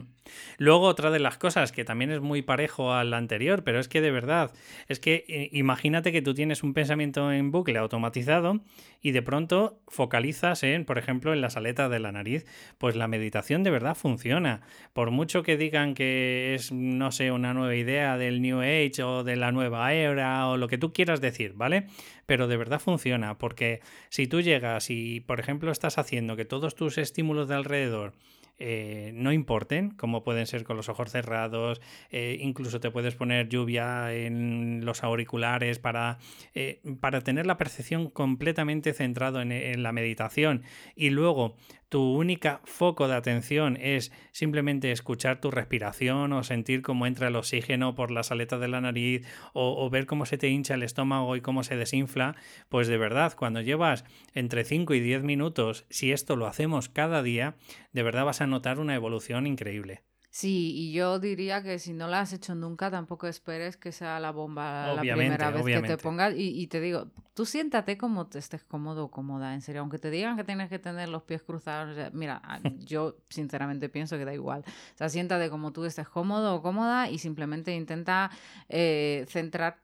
Luego 0.57 0.87
otra 0.87 1.09
de 1.09 1.19
las 1.19 1.37
cosas 1.37 1.71
que 1.71 1.85
también 1.85 2.11
es 2.11 2.19
muy 2.19 2.41
parejo 2.41 2.93
al 2.93 3.13
anterior, 3.13 3.63
pero 3.63 3.79
es 3.79 3.87
que 3.87 4.01
de 4.01 4.11
verdad, 4.11 4.51
es 4.89 4.99
que 4.99 5.23
eh, 5.27 5.49
imagínate 5.53 6.11
que 6.11 6.21
tú 6.21 6.33
tienes 6.33 6.63
un 6.63 6.73
pensamiento 6.73 7.31
en 7.31 7.51
bucle 7.51 7.79
automatizado 7.79 8.59
y 9.01 9.11
de 9.11 9.21
pronto 9.21 9.79
focalizas 9.87 10.63
en, 10.63 10.83
por 10.83 10.97
ejemplo, 10.97 11.33
en 11.33 11.39
las 11.39 11.55
aletas 11.55 11.89
de 11.89 11.99
la 11.99 12.11
nariz, 12.11 12.45
pues 12.77 12.97
la 12.97 13.07
meditación 13.07 13.63
de 13.63 13.71
verdad 13.71 13.95
funciona. 13.95 14.61
Por 14.91 15.11
mucho 15.11 15.43
que 15.43 15.55
digan 15.55 15.93
que 15.93 16.55
es, 16.55 16.73
no 16.73 17.13
sé, 17.13 17.31
una 17.31 17.53
nueva 17.53 17.75
idea 17.75 18.17
del 18.17 18.41
New 18.41 18.59
Age 18.59 19.01
o 19.03 19.23
de 19.23 19.37
la 19.37 19.53
nueva 19.53 19.93
era 19.93 20.47
o 20.49 20.57
lo 20.57 20.67
que 20.67 20.77
tú 20.77 20.91
quieras 20.91 21.21
decir, 21.21 21.53
¿vale? 21.53 21.87
Pero 22.25 22.47
de 22.47 22.57
verdad 22.57 22.81
funciona, 22.81 23.37
porque 23.37 23.79
si 24.09 24.27
tú 24.27 24.41
llegas 24.41 24.89
y, 24.89 25.21
por 25.21 25.39
ejemplo, 25.39 25.71
estás 25.71 25.97
haciendo 25.97 26.35
que 26.35 26.45
todos 26.45 26.75
tus 26.75 26.97
estímulos 26.97 27.47
de 27.47 27.55
alrededor 27.55 28.13
eh, 28.59 29.11
no 29.13 29.31
importen, 29.31 29.91
como 29.91 30.23
pueden 30.23 30.45
ser 30.45 30.65
con 30.65 30.77
los 30.77 30.89
ojos 30.89 31.09
cerrados, 31.11 31.81
eh, 32.11 32.37
incluso 32.41 32.79
te 32.79 32.91
puedes 32.91 33.15
poner 33.15 33.47
lluvia 33.47 34.13
en 34.13 34.83
los 34.83 35.03
auriculares 35.03 35.79
para, 35.79 36.17
eh, 36.53 36.81
para 36.99 37.21
tener 37.21 37.45
la 37.45 37.57
percepción 37.57 38.09
completamente 38.09 38.93
centrado 38.93 39.41
en, 39.41 39.53
en 39.53 39.81
la 39.81 39.93
meditación. 39.93 40.63
Y 40.95 41.09
luego 41.09 41.55
tu 41.89 42.13
única 42.13 42.61
foco 42.63 43.07
de 43.07 43.15
atención 43.15 43.77
es 43.81 44.11
simplemente 44.31 44.91
escuchar 44.91 45.41
tu 45.41 45.51
respiración 45.51 46.31
o 46.33 46.43
sentir 46.43 46.81
cómo 46.81 47.07
entra 47.07 47.27
el 47.27 47.35
oxígeno 47.35 47.95
por 47.95 48.11
las 48.11 48.31
aletas 48.31 48.59
de 48.59 48.67
la 48.67 48.79
nariz 48.79 49.25
o, 49.53 49.89
ver 49.89 50.05
cómo 50.05 50.25
se 50.25 50.37
te 50.37 50.49
hincha 50.49 50.75
el 50.75 50.83
estómago 50.83 51.35
y 51.35 51.41
cómo 51.41 51.63
se 51.63 51.75
desinfla, 51.75 52.35
pues 52.69 52.87
de 52.87 52.97
verdad, 52.97 53.33
cuando 53.35 53.61
llevas 53.61 54.05
entre 54.33 54.63
5 54.63 54.93
y 54.93 54.99
10 54.99 55.23
minutos, 55.23 55.85
si 55.89 56.11
esto 56.11 56.35
lo 56.35 56.45
hacemos 56.45 56.89
cada 56.89 57.23
día, 57.23 57.55
de 57.91 58.03
verdad 58.03 58.25
vas 58.25 58.41
a 58.41 58.47
notar 58.47 58.79
una 58.79 58.95
evolución 58.95 59.47
increíble. 59.47 60.03
Sí, 60.31 60.73
y 60.75 60.91
yo 60.91 61.17
diría 61.17 61.63
que 61.63 61.79
si 61.79 61.91
no 61.91 62.07
la 62.07 62.21
has 62.21 62.33
hecho 62.33 62.53
nunca, 62.53 62.91
tampoco 62.91 63.25
esperes 63.25 63.77
que 63.77 63.91
sea 63.91 64.19
la 64.19 64.31
bomba 64.31 64.93
la 64.93 65.01
primera 65.01 65.49
vez 65.49 65.65
que 65.65 65.81
te 65.81 65.97
pongas. 65.97 66.35
Y, 66.37 66.67
te 66.67 66.79
digo, 66.79 67.07
tú 67.33 67.47
siéntate 67.47 67.97
como 67.97 68.27
te 68.27 68.37
estés 68.37 68.63
cómodo 68.63 69.05
o 69.05 69.11
cómoda, 69.11 69.55
en 69.55 69.61
serio. 69.61 69.81
Aunque 69.81 69.97
te 69.97 70.11
digan 70.11 70.37
que 70.37 70.43
tienes 70.43 70.69
que 70.69 70.77
tener 70.77 71.09
los 71.09 71.23
pies 71.23 71.41
cruzados, 71.41 72.13
mira, 72.13 72.43
yo 72.77 73.17
sinceramente 73.29 73.89
pienso 73.89 74.19
que 74.19 74.25
da 74.25 74.33
igual. 74.33 74.63
O 74.67 74.97
sea, 74.97 75.09
siéntate 75.09 75.49
como 75.49 75.73
tú 75.73 75.83
estés 75.83 76.07
cómodo 76.07 76.53
o 76.53 76.61
cómoda 76.61 77.09
y 77.09 77.17
simplemente 77.17 77.73
intenta 77.73 78.29
eh, 78.69 79.25
centrar, 79.29 79.79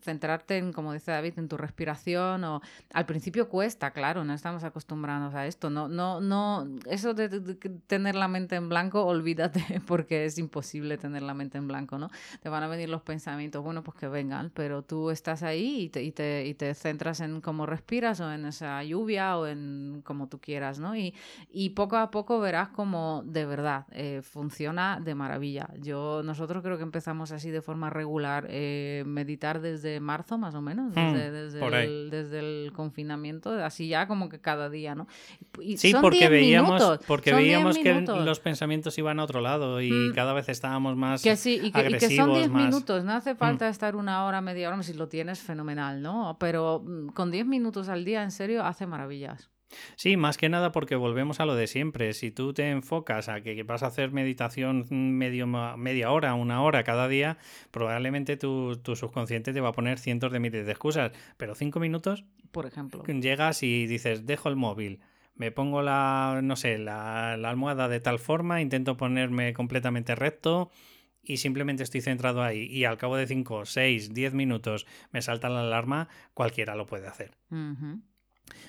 centrarte 0.00 0.58
en, 0.58 0.72
como 0.72 0.94
dice 0.94 1.12
David, 1.12 1.34
en 1.36 1.46
tu 1.46 1.56
respiración. 1.56 2.42
O 2.42 2.60
al 2.92 3.06
principio 3.06 3.48
cuesta, 3.48 3.92
claro, 3.92 4.24
no 4.24 4.34
estamos 4.34 4.64
acostumbrados 4.64 5.32
a 5.36 5.46
esto. 5.46 5.70
No, 5.70 5.86
no, 5.86 6.20
no, 6.20 6.66
eso 6.86 7.14
de 7.14 7.28
tener 7.86 8.16
la 8.16 8.26
mente 8.26 8.56
en 8.56 8.68
blanco, 8.68 9.04
olvídate 9.06 9.75
porque 9.86 10.24
es 10.24 10.38
imposible 10.38 10.98
tener 10.98 11.22
la 11.22 11.34
mente 11.34 11.58
en 11.58 11.68
blanco, 11.68 11.98
¿no? 11.98 12.10
Te 12.42 12.48
van 12.48 12.62
a 12.62 12.68
venir 12.68 12.88
los 12.88 13.02
pensamientos, 13.02 13.62
bueno, 13.62 13.82
pues 13.82 13.96
que 13.96 14.08
vengan, 14.08 14.50
pero 14.54 14.82
tú 14.82 15.10
estás 15.10 15.42
ahí 15.42 15.82
y 15.82 15.88
te, 15.88 16.02
y 16.02 16.12
te, 16.12 16.46
y 16.46 16.54
te 16.54 16.74
centras 16.74 17.20
en 17.20 17.40
cómo 17.40 17.66
respiras 17.66 18.20
o 18.20 18.32
en 18.32 18.46
esa 18.46 18.82
lluvia 18.82 19.36
o 19.38 19.46
en 19.46 20.02
como 20.04 20.28
tú 20.28 20.40
quieras, 20.40 20.78
¿no? 20.78 20.96
Y, 20.96 21.14
y 21.50 21.70
poco 21.70 21.96
a 21.96 22.10
poco 22.10 22.40
verás 22.40 22.68
cómo 22.68 23.22
de 23.24 23.44
verdad 23.44 23.86
eh, 23.92 24.20
funciona 24.22 25.00
de 25.00 25.14
maravilla. 25.14 25.68
Yo, 25.80 26.22
nosotros 26.24 26.62
creo 26.62 26.76
que 26.76 26.82
empezamos 26.82 27.32
así 27.32 27.50
de 27.50 27.62
forma 27.62 27.90
regular, 27.90 28.46
eh, 28.50 29.04
meditar 29.06 29.60
desde 29.60 30.00
marzo 30.00 30.38
más 30.38 30.54
o 30.54 30.62
menos, 30.62 30.94
hmm, 30.94 31.14
desde, 31.14 31.84
el, 31.84 32.10
desde 32.10 32.38
el 32.38 32.72
confinamiento, 32.72 33.50
así 33.50 33.88
ya 33.88 34.06
como 34.06 34.28
que 34.28 34.40
cada 34.40 34.68
día, 34.68 34.94
¿no? 34.94 35.06
sí, 35.76 35.94
porque 36.00 36.28
veíamos, 36.28 37.00
porque 37.06 37.32
veíamos 37.32 37.78
que 37.78 38.02
los 38.02 38.40
pensamientos 38.40 38.96
iban 38.98 39.20
a 39.20 39.24
otro 39.24 39.40
lado 39.40 39.65
y 39.80 39.90
mm. 39.90 40.14
cada 40.14 40.32
vez 40.32 40.48
estábamos 40.48 40.96
más 40.96 41.22
que 41.22 41.36
sí, 41.36 41.60
y 41.62 41.70
que, 41.72 42.16
son 42.16 42.34
10 42.34 42.50
minutos, 42.50 43.04
no 43.04 43.12
hace 43.12 43.34
mm. 43.34 43.36
falta 43.36 43.68
estar 43.68 43.96
una 43.96 44.24
hora, 44.24 44.40
media 44.40 44.68
hora, 44.68 44.82
si 44.82 44.94
lo 44.94 45.08
tienes, 45.08 45.40
fenomenal, 45.40 46.02
¿no? 46.02 46.36
Pero 46.38 46.82
mm, 46.84 47.08
con 47.08 47.30
10 47.30 47.46
minutos 47.46 47.88
al 47.88 48.04
día, 48.04 48.22
en 48.22 48.30
serio, 48.30 48.64
hace 48.64 48.86
maravillas. 48.86 49.50
Sí, 49.96 50.16
más 50.16 50.36
que 50.36 50.48
nada 50.48 50.72
porque 50.72 50.96
volvemos 50.96 51.40
a 51.40 51.46
lo 51.46 51.54
de 51.54 51.66
siempre. 51.66 52.12
Si 52.12 52.30
tú 52.30 52.52
te 52.52 52.70
enfocas 52.70 53.28
a 53.28 53.40
que 53.40 53.62
vas 53.64 53.82
a 53.82 53.86
hacer 53.86 54.12
meditación 54.12 54.86
medio, 54.90 55.46
media 55.46 56.10
hora, 56.10 56.34
una 56.34 56.62
hora 56.62 56.84
cada 56.84 57.08
día, 57.08 57.38
probablemente 57.70 58.36
tu, 58.36 58.76
tu 58.76 58.96
subconsciente 58.96 59.52
te 59.52 59.60
va 59.60 59.70
a 59.70 59.72
poner 59.72 59.98
cientos 59.98 60.32
de 60.32 60.40
miles 60.40 60.66
de 60.66 60.72
excusas. 60.72 61.12
Pero 61.36 61.54
cinco 61.54 61.80
minutos, 61.80 62.24
por 62.52 62.66
ejemplo, 62.66 63.02
llegas 63.04 63.62
y 63.62 63.86
dices, 63.86 64.26
dejo 64.26 64.48
el 64.48 64.56
móvil, 64.56 65.00
me 65.36 65.50
pongo 65.50 65.82
la, 65.82 66.40
no 66.42 66.56
sé, 66.56 66.78
la, 66.78 67.34
almohada 67.34 67.88
de 67.88 68.00
tal 68.00 68.18
forma, 68.18 68.60
intento 68.60 68.96
ponerme 68.96 69.52
completamente 69.52 70.14
recto 70.14 70.70
y 71.22 71.38
simplemente 71.38 71.82
estoy 71.82 72.00
centrado 72.00 72.42
ahí 72.42 72.64
y 72.64 72.84
al 72.84 72.98
cabo 72.98 73.16
de 73.16 73.26
5, 73.26 73.66
6, 73.66 74.14
10 74.14 74.34
minutos 74.34 74.86
me 75.12 75.22
salta 75.22 75.48
la 75.48 75.60
alarma, 75.60 76.08
cualquiera 76.34 76.74
lo 76.74 76.86
puede 76.86 77.06
hacer. 77.06 77.32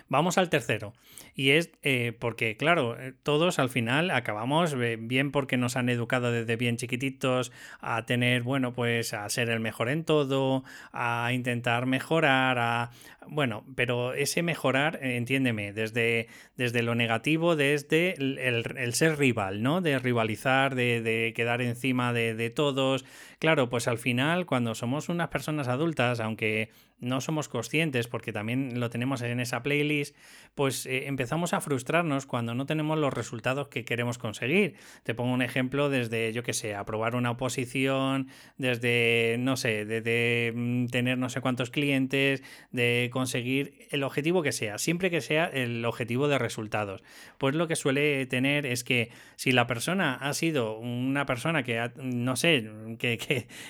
Vamos 0.10 0.38
al 0.38 0.50
tercero. 0.50 0.94
Y 1.36 1.52
es 1.52 1.72
eh, 1.84 2.16
porque, 2.18 2.56
claro, 2.56 3.00
eh, 3.00 3.14
todos 3.24 3.60
al 3.60 3.70
final 3.70 4.10
acabamos 4.10 4.74
eh, 4.74 4.98
bien 5.00 5.32
porque 5.32 5.58
nos 5.58 5.76
han 5.76 5.90
educado 5.90 6.32
desde 6.32 6.56
bien 6.56 6.78
chiquititos 6.78 7.52
a 7.80 8.06
tener, 8.06 8.44
bueno, 8.44 8.74
pues 8.74 9.14
a 9.14 9.30
ser 9.30 9.50
el 9.50 9.60
mejor 9.60 9.90
en 9.90 10.04
todo, 10.04 10.64
a 10.92 11.32
intentar 11.34 11.86
mejorar, 11.86 12.58
a... 12.60 12.92
Bueno, 13.30 13.66
pero 13.76 14.14
ese 14.14 14.44
mejorar, 14.44 15.00
entiéndeme, 15.02 15.74
desde, 15.74 16.28
desde 16.56 16.82
lo 16.82 16.96
negativo, 16.96 17.56
desde 17.56 18.16
el, 18.18 18.94
ser 18.94 19.18
rival, 19.18 19.62
¿no? 19.62 19.82
De 19.82 20.00
rivalizar, 20.00 20.76
de, 20.76 21.34
quedar 21.36 21.62
encima 21.62 22.14
de, 22.14 22.34
de 22.34 22.50
todos. 22.50 23.06
Claro, 23.40 23.70
pues 23.70 23.88
al 23.88 23.98
final, 23.98 24.46
cuando 24.46 24.76
somos 24.76 25.10
unas 25.10 25.30
personas 25.30 25.68
adultas, 25.68 26.20
aunque 26.20 26.70
no 27.00 27.22
somos 27.22 27.48
conscientes, 27.48 28.08
porque 28.08 28.34
también 28.34 28.80
lo 28.80 28.90
tenemos 28.90 29.22
en 29.22 29.40
esa 29.40 29.62
playlist, 29.62 30.16
pues 30.56 30.86
eh, 30.88 31.08
empezamos 31.08 31.54
a 31.54 31.62
frustrarnos 31.62 32.26
cuando 32.26 32.56
no 32.56 32.66
tenemos 32.66 32.98
los 32.98 33.14
resultados 33.14 33.68
que 33.68 33.86
queremos 33.86 34.18
conseguir. 34.18 34.76
Te 35.04 35.14
pongo 35.14 35.34
un 35.34 35.44
ejemplo 35.44 35.90
desde, 35.90 36.34
yo 36.34 36.42
que 36.42 36.54
sé, 36.54 36.74
aprobar 36.74 37.16
una 37.16 37.32
oposición, 37.32 38.30
desde, 38.58 39.38
no 39.40 39.58
sé, 39.58 39.86
desde 39.86 40.54
mm, 40.56 40.88
tener 40.88 41.18
no 41.20 41.30
sé 41.30 41.42
cuántos 41.42 41.70
clientes, 41.70 42.42
de 42.72 43.10
conseguir 43.18 43.88
el 43.90 44.04
objetivo 44.04 44.44
que 44.44 44.52
sea, 44.52 44.78
siempre 44.78 45.10
que 45.10 45.22
sea 45.22 45.46
el 45.46 45.84
objetivo 45.86 46.28
de 46.28 46.38
resultados. 46.38 47.02
Pues 47.40 47.56
lo 47.56 47.68
que 47.68 47.76
suele 47.76 48.28
tener 48.28 48.68
es 48.68 48.84
que 48.84 49.10
si 49.38 49.52
la 49.52 49.66
persona 49.66 50.14
ha 50.14 50.36
sido 50.36 50.78
una 50.78 51.26
persona 51.26 51.64
que, 51.64 51.90
no 51.96 52.36
sé, 52.36 52.70
que, 53.00 53.18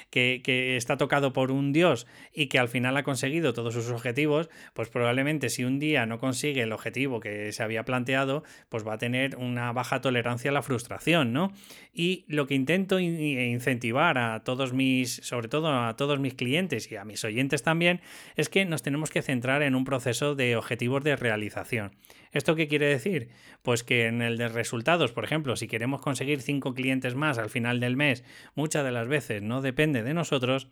que, 0.10 0.42
que, 0.42 0.76
está 0.76 0.98
tocado 0.98 1.32
por 1.32 1.52
un 1.52 1.72
dios 1.72 2.08
y 2.34 2.48
que 2.48 2.60
al 2.60 2.68
final 2.68 2.98
ha 2.98 3.04
conseguido 3.04 3.54
todos 3.54 3.74
sus 3.74 3.90
objetivos, 3.90 4.50
pues 4.74 4.90
probablemente 4.90 5.48
si 5.48 5.64
un 5.64 5.80
día 5.80 6.06
no 6.06 6.20
consigue 6.20 6.64
el 6.64 6.74
objetivo 6.74 7.22
que 7.22 7.54
se 7.54 7.64
había 7.64 7.86
planteado, 7.86 8.44
pues 8.68 8.86
va 8.86 8.96
a 8.96 8.98
tener 8.98 9.38
una 9.38 9.72
baja 9.72 10.02
tolerancia 10.02 10.52
a 10.52 10.54
la 10.54 10.62
frustración, 10.62 11.32
¿no? 11.32 11.54
Y 11.94 12.26
lo 12.28 12.48
que 12.48 12.56
intento 12.56 13.00
incentivar 13.00 14.18
a 14.18 14.44
todos 14.44 14.74
mis, 14.74 15.22
sobre 15.24 15.48
todo 15.48 15.72
a 15.72 15.96
todos 15.96 16.20
mis 16.20 16.34
clientes 16.34 16.92
y 16.92 16.98
a 16.98 17.06
mis 17.06 17.24
oyentes 17.24 17.64
también, 17.64 18.02
es 18.36 18.50
que 18.50 18.66
nos 18.66 18.84
tenemos 18.84 19.10
que 19.10 19.22
centrar 19.22 19.37
en 19.46 19.76
un 19.76 19.86
proceso 19.86 20.36
de 20.36 20.56
objetivos 20.56 21.04
de 21.04 21.16
realización. 21.16 21.92
¿Esto 22.32 22.56
qué 22.56 22.68
quiere 22.68 22.88
decir? 22.88 23.30
Pues 23.62 23.84
que 23.84 24.08
en 24.08 24.22
el 24.22 24.38
de 24.38 24.50
resultados, 24.50 25.12
por 25.12 25.24
ejemplo, 25.24 25.56
si 25.56 25.68
queremos 25.68 26.02
conseguir 26.02 26.42
cinco 26.42 26.74
clientes 26.74 27.16
más 27.16 27.38
al 27.38 27.50
final 27.50 27.80
del 27.80 27.96
mes, 27.96 28.24
muchas 28.56 28.84
de 28.84 28.92
las 28.92 29.08
veces 29.08 29.42
no 29.42 29.62
depende 29.62 30.04
de 30.04 30.14
nosotros, 30.14 30.68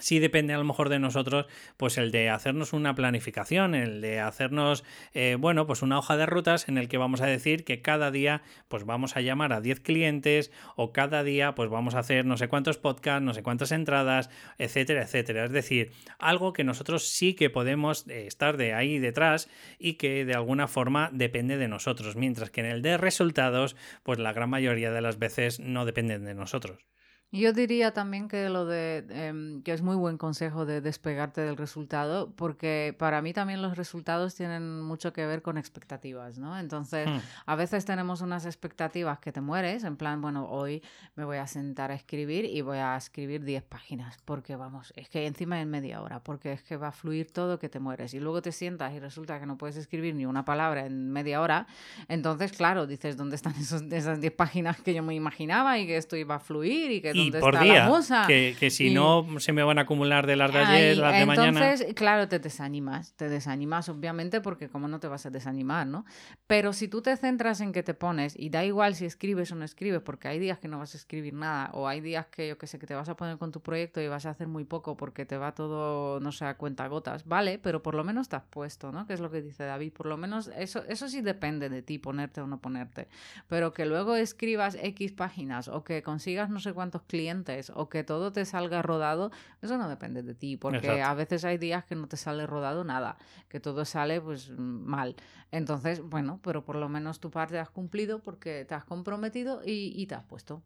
sí 0.00 0.18
depende 0.18 0.54
a 0.54 0.58
lo 0.58 0.64
mejor 0.64 0.88
de 0.88 0.98
nosotros, 0.98 1.46
pues 1.76 1.98
el 1.98 2.10
de 2.10 2.30
hacernos 2.30 2.72
una 2.72 2.94
planificación, 2.94 3.74
el 3.74 4.00
de 4.00 4.20
hacernos, 4.20 4.84
eh, 5.14 5.36
bueno, 5.38 5.66
pues 5.66 5.82
una 5.82 5.98
hoja 5.98 6.16
de 6.16 6.26
rutas 6.26 6.68
en 6.68 6.78
el 6.78 6.88
que 6.88 6.98
vamos 6.98 7.20
a 7.20 7.26
decir 7.26 7.64
que 7.64 7.80
cada 7.82 8.10
día, 8.10 8.42
pues 8.68 8.84
vamos 8.84 9.16
a 9.16 9.20
llamar 9.20 9.52
a 9.52 9.60
10 9.60 9.80
clientes 9.80 10.50
o 10.76 10.92
cada 10.92 11.22
día, 11.22 11.54
pues 11.54 11.70
vamos 11.70 11.94
a 11.94 12.00
hacer 12.00 12.24
no 12.24 12.36
sé 12.36 12.48
cuántos 12.48 12.78
podcasts, 12.78 13.22
no 13.22 13.34
sé 13.34 13.42
cuántas 13.42 13.72
entradas, 13.72 14.30
etcétera, 14.58 15.02
etcétera. 15.02 15.44
Es 15.44 15.52
decir, 15.52 15.92
algo 16.18 16.52
que 16.52 16.64
nosotros 16.64 17.06
sí 17.06 17.34
que 17.34 17.50
podemos 17.50 18.06
eh, 18.08 18.26
estar 18.26 18.56
de 18.56 18.74
ahí 18.74 18.98
detrás 18.98 19.48
y 19.78 19.94
que 19.94 20.24
de 20.24 20.34
alguna 20.34 20.68
forma 20.68 21.10
depende 21.12 21.56
de 21.56 21.68
nosotros, 21.68 22.16
mientras 22.16 22.50
que 22.50 22.60
en 22.60 22.66
el 22.66 22.82
de 22.82 22.96
resultados, 22.96 23.76
pues 24.02 24.18
la 24.18 24.32
gran 24.32 24.50
mayoría 24.50 24.90
de 24.90 25.00
las 25.00 25.18
veces 25.18 25.60
no 25.60 25.84
dependen 25.84 26.24
de 26.24 26.34
nosotros. 26.34 26.89
Yo 27.32 27.52
diría 27.52 27.92
también 27.92 28.26
que 28.26 28.48
lo 28.48 28.66
de 28.66 29.06
em, 29.08 29.62
que 29.62 29.72
es 29.72 29.82
muy 29.82 29.94
buen 29.94 30.18
consejo 30.18 30.66
de 30.66 30.80
despegarte 30.80 31.40
del 31.42 31.56
resultado, 31.56 32.32
porque 32.34 32.96
para 32.98 33.22
mí 33.22 33.32
también 33.32 33.62
los 33.62 33.76
resultados 33.76 34.34
tienen 34.34 34.80
mucho 34.82 35.12
que 35.12 35.24
ver 35.26 35.40
con 35.40 35.56
expectativas, 35.56 36.38
¿no? 36.38 36.58
Entonces, 36.58 37.08
hmm. 37.08 37.18
a 37.46 37.54
veces 37.54 37.84
tenemos 37.84 38.20
unas 38.20 38.46
expectativas 38.46 39.20
que 39.20 39.30
te 39.30 39.40
mueres, 39.40 39.84
en 39.84 39.96
plan, 39.96 40.20
bueno, 40.20 40.48
hoy 40.50 40.82
me 41.14 41.24
voy 41.24 41.36
a 41.36 41.46
sentar 41.46 41.92
a 41.92 41.94
escribir 41.94 42.46
y 42.46 42.62
voy 42.62 42.78
a 42.78 42.96
escribir 42.96 43.44
10 43.44 43.62
páginas, 43.62 44.18
porque 44.24 44.56
vamos, 44.56 44.92
es 44.96 45.08
que 45.08 45.24
encima 45.26 45.60
en 45.60 45.70
media 45.70 46.02
hora, 46.02 46.24
porque 46.24 46.50
es 46.52 46.64
que 46.64 46.76
va 46.76 46.88
a 46.88 46.92
fluir 46.92 47.30
todo 47.30 47.60
que 47.60 47.68
te 47.68 47.78
mueres. 47.78 48.12
Y 48.12 48.18
luego 48.18 48.42
te 48.42 48.50
sientas 48.50 48.92
y 48.92 48.98
resulta 48.98 49.38
que 49.38 49.46
no 49.46 49.56
puedes 49.56 49.76
escribir 49.76 50.16
ni 50.16 50.26
una 50.26 50.44
palabra 50.44 50.84
en 50.84 51.12
media 51.12 51.40
hora, 51.40 51.68
entonces, 52.08 52.50
claro, 52.50 52.88
dices, 52.88 53.16
¿dónde 53.16 53.36
están 53.36 53.54
esos, 53.54 53.82
esas 53.82 54.20
10 54.20 54.32
páginas 54.32 54.80
que 54.80 54.94
yo 54.94 55.04
me 55.04 55.14
imaginaba 55.14 55.78
y 55.78 55.86
que 55.86 55.96
esto 55.96 56.16
iba 56.16 56.34
a 56.34 56.40
fluir 56.40 56.90
y 56.90 57.00
que 57.00 57.19
y 57.20 57.30
por 57.30 57.58
día, 57.60 57.88
que, 58.26 58.70
si 58.70 58.92
no 58.92 59.26
se 59.38 59.52
me 59.52 59.62
van 59.62 59.78
a 59.78 59.82
acumular 59.82 60.26
de 60.26 60.36
las 60.36 60.52
de 60.52 60.58
ayer, 60.58 60.96
las 60.98 61.18
de 61.18 61.26
mañana. 61.26 61.48
Entonces, 61.48 61.94
claro, 61.94 62.28
te 62.28 62.38
desanimas, 62.38 63.14
te 63.14 63.28
desanimas 63.28 63.88
obviamente 63.88 64.40
porque 64.40 64.68
como 64.68 64.88
no 64.88 65.00
te 65.00 65.08
vas 65.08 65.26
a 65.26 65.30
desanimar, 65.30 65.86
¿no? 65.86 66.04
Pero 66.46 66.72
si 66.72 66.88
tú 66.88 67.02
te 67.02 67.16
centras 67.16 67.60
en 67.60 67.72
que 67.72 67.82
te 67.82 67.94
pones 67.94 68.34
y 68.38 68.50
da 68.50 68.64
igual 68.64 68.94
si 68.94 69.04
escribes 69.04 69.52
o 69.52 69.54
no 69.54 69.64
escribes, 69.64 70.00
porque 70.02 70.28
hay 70.28 70.38
días 70.38 70.58
que 70.58 70.68
no 70.68 70.78
vas 70.78 70.94
a 70.94 70.98
escribir 70.98 71.34
nada 71.34 71.70
o 71.72 71.88
hay 71.88 72.00
días 72.00 72.26
que 72.26 72.48
yo 72.48 72.58
que 72.58 72.66
sé 72.66 72.78
que 72.78 72.86
te 72.86 72.94
vas 72.94 73.08
a 73.08 73.16
poner 73.16 73.38
con 73.38 73.52
tu 73.52 73.60
proyecto 73.60 74.00
y 74.00 74.08
vas 74.08 74.26
a 74.26 74.30
hacer 74.30 74.48
muy 74.48 74.64
poco 74.64 74.96
porque 74.96 75.26
te 75.26 75.36
va 75.36 75.54
todo, 75.54 76.20
no 76.20 76.32
sé, 76.32 76.44
a 76.44 76.56
cuenta 76.56 76.86
gotas, 76.88 77.24
vale, 77.26 77.58
pero 77.58 77.82
por 77.82 77.94
lo 77.94 78.04
menos 78.04 78.28
te 78.28 78.36
has 78.36 78.44
puesto, 78.44 78.92
¿no? 78.92 79.06
Que 79.06 79.14
es 79.14 79.20
lo 79.20 79.30
que 79.30 79.42
dice 79.42 79.64
David, 79.64 79.92
por 79.92 80.06
lo 80.06 80.16
menos 80.16 80.50
eso 80.56 80.84
eso 80.88 81.08
sí 81.08 81.20
depende 81.20 81.68
de 81.68 81.82
ti 81.82 81.98
ponerte 81.98 82.40
o 82.40 82.46
no 82.46 82.60
ponerte, 82.60 83.08
pero 83.48 83.72
que 83.72 83.86
luego 83.86 84.16
escribas 84.16 84.76
X 84.80 85.12
páginas 85.12 85.68
o 85.68 85.84
que 85.84 86.02
consigas 86.02 86.50
no 86.50 86.60
sé 86.60 86.72
cuántos 86.72 87.02
clientes 87.10 87.72
o 87.74 87.88
que 87.88 88.04
todo 88.04 88.32
te 88.32 88.44
salga 88.44 88.82
rodado, 88.82 89.32
eso 89.60 89.76
no 89.76 89.88
depende 89.88 90.22
de 90.22 90.34
ti, 90.34 90.56
porque 90.56 91.02
a 91.02 91.12
veces 91.14 91.44
hay 91.44 91.58
días 91.58 91.84
que 91.84 91.96
no 91.96 92.06
te 92.06 92.16
sale 92.16 92.46
rodado 92.46 92.84
nada, 92.84 93.18
que 93.48 93.58
todo 93.58 93.84
sale 93.84 94.20
pues 94.20 94.50
mal. 94.56 95.16
Entonces, 95.52 96.00
bueno, 96.00 96.38
pero 96.44 96.64
por 96.64 96.76
lo 96.76 96.88
menos 96.88 97.18
tu 97.18 97.30
parte 97.30 97.58
has 97.58 97.70
cumplido 97.70 98.20
porque 98.20 98.64
te 98.64 98.74
has 98.76 98.84
comprometido 98.84 99.62
y, 99.66 100.06
te 100.06 100.14
has 100.14 100.22
puesto. 100.22 100.62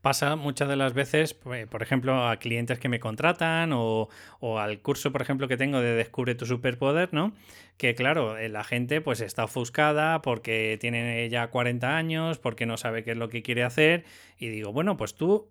Pasa 0.00 0.36
muchas 0.36 0.68
de 0.68 0.76
las 0.76 0.94
veces, 0.94 1.34
pues, 1.34 1.66
por 1.66 1.82
ejemplo, 1.82 2.28
a 2.28 2.36
clientes 2.36 2.78
que 2.78 2.88
me 2.88 3.00
contratan 3.00 3.72
o, 3.72 4.08
o 4.38 4.58
al 4.60 4.80
curso, 4.80 5.10
por 5.10 5.22
ejemplo, 5.22 5.48
que 5.48 5.56
tengo 5.56 5.80
de 5.80 5.94
Descubre 5.94 6.36
tu 6.36 6.46
superpoder, 6.46 7.12
¿no? 7.12 7.32
Que 7.76 7.96
claro, 7.96 8.38
eh, 8.38 8.48
la 8.48 8.62
gente 8.62 9.00
pues 9.00 9.20
está 9.20 9.44
ofuscada 9.44 10.22
porque 10.22 10.78
tiene 10.80 11.28
ya 11.28 11.48
40 11.48 11.96
años, 11.96 12.38
porque 12.38 12.66
no 12.66 12.76
sabe 12.76 13.02
qué 13.02 13.12
es 13.12 13.16
lo 13.16 13.28
que 13.28 13.42
quiere 13.42 13.64
hacer 13.64 14.04
y 14.38 14.48
digo, 14.48 14.72
bueno, 14.72 14.96
pues 14.96 15.14
tú 15.14 15.48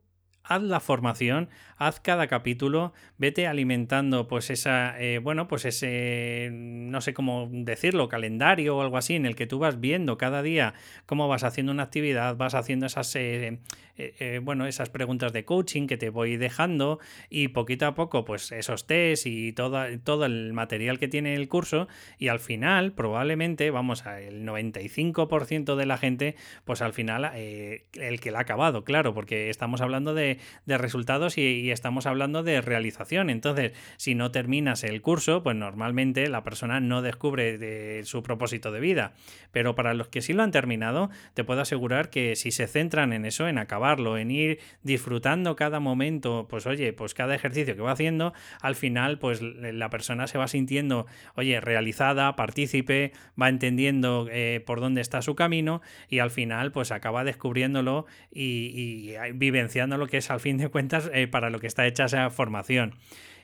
haz 0.47 0.63
la 0.63 0.79
formación, 0.79 1.49
haz 1.77 1.99
cada 1.99 2.27
capítulo, 2.27 2.93
vete 3.17 3.47
alimentando 3.47 4.27
pues 4.27 4.49
esa, 4.49 4.99
eh, 4.99 5.19
bueno, 5.19 5.47
pues 5.47 5.65
ese, 5.65 6.49
no 6.51 7.01
sé 7.01 7.13
cómo 7.13 7.49
decirlo, 7.51 8.07
calendario 8.07 8.77
o 8.77 8.81
algo 8.81 8.97
así, 8.97 9.15
en 9.15 9.25
el 9.25 9.35
que 9.35 9.45
tú 9.45 9.59
vas 9.59 9.79
viendo 9.79 10.17
cada 10.17 10.41
día 10.41 10.73
cómo 11.05 11.27
vas 11.27 11.43
haciendo 11.43 11.71
una 11.71 11.83
actividad, 11.83 12.37
vas 12.37 12.55
haciendo 12.55 12.85
esas, 12.85 13.13
eh, 13.17 13.59
eh, 13.97 14.39
bueno, 14.41 14.67
esas 14.67 14.89
preguntas 14.89 15.33
de 15.33 15.43
coaching 15.43 15.85
que 15.87 15.97
te 15.97 16.09
voy 16.09 16.37
dejando 16.37 16.99
y 17.29 17.49
poquito 17.49 17.85
a 17.85 17.95
poco 17.95 18.23
pues 18.23 18.51
esos 18.51 18.87
test 18.87 19.27
y 19.27 19.51
todo, 19.51 19.83
todo 20.03 20.25
el 20.25 20.53
material 20.53 20.97
que 20.97 21.09
tiene 21.09 21.35
el 21.35 21.49
curso 21.49 21.89
y 22.17 22.29
al 22.29 22.39
final 22.39 22.93
probablemente, 22.93 23.69
vamos, 23.69 24.05
el 24.05 24.45
95% 24.45 25.75
de 25.75 25.85
la 25.85 25.97
gente, 25.97 26.35
pues 26.63 26.81
al 26.81 26.93
final 26.93 27.25
el 27.35 28.19
que 28.21 28.31
la 28.31 28.39
ha 28.39 28.41
acabado, 28.41 28.85
claro, 28.85 29.13
porque 29.13 29.49
estamos 29.49 29.81
hablando 29.81 30.13
de 30.13 30.36
de, 30.65 30.77
resultados 30.77 31.37
y, 31.37 31.71
estamos 31.71 32.05
hablando 32.05 32.43
de 32.43 32.61
realización. 32.61 33.29
Entonces, 33.29 33.73
si 33.97 34.15
no 34.15 34.31
terminas 34.31 34.83
el 34.83 35.01
curso, 35.01 35.43
pues 35.43 35.55
normalmente 35.55 36.27
la 36.29 36.43
persona 36.43 36.79
no 36.79 37.01
descubre 37.01 37.57
de 37.57 38.01
su 38.05 38.23
propósito 38.23 38.71
de 38.71 38.79
vida. 38.79 39.13
Pero 39.51 39.75
para 39.75 39.93
los 39.93 40.07
que 40.07 40.21
sí 40.21 40.33
lo 40.33 40.43
han 40.43 40.51
terminado, 40.51 41.09
te 41.33 41.43
puedo 41.43 41.61
asegurar 41.61 42.09
que 42.09 42.35
si 42.35 42.51
se 42.51 42.67
centran 42.67 43.13
en 43.13 43.25
eso, 43.25 43.47
en 43.47 43.57
acabarlo, 43.57 44.17
en 44.17 44.31
ir 44.31 44.59
disfrutando 44.83 45.55
cada 45.55 45.79
momento, 45.79 46.47
pues 46.49 46.65
oye, 46.65 46.93
pues 46.93 47.13
cada 47.13 47.35
ejercicio 47.35 47.75
que 47.75 47.81
va 47.81 47.91
haciendo, 47.91 48.33
al 48.61 48.75
final, 48.75 49.19
pues 49.19 49.41
la 49.41 49.89
persona 49.89 50.27
se 50.27 50.37
va 50.37 50.47
sintiendo, 50.47 51.05
oye, 51.35 51.59
realizada, 51.59 52.35
partícipe, 52.35 53.11
va 53.39 53.49
entendiendo 53.49 54.27
eh, 54.31 54.63
por 54.65 54.79
dónde 54.79 55.01
está 55.01 55.21
su 55.21 55.35
camino 55.35 55.81
y 56.09 56.19
al 56.19 56.31
final, 56.31 56.71
pues 56.71 56.91
acaba 56.91 57.23
descubriéndolo 57.23 58.05
y 58.31 59.13
vivenciando 59.33 59.97
lo 59.97 60.07
que 60.07 60.17
es 60.17 60.26
al 60.31 60.39
fin 60.39 60.57
de 60.57 60.69
cuentas, 60.69 61.09
eh, 61.13 61.27
para 61.27 61.49
lo 61.49 61.59
que 61.59 61.67
está 61.67 61.85
hecha 61.85 62.05
esa 62.05 62.29
formación. 62.29 62.95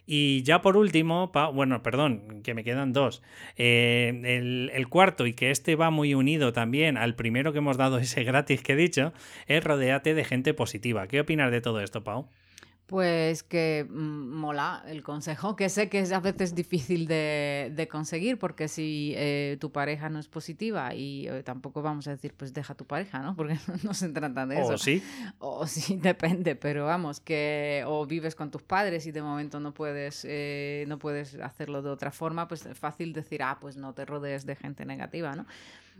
Y 0.05 0.43
ya 0.43 0.61
por 0.61 0.75
último, 0.75 1.31
bueno, 1.53 1.81
perdón, 1.81 2.41
que 2.43 2.53
me 2.53 2.63
quedan 2.63 2.91
dos. 2.91 3.23
Eh, 3.55 4.69
el, 4.73 4.87
cuarto, 4.89 5.25
y 5.25 5.33
que 5.33 5.49
este 5.49 5.75
va 5.75 5.91
muy 5.91 6.13
unido 6.13 6.51
también 6.51 6.97
al 6.97 7.15
primero 7.15 7.53
que 7.53 7.59
hemos 7.59 7.77
dado, 7.77 7.97
ese 7.99 8.23
gratis 8.23 8.61
que 8.61 8.73
he 8.73 8.75
dicho, 8.75 9.13
es 9.47 9.63
rodeate 9.63 10.13
de 10.13 10.25
gente 10.25 10.53
positiva. 10.53 11.07
¿Qué 11.07 11.21
opinas 11.21 11.51
de 11.51 11.61
todo 11.61 11.79
esto, 11.81 12.03
Pau? 12.03 12.27
Pues 12.85 13.43
que 13.43 13.87
mm, 13.89 14.35
mola 14.35 14.83
el 14.87 15.03
consejo, 15.03 15.55
que 15.55 15.69
sé 15.69 15.87
que 15.89 15.99
es 15.99 16.11
a 16.11 16.19
veces 16.19 16.53
difícil 16.53 17.07
de, 17.07 17.87
conseguir, 17.89 18.37
porque 18.37 18.67
si 18.67 19.13
eh, 19.15 19.57
tu 19.59 19.71
pareja 19.71 20.09
no 20.09 20.19
es 20.19 20.27
positiva 20.27 20.93
y 20.93 21.27
eh, 21.27 21.43
tampoco 21.43 21.81
vamos 21.81 22.07
a 22.07 22.11
decir, 22.11 22.33
pues 22.35 22.53
deja 22.53 22.75
tu 22.75 22.85
pareja, 22.85 23.19
¿no? 23.19 23.35
Porque 23.37 23.57
no 23.83 23.93
se 23.93 24.09
trata 24.09 24.45
de 24.45 24.59
eso. 24.59 24.73
O 24.73 24.77
sí. 24.77 25.01
O 25.39 25.65
sí, 25.65 25.95
depende, 26.01 26.55
pero 26.55 26.85
vamos, 26.85 27.19
que 27.19 27.83
o 27.87 28.05
vives 28.05 28.35
con 28.35 28.51
tus 28.51 28.63
padres 28.63 29.05
y 29.07 29.11
de 29.11 29.21
momento 29.21 29.59
no 29.59 29.73
puedes, 29.73 30.25
eh, 30.27 30.85
no 30.87 30.99
puedes 30.99 31.35
hacerlo 31.35 31.81
de 31.81 31.89
otra 31.89 32.11
forma, 32.11 32.47
pues 32.47 32.65
es 32.65 32.77
fácil 32.77 33.13
decir, 33.13 33.43
ah, 33.43 33.57
pues 33.61 33.77
no 33.77 33.93
te 33.93 34.05
rodees 34.05 34.45
de 34.45 34.55
gente 34.55 34.85
negativa, 34.85 35.35
¿no? 35.35 35.45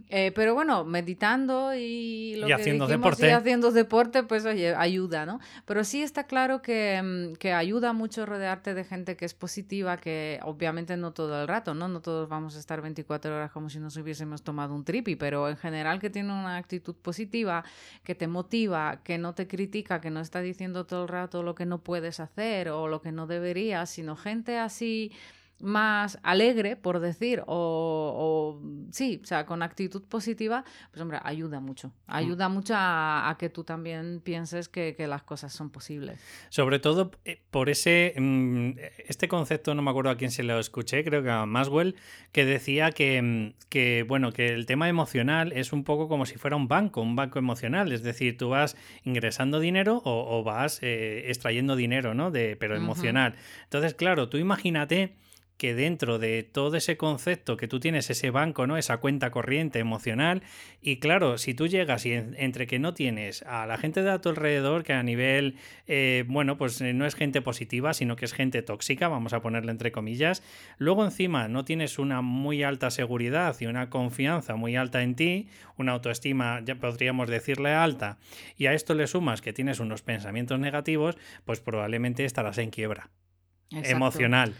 Eh, 0.09 0.31
pero 0.35 0.53
bueno, 0.53 0.85
meditando 0.85 1.73
y, 1.75 2.35
lo 2.35 2.53
haciendo 2.53 2.85
deporte. 2.85 3.33
haciendo 3.33 3.71
deporte, 3.71 4.23
pues 4.23 4.45
oye, 4.45 4.75
ayuda, 4.75 5.25
¿no? 5.25 5.39
Pero 5.65 5.83
sí 5.83 6.03
está 6.03 6.25
claro 6.25 6.61
que, 6.61 7.01
mm, 7.01 7.35
que, 7.37 7.53
ayuda 7.53 7.93
mucho 7.93 8.25
rodearte 8.25 8.73
de 8.73 8.83
gente 8.83 9.15
que 9.15 9.25
es 9.25 9.33
positiva, 9.33 9.97
que 9.97 10.39
obviamente 10.43 10.97
no 10.97 11.13
todo 11.13 11.41
el 11.41 11.47
rato, 11.47 11.73
¿no? 11.73 11.87
No 11.87 12.01
todos 12.01 12.29
vamos 12.29 12.55
a 12.55 12.59
estar 12.59 12.81
24 12.81 13.35
horas 13.35 13.51
como 13.51 13.69
si 13.69 13.79
nos 13.79 13.97
hubiésemos 13.97 14.43
tomado 14.43 14.75
un 14.75 14.83
tripi, 14.83 15.15
pero 15.15 15.49
en 15.49 15.57
general 15.57 15.99
que 15.99 16.09
tiene 16.09 16.31
una 16.31 16.57
actitud 16.57 16.95
positiva, 16.95 17.63
que 18.03 18.13
te 18.13 18.27
motiva, 18.27 19.01
que 19.03 19.17
no 19.17 19.33
te 19.33 19.47
critica, 19.47 19.99
que 19.99 20.11
no 20.11 20.19
está 20.19 20.41
diciendo 20.41 20.85
todo 20.85 21.03
el 21.03 21.09
rato 21.09 21.41
lo 21.41 21.55
que 21.55 21.65
no 21.65 21.79
puedes 21.79 22.19
hacer 22.19 22.69
o 22.69 22.87
lo 22.87 23.01
que 23.01 23.11
no 23.11 23.25
deberías, 23.25 23.89
sino 23.89 24.15
gente 24.15 24.57
así 24.57 25.11
más 25.60 26.20
alegre, 26.24 26.76
por 26.76 26.99
decir, 26.99 27.41
o, 27.47 28.62
sí, 28.91 29.22
o 29.24 29.26
sea, 29.26 29.45
con 29.45 29.64
actitud 29.64 30.04
positiva, 30.04 30.66
pues 30.91 31.01
hombre, 31.01 31.20
ayuda 31.24 31.60
mucho. 31.60 31.88
Mm. 31.88 31.91
Ayuda 32.08 32.49
mucho 32.49 32.74
a, 32.76 33.36
que 33.39 33.49
tú 33.49 33.64
también 33.64 34.22
pienses 34.24 34.70
que, 34.70 34.95
las 35.04 35.24
cosas 35.24 35.51
son 35.51 35.70
posibles. 35.70 36.20
Sobre 36.49 36.80
todo 36.80 37.12
eh, 37.26 37.41
por 37.51 37.70
ese, 37.70 38.14
mm, 38.18 38.72
este 39.08 39.28
concepto, 39.28 39.76
no 39.76 39.82
me 39.82 39.91
acuerdo 39.91 40.12
a 40.12 40.18
quién 40.18 40.32
se 40.32 40.43
lo 40.43 40.60
escuché, 40.60 41.04
creo 41.04 41.24
que 41.24 41.30
a 41.30 41.45
Maswell, 41.45 41.95
que 42.32 42.45
decía 42.45 42.91
que, 42.91 43.22
mm, 43.22 43.54
que, 43.70 44.04
bueno, 44.08 44.32
que 44.32 44.49
el 44.54 44.66
tema 44.66 44.89
emocional 44.89 45.51
es 45.54 45.74
un 45.74 45.84
poco 45.84 46.08
como 46.08 46.26
si 46.26 46.36
fuera 46.36 46.56
un 46.56 46.68
banco, 46.68 47.01
un 47.01 47.16
banco 47.16 47.39
emocional, 47.39 47.91
es 47.91 48.04
decir, 48.04 48.38
tú 48.38 48.49
vas 48.49 48.76
ingresando 49.04 49.60
dinero 49.60 50.01
o, 50.06 50.43
vas 50.43 50.80
eh, 50.82 51.30
extrayendo 51.30 51.76
dinero, 51.76 52.14
¿no? 52.14 52.32
De, 52.32 52.56
pero 52.56 52.76
emocional. 52.76 53.36
Entonces, 53.64 53.93
claro, 53.93 54.30
tú 54.30 54.38
imagínate 54.38 55.14
que 55.58 55.74
dentro 55.74 56.20
de 56.20 56.43
todo 56.43 56.76
ese 56.76 56.97
concepto 56.97 57.58
que 57.58 57.68
tú 57.68 57.80
tienes, 57.80 58.10
ese 58.10 58.32
banco, 58.32 58.68
¿no? 58.68 58.78
Esa 58.78 58.97
cuenta 58.97 59.32
corriente 59.32 59.80
emocional, 59.80 60.43
y 60.82 60.97
claro, 60.97 61.38
si 61.38 61.54
tú 61.54 61.68
llegas 61.68 62.06
y 62.06 62.14
entre 62.14 62.68
que 62.68 62.80
no 62.80 62.93
tienes 62.93 63.43
a 63.43 63.66
la 63.66 63.78
gente 63.78 64.04
de 64.04 64.12
a 64.12 64.20
tu 64.20 64.30
alrededor, 64.30 64.84
que 64.84 64.93
a 64.93 65.04
nivel, 65.04 65.56
eh, 65.88 66.26
bueno, 66.28 66.58
pues 66.58 66.82
eh, 66.82 66.93
no 66.93 67.06
es 67.06 67.16
gente 67.16 67.41
positiva, 67.41 67.93
sino 67.93 68.16
que 68.16 68.26
es 68.26 68.34
gente 68.34 68.62
tóxica, 68.62 69.08
vamos 69.08 69.34
a 69.34 69.41
ponerle 69.41 69.72
entre 69.72 69.91
comillas, 69.91 70.43
luego 70.78 71.06
encima 71.06 71.47
no 71.47 71.66
tienes 71.66 71.99
una 71.99 72.22
muy 72.22 72.64
alta 72.64 72.89
seguridad 72.91 73.56
y 73.60 73.68
una 73.68 73.89
confianza 73.89 74.56
muy 74.56 74.76
alta 74.76 75.04
en 75.04 75.16
ti, 75.16 75.47
una 75.78 75.93
autoestima, 75.93 76.62
ya 76.66 76.76
podríamos 76.76 77.30
decirle 77.30 77.72
alta, 77.72 78.18
y 78.58 78.66
a 78.66 78.74
esto 78.74 78.95
le 78.95 79.08
sumas 79.08 79.41
que 79.41 79.54
tienes 79.54 79.80
unos 79.80 80.01
pensamientos 80.01 80.60
negativos, 80.60 81.18
pues 81.45 81.60
probablemente 81.60 82.26
estarás 82.26 82.58
en 82.58 82.70
quiebra. 82.70 83.10
emocional. 83.72 84.54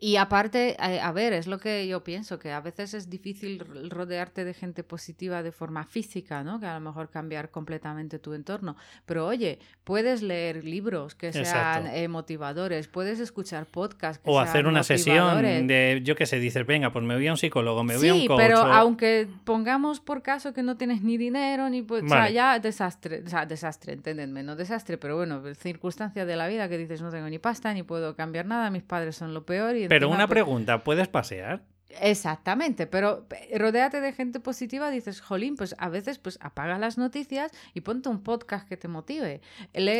Y 0.00 0.16
aparte, 0.16 0.76
eh, 0.80 1.00
a 1.00 1.12
ver, 1.12 1.32
es 1.32 1.46
lo 1.46 1.58
que 1.58 1.86
yo 1.88 2.04
pienso, 2.04 2.38
que 2.38 2.52
a 2.52 2.60
veces 2.60 2.94
es 2.94 3.10
difícil 3.10 3.62
rodearte 3.90 4.44
de 4.44 4.54
gente 4.54 4.84
positiva 4.84 5.42
de 5.42 5.52
forma 5.52 5.84
física, 5.84 6.44
¿no? 6.44 6.60
Que 6.60 6.66
a 6.66 6.74
lo 6.74 6.80
mejor 6.80 7.10
cambiar 7.10 7.50
completamente 7.50 8.18
tu 8.18 8.34
entorno. 8.34 8.76
Pero 9.06 9.26
oye, 9.26 9.58
puedes 9.84 10.22
leer 10.22 10.64
libros 10.64 11.14
que 11.14 11.32
sean 11.32 11.86
eh, 11.88 12.06
motivadores, 12.08 12.86
puedes 12.88 13.18
escuchar 13.20 13.66
podcasts. 13.66 14.22
Que 14.22 14.30
o 14.30 14.38
hacer 14.38 14.66
una 14.66 14.82
sesión 14.82 15.66
de, 15.66 16.00
yo 16.04 16.14
qué 16.14 16.26
sé, 16.26 16.38
dices, 16.38 16.64
venga, 16.66 16.92
pues 16.92 17.04
me 17.04 17.14
voy 17.14 17.26
a 17.26 17.32
un 17.32 17.38
psicólogo, 17.38 17.82
me 17.82 17.96
voy 17.96 18.08
a 18.08 18.14
un 18.14 18.26
coach. 18.26 18.38
pero 18.38 18.58
aunque 18.58 19.28
pongamos 19.44 20.00
por 20.00 20.22
caso 20.22 20.52
que 20.52 20.62
no 20.62 20.76
tienes 20.76 21.02
ni 21.02 21.16
dinero, 21.16 21.68
ni... 21.68 21.82
Pues, 21.82 22.04
O 22.04 22.08
sea, 22.08 22.30
ya 22.30 22.58
desastre, 22.58 23.22
o 23.26 23.28
sea, 23.28 23.46
desastre, 23.46 23.94
entendedme, 23.94 24.42
no 24.42 24.56
desastre, 24.56 24.98
pero 24.98 25.16
bueno, 25.16 25.42
circunstancia 25.54 26.24
de 26.24 26.36
la 26.36 26.46
vida 26.48 26.68
que 26.68 26.78
dices, 26.78 27.02
no 27.02 27.10
tengo 27.10 27.28
ni 27.28 27.38
pasta, 27.38 27.72
ni 27.72 27.82
puedo 27.82 28.14
cambiar 28.14 28.46
nada, 28.46 28.70
mis 28.70 28.82
padres 28.82 29.16
son 29.16 29.34
lo 29.34 29.44
peor 29.44 29.76
y 29.76 29.87
pero 29.88 30.08
una 30.08 30.28
pregunta, 30.28 30.84
¿puedes 30.84 31.08
pasear? 31.08 31.62
Exactamente, 32.00 32.86
pero 32.86 33.26
rodéate 33.56 34.02
de 34.02 34.12
gente 34.12 34.40
positiva, 34.40 34.90
dices, 34.90 35.22
jolín, 35.22 35.56
pues 35.56 35.74
a 35.78 35.88
veces 35.88 36.18
pues 36.18 36.38
apaga 36.42 36.78
las 36.78 36.98
noticias 36.98 37.50
y 37.72 37.80
ponte 37.80 38.10
un 38.10 38.22
podcast 38.22 38.68
que 38.68 38.76
te 38.76 38.88
motive. 38.88 39.40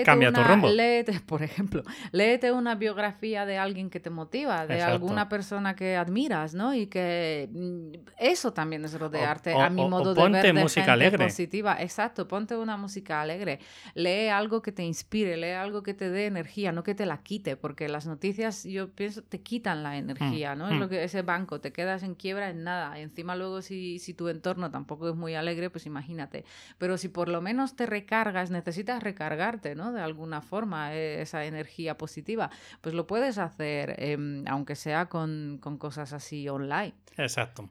Cambia 0.05 0.31
tu 0.31 0.43
rumbo. 0.43 0.69
Léete, 0.69 1.19
por 1.27 1.43
ejemplo, 1.43 1.83
léete 2.13 2.53
una 2.53 2.75
biografía 2.75 3.47
de 3.47 3.57
alguien 3.57 3.89
que 3.89 4.01
te 4.01 4.11
motiva, 4.11 4.67
de 4.67 4.83
alguna 4.83 5.31
persona 5.31 5.75
que 5.75 5.97
admiras, 5.97 6.53
¿no? 6.53 6.75
Y 6.75 6.89
que 6.89 7.49
mm, 7.51 7.93
eso 8.19 8.53
también 8.53 8.85
es 8.85 8.99
rodearte, 8.99 9.55
a 9.55 9.71
mi 9.71 9.89
modo 9.89 10.15
de 10.15 10.29
ver, 10.29 10.43
de 10.43 10.53
música 10.53 10.83
gente 10.83 10.93
alegre. 10.93 11.25
positiva. 11.25 11.81
Exacto, 11.81 12.29
ponte 12.29 12.55
una 12.55 12.77
música 12.77 13.23
alegre. 13.23 13.61
Lee 13.95 14.29
algo 14.29 14.61
que 14.61 14.73
te 14.73 14.83
inspire, 14.83 15.39
lee 15.39 15.53
algo 15.53 15.83
que 15.83 15.95
te 15.95 16.11
dé 16.11 16.27
energía, 16.27 16.71
no 16.71 16.83
que 16.83 16.95
te 16.95 17.07
la 17.07 17.23
quite, 17.23 17.57
porque 17.57 17.89
las 17.89 18.07
noticias, 18.07 18.65
yo 18.65 18.91
pienso, 18.91 19.23
te 19.23 19.41
quitan 19.41 19.83
la 19.83 19.97
energía, 19.97 20.55
¿no? 20.55 20.69
Es 20.69 20.75
mm. 20.75 20.79
lo 20.79 20.89
que 20.91 21.03
ese 21.03 21.23
banco 21.23 21.63
te 21.63 21.73
quedas 21.79 22.03
en 22.03 22.17
quiebra 22.17 22.51
en 22.51 22.65
nada. 22.65 22.99
Encima 22.99 23.37
luego 23.37 23.63
si, 23.63 24.01
si 24.01 24.13
tu 24.13 24.27
entorno 24.27 24.69
tampoco 24.69 25.11
es 25.11 25.15
muy 25.15 25.37
alegre, 25.37 25.71
pues 25.71 25.87
imagínate. 25.87 26.45
Pero 26.77 26.99
si 26.99 27.09
por 27.09 27.29
lo 27.29 27.41
menos 27.41 27.77
te 27.77 27.87
recargas, 27.87 28.51
necesitas 28.51 29.01
recargarte, 29.01 29.77
¿no? 29.77 29.93
De 29.93 30.01
alguna 30.01 30.43
forma, 30.43 30.93
eh, 30.97 31.23
esa 31.23 31.45
energía 31.45 31.97
positiva, 31.97 32.51
pues 32.81 32.97
lo 32.97 33.07
puedes 33.07 33.39
hacer, 33.39 33.95
em, 33.99 34.45
aunque 34.49 34.75
sea 34.75 35.07
con, 35.07 35.59
con 35.61 35.79
cosas 35.79 36.13
así 36.13 36.49
online. 36.49 36.95
Exacto. 37.17 37.71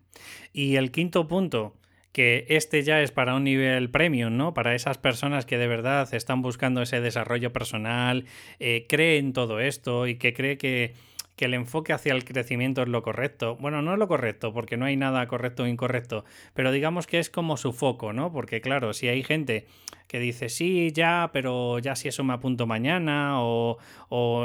Y 0.53 0.77
el 0.77 0.91
quinto 0.91 1.27
punto 1.27 1.75
que 2.13 2.45
este 2.47 2.83
ya 2.83 3.01
es 3.01 3.11
para 3.11 3.35
un 3.35 3.43
nivel 3.43 3.89
premium, 3.91 4.37
¿no? 4.37 4.53
Para 4.53 4.73
esas 4.73 4.97
personas 4.97 5.45
que 5.45 5.57
de 5.57 5.67
verdad 5.67 6.07
están 6.13 6.41
buscando 6.41 6.81
ese 6.81 7.01
desarrollo 7.01 7.51
personal, 7.51 8.23
eh, 8.59 8.85
creen 8.87 9.33
todo 9.33 9.59
esto 9.59 10.07
y 10.07 10.15
que 10.15 10.33
cree 10.33 10.57
que 10.57 10.93
que 11.37 11.45
el 11.45 11.53
enfoque 11.53 11.93
hacia 11.93 12.13
el 12.13 12.25
crecimiento 12.25 12.81
es 12.81 12.89
lo 12.89 13.03
correcto. 13.03 13.55
Bueno, 13.61 13.81
no 13.81 13.93
es 13.93 13.99
lo 13.99 14.07
correcto, 14.07 14.51
porque 14.51 14.75
no 14.75 14.85
hay 14.85 14.97
nada 14.97 15.25
correcto 15.27 15.63
o 15.63 15.67
incorrecto, 15.67 16.25
pero 16.53 16.71
digamos 16.73 17.07
que 17.07 17.19
es 17.19 17.29
como 17.29 17.55
su 17.55 17.71
foco, 17.71 18.11
¿no? 18.11 18.33
Porque 18.33 18.59
claro, 18.59 18.93
si 18.93 19.07
hay 19.07 19.23
gente 19.23 19.67
que 20.07 20.19
dice, 20.19 20.49
sí, 20.49 20.91
ya, 20.93 21.29
pero 21.33 21.79
ya 21.79 21.95
si 21.95 22.07
eso 22.07 22.23
me 22.23 22.33
apunto 22.33 22.65
mañana 22.65 23.41
o, 23.41 23.77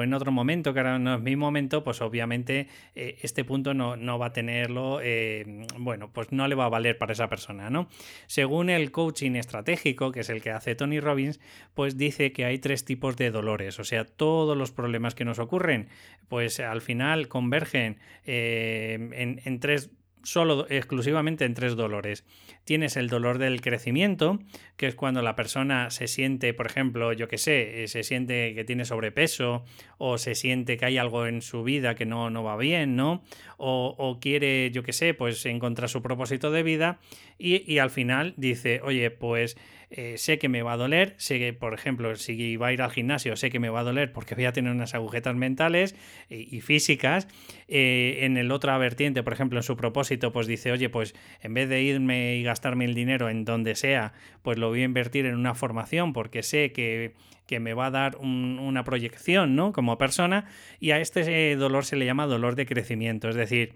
en 0.03 0.13
otro 0.13 0.33
momento, 0.33 0.75
que 0.75 0.81
ahora 0.81 0.99
no 0.99 1.15
es 1.15 1.21
mi 1.21 1.37
momento, 1.37 1.85
pues 1.85 2.01
obviamente 2.01 2.67
eh, 2.95 3.19
este 3.23 3.45
punto 3.45 3.73
no, 3.73 3.97
no, 3.97 4.19
va 4.19 4.27
a 4.27 4.33
tenerlo, 4.33 5.01
eh, 5.03 5.65
bueno, 5.79 6.11
pues 6.13 6.33
no 6.33 6.49
le 6.49 6.57
va 6.57 6.65
a 6.65 6.69
valer 6.69 6.99
para 6.99 7.13
esa 7.13 7.29
persona, 7.29 7.71
¿no? 7.71 7.89
Según 8.27 8.71
el 8.71 8.91
coaching 8.91 9.37
estratégico, 9.37 10.11
que 10.11 10.21
es 10.21 10.31
el 10.31 10.43
que 10.43 10.51
hace 10.51 10.75
Tony 10.75 10.99
Robbins, 10.99 11.41
pues 11.75 11.97
dice 11.97 12.33
que 12.33 12.45
hay 12.45 12.59
tres 12.59 12.85
tipos 12.85 13.17
de 13.17 13.31
dolores, 13.31 13.79
o 13.79 13.85
sea, 13.85 14.05
todos 14.05 14.57
los 14.57 14.73
problemas 14.73 15.15
que 15.15 15.25
nos 15.25 15.39
ocurren, 15.39 15.89
pues 16.29 16.59
al 16.59 16.81
final 16.81 17.29
convergen 17.29 17.99
eh, 18.25 19.39
en 19.45 19.61
tres 19.61 19.91
solo 20.23 20.67
exclusivamente 20.69 21.45
en 21.45 21.55
tres 21.55 21.77
dolores. 21.77 22.25
Tienes 22.65 22.97
el 22.97 23.09
dolor 23.09 23.39
del 23.39 23.61
crecimiento, 23.61 24.39
que 24.77 24.87
es 24.87 24.95
cuando 24.95 25.23
la 25.23 25.35
persona 25.35 25.91
se 25.91 26.07
siente, 26.07 26.55
por 26.55 26.67
ejemplo, 26.67 27.13
yo 27.13 27.29
que 27.29 27.39
sé, 27.39 27.83
eh, 27.83 27.89
se 27.89 28.03
siente 28.03 28.55
que 28.55 28.65
tiene 28.65 28.85
sobrepeso 28.85 29.65
o 29.99 30.19
se 30.19 30.35
siente 30.35 30.77
que 30.77 30.85
hay 30.85 30.99
algo 30.99 31.27
en 31.27 31.43
su 31.43 31.65
vida 31.65 31.95
que 31.95 32.07
no, 32.07 32.31
no 32.31 32.45
va 32.45 32.57
bien, 32.57 32.97
¿no? 32.97 33.23
O, 33.57 34.19
quiere, 34.21 34.71
yo 34.73 34.83
que 34.83 34.93
sé, 34.93 35.15
pues 35.15 35.47
encontrar 35.47 35.89
su 35.89 36.03
propósito 36.03 36.51
de 36.51 36.65
vida 36.65 36.99
y, 37.39 37.71
y 37.73 37.79
al 37.79 37.91
final 37.91 38.35
dice, 38.37 38.81
oye, 38.83 39.11
pues 39.11 39.57
eh, 39.95 40.17
sé 40.17 40.39
que 40.39 40.49
me 40.49 40.63
va 40.63 40.73
a 40.73 40.77
doler, 40.79 41.15
sé 41.19 41.39
que, 41.39 41.53
por 41.53 41.75
ejemplo, 41.75 42.17
si 42.17 42.57
va 42.57 42.69
a 42.69 42.73
ir 42.73 42.81
al 42.81 42.91
gimnasio, 42.91 43.37
sé 43.37 43.51
que 43.51 43.61
me 43.61 43.69
va 43.69 43.81
a 43.81 43.83
doler 43.85 44.11
porque 44.11 44.35
voy 44.35 44.47
a 44.47 44.53
tener 44.53 44.73
unas 44.73 44.95
agujetas 44.95 45.35
mentales 45.35 45.95
y, 46.31 46.63
físicas. 46.63 47.29
Eh, 47.69 48.21
en 48.21 48.39
el 48.39 48.51
otra 48.53 48.79
vertiente, 48.79 49.23
por 49.23 49.35
ejemplo, 49.35 49.59
en 49.59 49.63
su 49.63 49.77
propósito, 49.77 50.33
pues 50.33 50.47
dice, 50.47 50.73
oye, 50.73 50.89
pues 50.89 51.15
en 51.43 51.53
vez 51.53 51.69
de 51.69 51.83
irme 51.83 52.37
y 52.37 52.43
gastarme 52.43 52.87
el 52.87 52.95
dinero 52.95 53.29
en 53.29 53.45
donde 53.45 53.75
sea, 53.75 54.15
pues 54.41 54.57
lo 54.57 54.71
voy 54.71 54.81
a 54.81 54.85
invertir 54.85 55.27
en 55.27 55.35
una 55.35 55.55
formación 55.55 56.15
porque 56.15 56.43
sé 56.43 56.73
que, 56.73 57.13
me 57.61 57.75
va 57.75 57.89
a 57.89 57.91
dar 57.91 58.17
una 58.17 58.83
proyección, 58.83 59.57
¿no? 59.57 59.75
Como 59.75 59.99
persona. 59.99 60.47
Y 60.81 60.93
a 60.93 61.01
este 61.01 61.55
dolor 61.57 61.85
se 61.85 61.97
le 61.97 62.07
llama 62.07 62.27
dolor 62.27 62.55
de 62.55 62.65
crecimiento, 62.65 63.29
es 63.29 63.35
decir, 63.35 63.75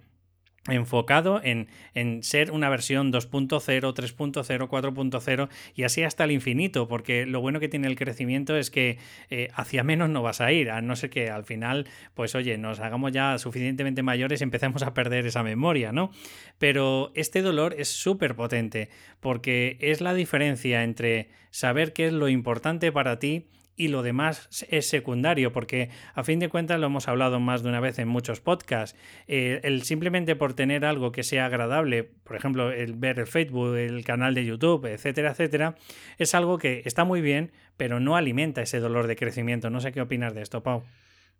enfocado 0.68 1.40
en, 1.42 1.68
ser 2.22 2.50
una 2.50 2.68
versión 2.68 3.12
2.0, 3.12 3.58
3.0, 3.60 4.68
4.0 4.68 5.48
y 5.74 5.82
así 5.84 6.02
hasta 6.02 6.24
el 6.24 6.32
infinito, 6.32 6.88
porque 6.88 7.26
lo 7.26 7.40
bueno 7.40 7.60
que 7.60 7.68
tiene 7.68 7.86
el 7.86 7.96
crecimiento 7.96 8.56
es 8.56 8.70
que 8.70 8.98
eh, 9.30 9.48
hacia 9.54 9.84
menos 9.84 10.08
no 10.10 10.22
vas 10.22 10.40
a 10.40 10.52
ir, 10.52 10.70
a 10.70 10.80
no 10.80 10.96
ser 10.96 11.10
que 11.10 11.30
al 11.30 11.44
final, 11.44 11.86
pues 12.14 12.34
oye, 12.34 12.58
nos 12.58 12.80
hagamos 12.80 13.12
ya 13.12 13.38
suficientemente 13.38 14.02
mayores 14.02 14.40
y 14.40 14.44
empecemos 14.44 14.82
a 14.82 14.94
perder 14.94 15.26
esa 15.26 15.42
memoria, 15.42 15.92
¿no? 15.92 16.10
Pero 16.58 17.12
este 17.14 17.42
dolor 17.42 17.74
es 17.78 17.88
súper 17.88 18.34
potente, 18.34 18.88
porque 19.20 19.76
es 19.80 20.00
la 20.00 20.14
diferencia 20.14 20.82
entre 20.82 21.30
saber 21.50 21.92
qué 21.92 22.06
es 22.06 22.12
lo 22.12 22.28
importante 22.28 22.92
para 22.92 23.18
ti 23.18 23.46
y 23.76 23.88
lo 23.88 24.02
demás 24.02 24.48
es 24.70 24.88
secundario, 24.88 25.52
porque 25.52 25.90
a 26.14 26.24
fin 26.24 26.38
de 26.38 26.48
cuentas 26.48 26.80
lo 26.80 26.86
hemos 26.86 27.08
hablado 27.08 27.40
más 27.40 27.62
de 27.62 27.68
una 27.68 27.80
vez 27.80 27.98
en 27.98 28.08
muchos 28.08 28.40
podcasts. 28.40 28.98
Eh, 29.26 29.60
el 29.62 29.82
simplemente 29.82 30.36
por 30.36 30.54
tener 30.54 30.84
algo 30.84 31.12
que 31.12 31.22
sea 31.22 31.46
agradable, 31.46 32.04
por 32.24 32.36
ejemplo, 32.36 32.72
el 32.72 32.94
ver 32.94 33.18
el 33.18 33.26
Facebook, 33.26 33.76
el 33.76 34.04
canal 34.04 34.34
de 34.34 34.44
YouTube, 34.44 34.86
etcétera, 34.86 35.32
etcétera, 35.32 35.76
es 36.18 36.34
algo 36.34 36.58
que 36.58 36.82
está 36.84 37.04
muy 37.04 37.20
bien, 37.20 37.52
pero 37.76 38.00
no 38.00 38.16
alimenta 38.16 38.62
ese 38.62 38.80
dolor 38.80 39.06
de 39.06 39.16
crecimiento. 39.16 39.70
No 39.70 39.80
sé 39.80 39.92
qué 39.92 40.00
opinas 40.00 40.34
de 40.34 40.42
esto, 40.42 40.62
Pau. 40.62 40.82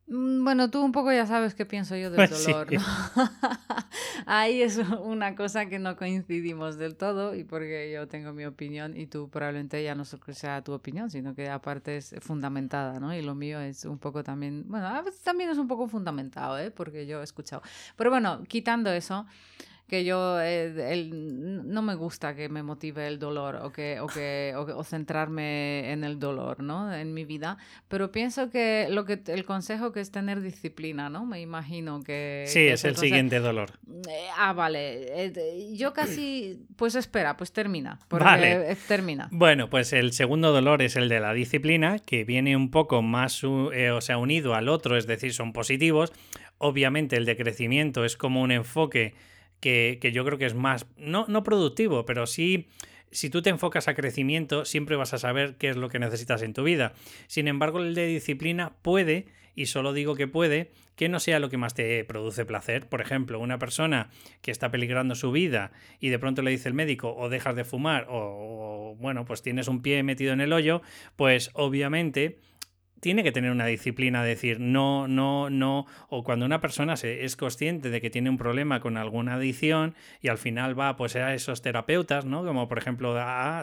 Mm, 0.09 0.45
bueno, 0.45 0.71
tú 0.71 0.85
un 0.85 0.93
poco 0.93 1.13
ya 1.13 1.27
sabes 1.27 1.55
qué 1.55 1.67
pienso 1.67 1.97
yo 1.97 2.11
del 2.11 2.31
dolor, 2.31 2.73
¿no? 2.73 2.81
Ahí 4.27 4.63
es 4.63 4.79
una 4.79 5.35
cosa 5.35 5.67
que 5.67 5.81
no 5.81 5.97
coincidimos 5.97 6.79
del 6.79 6.97
todo 6.97 7.35
y 7.35 7.43
porque 7.43 7.91
yo 7.93 8.07
tengo 8.07 8.33
mi 8.33 8.45
opinión 8.45 8.97
y 8.97 9.07
tú 9.07 9.29
probablemente 9.29 9.83
ya 9.83 9.97
no 9.97 10.05
sea 10.05 10.63
tu 10.63 10.73
opinión, 10.73 11.11
sino 11.11 11.35
que 11.35 11.49
aparte 11.49 11.97
es 11.97 12.15
fundamentada, 12.21 13.01
¿no? 13.01 13.15
Y 13.15 13.23
lo 13.23 13.35
mío 13.35 13.61
es 13.61 13.85
un 13.85 13.99
poco 13.99 14.23
también, 14.23 14.65
bueno, 14.69 14.87
a 14.87 15.03
veces 15.03 15.23
también 15.23 15.51
es 15.51 15.59
un 15.59 15.67
poco 15.67 15.89
fundamentado, 15.89 16.57
¿eh? 16.59 16.71
Porque 16.71 17.07
yo 17.07 17.21
he 17.21 17.25
escuchado. 17.25 17.63
Pero 17.97 18.11
bueno, 18.11 18.45
quitando 18.47 18.91
eso 18.93 19.27
que 19.89 20.05
yo 20.05 20.41
eh, 20.41 21.11
no 21.13 21.83
me 21.83 21.95
gusta 21.95 22.35
que 22.35 22.49
me 22.49 22.63
motive 22.63 23.07
el 23.07 23.19
dolor 23.19 23.57
o 23.57 23.71
que 23.71 24.01
o 24.01 24.07
que 24.09 24.53
o, 24.57 24.85
centrarme 24.85 25.93
en 25.93 26.03
el 26.03 26.19
dolor 26.19 26.63
no 26.63 26.93
en 26.93 27.15
mi 27.15 27.25
vida 27.25 27.57
pero 27.89 28.11
pienso 28.11 28.51
que 28.51 28.89
lo 28.91 29.05
que 29.05 29.23
el 29.27 29.45
consejo 29.45 29.93
que 29.93 30.01
es 30.01 30.11
tener 30.11 30.41
disciplina 30.41 31.09
no 31.09 31.25
me 31.25 31.41
imagino 31.41 32.03
que 32.03 32.45
sí 32.49 32.67
es 32.67 32.85
el 32.85 32.97
siguiente 32.97 33.39
dolor. 33.39 33.79
eh, 34.09 34.27
ah 34.37 34.53
vale 34.53 35.27
eh, 35.27 35.75
yo 35.77 35.93
casi 35.93 36.65
pues 36.77 36.97
espera 36.97 37.37
pues 37.37 37.53
termina 37.53 37.99
vale. 38.11 38.77
termina. 38.89 39.29
Bueno 39.31 39.71
pues 39.71 39.93
el 39.93 40.13
segundo 40.13 40.53
dolor 40.53 40.83
es 40.83 40.97
el 40.97 41.09
de 41.09 41.21
la 41.21 41.33
disciplina 41.33 42.01
que 42.01 42.25
viene 42.25 42.57
un 42.57 42.71
poco 42.71 43.03
más 43.03 43.45
o 43.45 43.71
sea 44.01 44.19
unido 44.19 44.55
al 44.55 44.69
otro 44.69 44.97
es 44.97 45.07
decir 45.07 45.33
son 45.33 45.53
positivos. 45.53 46.13
Obviamente 46.59 47.17
el 47.17 47.27
de 47.27 47.37
crecimiento 47.37 48.05
es 48.05 48.17
como 48.17 48.41
un 48.41 48.51
enfoque 48.51 49.15
que, 49.61 49.99
yo 50.13 50.25
creo 50.25 50.39
que 50.39 50.47
es 50.47 50.55
más, 50.55 50.87
no, 50.97 51.27
no 51.29 51.43
productivo, 51.43 52.05
pero 52.05 52.27
sí 52.27 52.69
si 53.11 53.31
tú 53.31 53.41
te 53.41 53.51
enfocas 53.51 53.89
a 53.89 53.95
crecimiento, 53.95 54.65
siempre 54.65 54.97
vas 54.97 55.15
a 55.15 55.19
saber 55.19 55.57
qué 55.57 55.69
es 55.69 55.77
lo 55.77 55.89
que 55.89 55.99
necesitas 55.99 56.43
en 56.43 56.53
tu 56.53 56.65
vida. 56.65 56.93
Sin 57.29 57.49
embargo, 57.49 57.81
el 57.81 57.95
de 57.95 58.07
disciplina 58.07 58.75
puede, 58.83 59.27
y 59.55 59.67
solo 59.67 59.93
digo 59.93 60.17
que 60.17 60.27
puede, 60.27 60.73
que 60.97 61.09
no 61.09 61.21
sea 61.21 61.39
lo 61.39 61.49
que 61.49 61.57
más 61.57 61.75
te 61.75 62.05
produce 62.05 62.45
placer. 62.45 62.89
Por 62.89 63.01
ejemplo, 63.01 63.39
una 63.39 63.59
persona 63.59 64.11
que 64.43 64.51
está 64.51 64.71
peligrando 64.71 65.15
su 65.15 65.33
vida 65.33 65.73
y 66.01 66.09
de 66.09 66.19
pronto 66.19 66.43
le 66.43 66.51
dice 66.51 66.69
el 66.69 66.75
médico 66.75 67.15
o 67.17 67.29
dejas 67.29 67.57
de 67.57 67.65
fumar 67.65 68.07
o, 68.09 68.93
o 68.93 68.97
bueno, 68.97 69.25
pues 69.25 69.43
tienes 69.43 69.69
un 69.69 69.83
pie 69.83 70.03
metido 70.03 70.33
en 70.33 70.41
el 70.41 70.53
hoyo, 70.53 70.83
pues 71.17 71.51
obviamente 71.55 72.39
tiene 73.07 73.23
que 73.23 73.31
tener 73.31 73.53
una 73.53 73.67
disciplina, 73.67 74.25
decir 74.25 74.59
no, 74.59 75.07
no, 75.07 75.49
no, 75.49 75.87
o 76.09 76.25
cuando 76.25 76.45
una 76.45 76.61
persona 76.61 76.95
es 76.95 77.37
consciente 77.37 77.89
de 77.89 78.01
que 78.01 78.11
tiene 78.11 78.29
un 78.31 78.37
problema 78.37 78.81
con 78.81 78.97
alguna 78.97 79.35
adicción 79.35 79.95
y 80.21 80.27
al 80.27 80.39
final 80.39 80.77
va 80.77 80.97
pues 80.97 81.15
a 81.15 81.33
esos 81.33 81.63
terapeutas, 81.63 82.25
¿no? 82.25 82.45
Como 82.45 82.67
por 82.67 82.79
ejemplo 82.79 83.17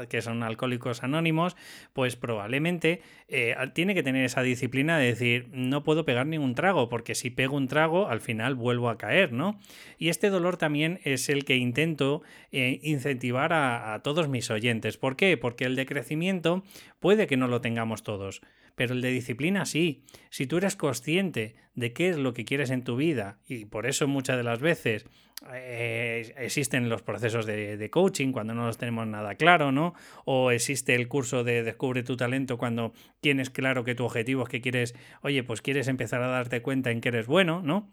que 0.08 0.22
son 0.22 0.44
alcohólicos 0.44 1.04
anónimos, 1.04 1.58
pues 1.92 2.16
probablemente 2.16 3.02
eh, 3.28 3.54
tiene 3.74 3.94
que 3.94 4.02
tener 4.02 4.24
esa 4.24 4.44
disciplina 4.44 4.98
de 4.98 5.08
decir 5.08 5.50
no 5.52 5.84
puedo 5.84 6.06
pegar 6.06 6.26
ningún 6.26 6.56
trago, 6.56 6.88
porque 6.88 7.14
si 7.14 7.30
pego 7.30 7.58
un 7.58 7.68
trago 7.68 8.08
al 8.08 8.22
final 8.22 8.56
vuelvo 8.56 8.90
a 8.90 8.98
caer, 8.98 9.34
¿no? 9.34 9.60
Y 9.98 10.08
este 10.08 10.30
dolor 10.30 10.56
también 10.56 11.02
es 11.04 11.28
el 11.28 11.44
que 11.44 11.58
intento 11.58 12.22
eh, 12.54 12.80
incentivar 12.82 13.52
a, 13.52 13.94
a 13.94 14.04
todos 14.04 14.30
mis 14.30 14.50
oyentes. 14.50 14.96
¿Por 14.96 15.18
qué? 15.18 15.36
Porque 15.36 15.66
el 15.66 15.76
de 15.76 15.86
crecimiento 15.86 16.64
puede 17.02 17.28
que 17.28 17.36
no 17.36 17.50
lo 17.50 17.60
tengamos 17.60 18.04
todos 18.04 18.42
pero 18.76 18.94
el 18.94 19.02
de 19.02 19.12
disciplina 19.12 19.66
sí. 19.66 20.04
Si 20.30 20.48
tú 20.48 20.58
eres 20.58 20.76
consciente 20.76 21.56
de 21.76 21.94
qué 21.94 22.10
es 22.10 22.18
lo 22.18 22.34
que 22.34 22.46
quieres 22.46 22.70
en 22.70 22.84
tu 22.84 22.96
vida, 22.96 23.40
y 23.48 23.66
por 23.66 23.86
eso 23.86 24.08
muchas 24.08 24.38
de 24.38 24.44
las 24.44 24.60
veces 24.60 25.06
eh, 25.54 26.34
existen 26.38 26.88
los 26.88 27.02
procesos 27.02 27.46
de, 27.46 27.76
de, 27.76 27.90
coaching 27.90 28.32
cuando 28.32 28.54
no 28.54 28.66
los 28.66 28.78
tenemos 28.78 29.06
nada 29.08 29.36
claro, 29.36 29.72
¿no? 29.72 29.94
O 30.26 30.52
existe 30.52 30.96
el 30.96 31.08
curso 31.08 31.44
de 31.44 31.64
Descubre 31.64 32.04
tu 32.04 32.16
talento 32.16 32.58
cuando 32.58 32.94
tienes 33.20 33.50
claro 33.50 33.84
que 33.84 33.96
tu 33.96 34.06
objetivo 34.06 34.44
es 34.44 34.50
que 34.50 34.62
quieres, 34.62 34.96
oye, 35.22 35.44
pues 35.44 35.62
quieres 35.62 35.88
empezar 35.88 36.22
a 36.22 36.28
darte 36.28 36.62
cuenta 36.62 36.92
en 36.92 37.02
que 37.02 37.10
eres 37.10 37.28
bueno, 37.28 37.62
¿no? 37.62 37.92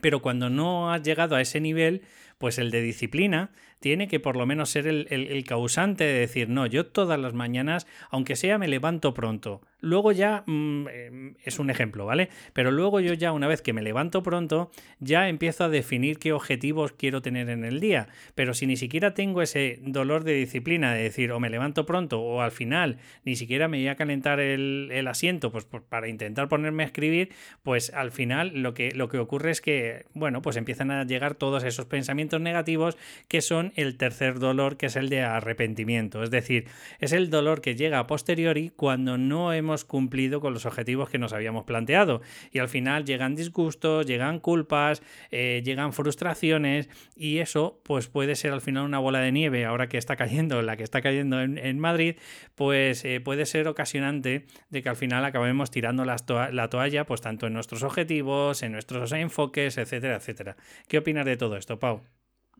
Pero 0.00 0.22
cuando 0.22 0.50
no 0.50 0.92
has 0.92 1.02
llegado 1.02 1.36
a 1.36 1.40
ese 1.40 1.60
nivel, 1.60 2.02
pues 2.38 2.58
el 2.58 2.70
de 2.70 2.82
disciplina 2.82 3.50
tiene 3.80 4.08
que 4.08 4.20
por 4.20 4.36
lo 4.36 4.46
menos 4.46 4.70
ser 4.70 4.86
el, 4.86 5.44
causante 5.46 6.04
de 6.04 6.20
decir, 6.20 6.48
no, 6.48 6.66
yo 6.66 6.86
todas 6.86 7.18
las 7.18 7.34
mañanas, 7.34 7.86
aunque 8.10 8.36
sea, 8.36 8.58
me 8.58 8.68
levanto 8.68 9.14
pronto. 9.14 9.60
Luego 9.80 10.10
ya 10.10 10.42
mm, 10.46 10.88
em, 10.88 11.34
es 11.44 11.58
un 11.58 11.70
ejemplo, 11.70 12.06
¿vale? 12.06 12.30
Pero 12.54 12.70
luego 12.70 13.00
yo 13.00 13.12
ya, 13.12 13.32
una 13.32 13.46
vez 13.46 13.62
que 13.62 13.72
me 13.72 13.82
levanto 13.82 14.22
pronto, 14.22 14.70
ya 14.98 15.28
empiezo 15.28 15.64
a 15.64 15.68
definir 15.68 16.18
qué 16.18 16.32
objetivos 16.32 16.92
quiero 16.92 17.22
tener 17.22 17.50
en 17.50 17.64
el 17.64 17.78
día. 17.78 18.08
Pero 18.34 18.54
si 18.54 18.66
ni 18.66 18.76
siquiera 18.76 19.14
tengo 19.14 19.42
ese 19.42 19.78
dolor 19.82 20.24
de 20.24 20.32
disciplina 20.32 20.94
de 20.94 21.02
decir, 21.02 21.30
o 21.30 21.38
me 21.38 21.50
levanto 21.50 21.86
pronto, 21.86 22.20
o 22.20 22.40
al 22.40 22.52
final 22.52 22.98
ni 23.24 23.36
siquiera 23.36 23.68
me 23.68 23.76
voy 23.78 23.88
a 23.88 23.96
calentar 23.96 24.40
el, 24.40 25.06
asiento, 25.06 25.52
pues 25.52 25.64
para 25.64 26.08
intentar 26.08 26.48
ponerme 26.48 26.82
a 26.82 26.86
escribir, 26.86 27.28
pues 27.62 27.92
al 27.92 28.10
final 28.10 28.62
lo 28.62 28.74
que, 28.74 28.90
lo 28.92 29.08
que 29.08 29.18
ocurre 29.18 29.50
es 29.50 29.60
que, 29.60 30.06
bueno, 30.14 30.42
pues 30.42 30.56
empiezan 30.56 30.90
a 30.90 31.04
llegar 31.04 31.34
todos 31.34 31.62
esos 31.62 31.86
pensamientos 31.86 32.40
negativos 32.40 32.96
que 33.28 33.40
son 33.40 33.65
el 33.74 33.96
tercer 33.96 34.38
dolor, 34.38 34.76
que 34.76 34.86
es 34.86 34.96
el 34.96 35.08
de 35.08 35.22
arrepentimiento. 35.22 36.22
Es 36.22 36.30
decir, 36.30 36.66
es 37.00 37.12
el 37.12 37.30
dolor 37.30 37.60
que 37.60 37.74
llega 37.74 37.98
a 37.98 38.06
posteriori 38.06 38.70
cuando 38.74 39.18
no 39.18 39.52
hemos 39.52 39.84
cumplido 39.84 40.40
con 40.40 40.52
los 40.52 40.66
objetivos 40.66 41.08
que 41.08 41.18
nos 41.18 41.32
habíamos 41.32 41.64
planteado. 41.64 42.20
Y 42.52 42.58
al 42.58 42.68
final 42.68 43.04
llegan 43.04 43.34
disgustos, 43.34 44.06
llegan 44.06 44.40
culpas, 44.40 45.02
eh, 45.30 45.62
llegan 45.64 45.92
frustraciones 45.92 46.88
y 47.14 47.38
eso 47.38 47.80
pues 47.84 48.08
puede 48.08 48.36
ser 48.36 48.52
al 48.52 48.60
final 48.60 48.84
una 48.84 48.98
bola 48.98 49.20
de 49.20 49.32
nieve 49.32 49.64
ahora 49.64 49.88
que 49.88 49.98
está 49.98 50.16
cayendo, 50.16 50.62
la 50.62 50.76
que 50.76 50.82
está 50.82 51.02
cayendo 51.02 51.40
en, 51.42 51.78
Madrid, 51.78 52.16
pues 52.54 53.04
eh, 53.04 53.20
puede 53.20 53.44
ser 53.46 53.68
ocasionante 53.68 54.46
de 54.70 54.82
que 54.82 54.88
al 54.88 54.96
final 54.96 55.24
acabemos 55.24 55.70
tirando 55.70 56.04
la, 56.04 56.16
la 56.52 56.70
toalla 56.70 57.04
pues 57.04 57.20
tanto 57.20 57.46
en 57.46 57.52
nuestros 57.52 57.82
objetivos, 57.82 58.62
en 58.62 58.72
nuestros 58.72 59.12
enfoques, 59.12 59.78
etcétera, 59.78 60.16
etcétera. 60.16 60.56
¿Qué 60.88 60.98
opinas 60.98 61.26
de 61.26 61.36
todo 61.36 61.56
esto, 61.56 61.78
Pau? 61.78 62.15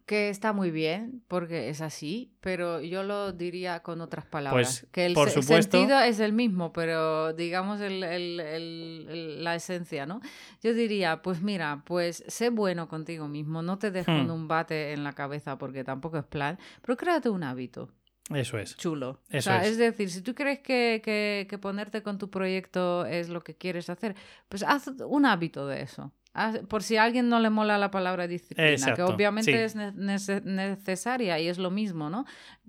Que 0.07 0.29
está 0.29 0.53
muy 0.53 0.71
bien, 0.71 1.23
porque 1.27 1.69
es 1.69 1.81
así, 1.81 2.33
pero 2.41 2.81
yo 2.81 3.03
lo 3.03 3.33
diría 3.33 3.81
con 3.81 4.01
otras 4.01 4.25
palabras. 4.25 4.81
Pues, 4.81 4.93
que 4.93 5.07
el 5.07 5.17
sentido 5.43 5.99
es 6.01 6.21
el 6.21 6.33
mismo, 6.33 6.73
pero 6.73 7.33
digamos 7.33 7.81
la 7.81 9.55
esencia, 9.57 10.07
¿no? 10.07 10.21
Yo 10.63 10.75
diría, 10.75 11.23
pues 11.23 11.43
mira, 11.43 11.83
pues 11.85 12.23
sé 12.29 12.51
bueno 12.51 12.89
contigo 12.89 13.27
mismo, 13.27 13.63
no 13.63 13.79
te 13.79 13.91
dejes 13.91 14.27
hmm. 14.27 14.31
un 14.31 14.47
bate 14.47 14.93
en 14.93 15.03
la 15.03 15.13
cabeza 15.13 15.59
porque 15.59 15.83
tampoco 15.83 16.19
es 16.19 16.25
plan, 16.25 16.57
pero 16.83 16.97
créate 16.97 17.29
un 17.29 17.43
hábito. 17.43 17.91
Eso 18.33 18.59
es. 18.59 18.77
Chulo. 18.77 19.21
Eso 19.31 19.53
es. 19.53 19.69
es. 19.69 19.79
decir, 19.79 20.11
si 20.11 20.21
tú 20.21 20.35
crees 20.35 20.61
que, 20.61 21.01
que, 21.05 21.47
que 21.49 21.59
ponerte 21.59 22.03
con 22.03 22.19
tu 22.19 22.31
proyecto 22.31 23.07
es 23.07 23.29
lo 23.29 23.43
que 23.43 23.57
quieres 23.57 23.89
hacer, 23.91 24.17
pues 24.49 24.63
haz 24.63 24.89
un 25.07 25.27
hábito 25.27 25.67
de 25.67 25.83
eso. 25.83 26.13
Ah, 26.39 26.53
por 26.69 26.83
si 26.83 26.99
a 26.99 27.03
alguien 27.03 27.31
no 27.31 27.41
le 27.41 27.49
mola 27.49 27.79
la 27.79 27.91
palabra 27.91 28.29
disciplina, 28.29 28.95
que 28.95 29.03
obviamente 29.03 29.65
es 29.65 29.75
necesaria 29.75 31.41
y 31.41 31.49
es 31.49 31.57
lo 31.57 31.71
mismo, 31.71 32.11
¿no? 32.11 32.27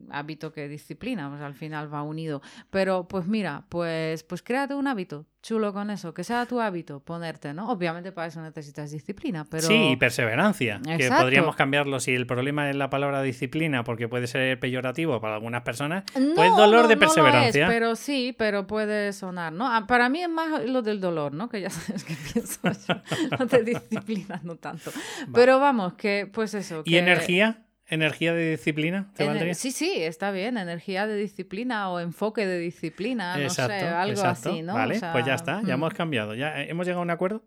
Hábito 0.09 0.53
que 0.53 0.69
disciplina, 0.69 1.29
pues 1.29 1.41
al 1.41 1.53
final 1.53 1.93
va 1.93 2.01
unido. 2.01 2.41
Pero 2.69 3.09
pues 3.09 3.27
mira, 3.27 3.65
pues, 3.67 4.23
pues 4.23 4.41
créate 4.41 4.73
un 4.73 4.87
hábito 4.87 5.25
chulo 5.41 5.73
con 5.73 5.89
eso, 5.89 6.13
que 6.13 6.23
sea 6.23 6.45
tu 6.45 6.59
hábito 6.59 6.99
ponerte, 6.99 7.53
¿no? 7.53 7.69
Obviamente 7.69 8.11
para 8.11 8.27
eso 8.27 8.41
necesitas 8.41 8.91
disciplina, 8.91 9.45
pero... 9.49 9.67
Sí, 9.67 9.91
y 9.91 9.95
perseverancia, 9.95 10.81
que 10.97 11.09
podríamos 11.09 11.55
cambiarlo 11.55 11.99
si 11.99 12.13
el 12.13 12.25
problema 12.27 12.69
es 12.69 12.75
la 12.75 12.89
palabra 12.89 13.21
disciplina, 13.21 13.83
porque 13.83 14.07
puede 14.07 14.27
ser 14.27 14.59
peyorativo 14.59 15.21
para 15.21 15.35
algunas 15.35 15.61
personas, 15.61 16.03
pues 16.35 16.55
dolor 16.55 16.87
de 16.87 16.97
perseverancia. 16.97 17.65
No 17.65 17.71
pero 17.71 17.95
sí, 17.95 18.35
pero 18.37 18.67
puede 18.67 19.13
sonar, 19.13 19.53
¿no? 19.53 19.67
Ah, 19.71 19.85
para 19.87 20.09
mí 20.09 20.21
es 20.21 20.29
más 20.29 20.65
lo 20.65 20.81
del 20.81 20.99
dolor, 20.99 21.33
¿no? 21.33 21.49
Que 21.49 21.61
ya 21.61 21.69
sabes 21.69 22.03
que 22.03 22.15
pienso 22.33 22.59
yo, 22.63 22.95
no 23.39 23.47
te 23.47 23.63
disciplinas, 23.63 24.43
no 24.43 24.55
tanto. 24.55 24.91
Pero 25.33 25.59
vamos, 25.59 25.93
que 25.93 26.29
pues 26.31 26.53
eso. 26.53 26.81
¿Y 26.85 26.97
energía? 26.97 27.66
¿Energía 27.89 28.33
de 28.33 28.51
disciplina? 28.51 29.09
Sí, 29.53 29.71
sí, 29.71 29.93
está 29.95 30.31
bien. 30.31 30.57
Energía 30.57 31.07
de 31.07 31.15
disciplina 31.15 31.89
o 31.89 32.01
enfoque 32.01 32.45
de 32.45 32.59
disciplina, 32.59 33.37
no 33.37 33.49
sé, 33.49 33.61
algo 33.61 34.21
así, 34.23 34.61
¿no? 34.61 34.73
Vale, 34.73 34.99
pues 35.13 35.25
ya 35.25 35.35
está, 35.35 35.61
ya 35.61 35.67
mm. 35.67 35.79
hemos 35.79 35.93
cambiado. 35.93 36.35
¿Ya 36.35 36.61
hemos 36.63 36.85
llegado 36.85 36.99
a 36.99 37.03
un 37.03 37.11
acuerdo? 37.11 37.43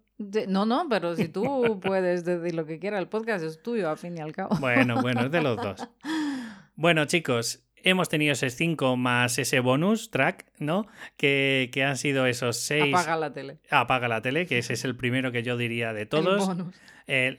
no, 0.49 0.67
no, 0.67 0.87
pero 0.89 1.15
si 1.15 1.29
tú 1.29 1.79
puedes 1.83 2.25
decir 2.25 2.55
lo 2.55 2.65
que 2.65 2.79
quieras, 2.79 3.01
el 3.01 3.09
podcast 3.09 3.45
es 3.45 3.63
tuyo, 3.63 3.91
al 3.91 3.99
fin 3.99 4.17
y 4.17 4.21
al 4.21 4.33
cabo. 4.33 4.57
Bueno, 4.61 5.03
bueno, 5.03 5.27
es 5.27 5.31
de 5.31 5.43
los 5.43 5.57
dos. 5.57 5.89
Bueno, 6.77 7.05
chicos, 7.05 7.63
hemos 7.77 8.09
tenido 8.09 8.33
ese 8.33 8.49
5 8.49 8.97
más 8.97 9.39
ese 9.39 9.61
bonus 9.61 10.11
track, 10.11 10.47
¿no? 10.59 10.87
Que, 11.19 11.69
que, 11.75 11.85
han 11.85 11.99
sido 11.99 12.25
esos 12.25 12.57
6. 12.57 12.95
Apaga 12.95 13.17
la 13.17 13.35
tele. 13.35 13.59
Apaga 13.69 14.09
la 14.09 14.23
tele, 14.23 14.47
que 14.47 14.57
ese 14.57 14.73
es 14.73 14.87
el 14.87 14.97
primero 14.97 15.31
que 15.31 15.43
yo 15.43 15.59
diría 15.59 15.93
de 15.93 16.07
todos. 16.07 16.49
El 16.49 16.57
bonus. 16.57 16.75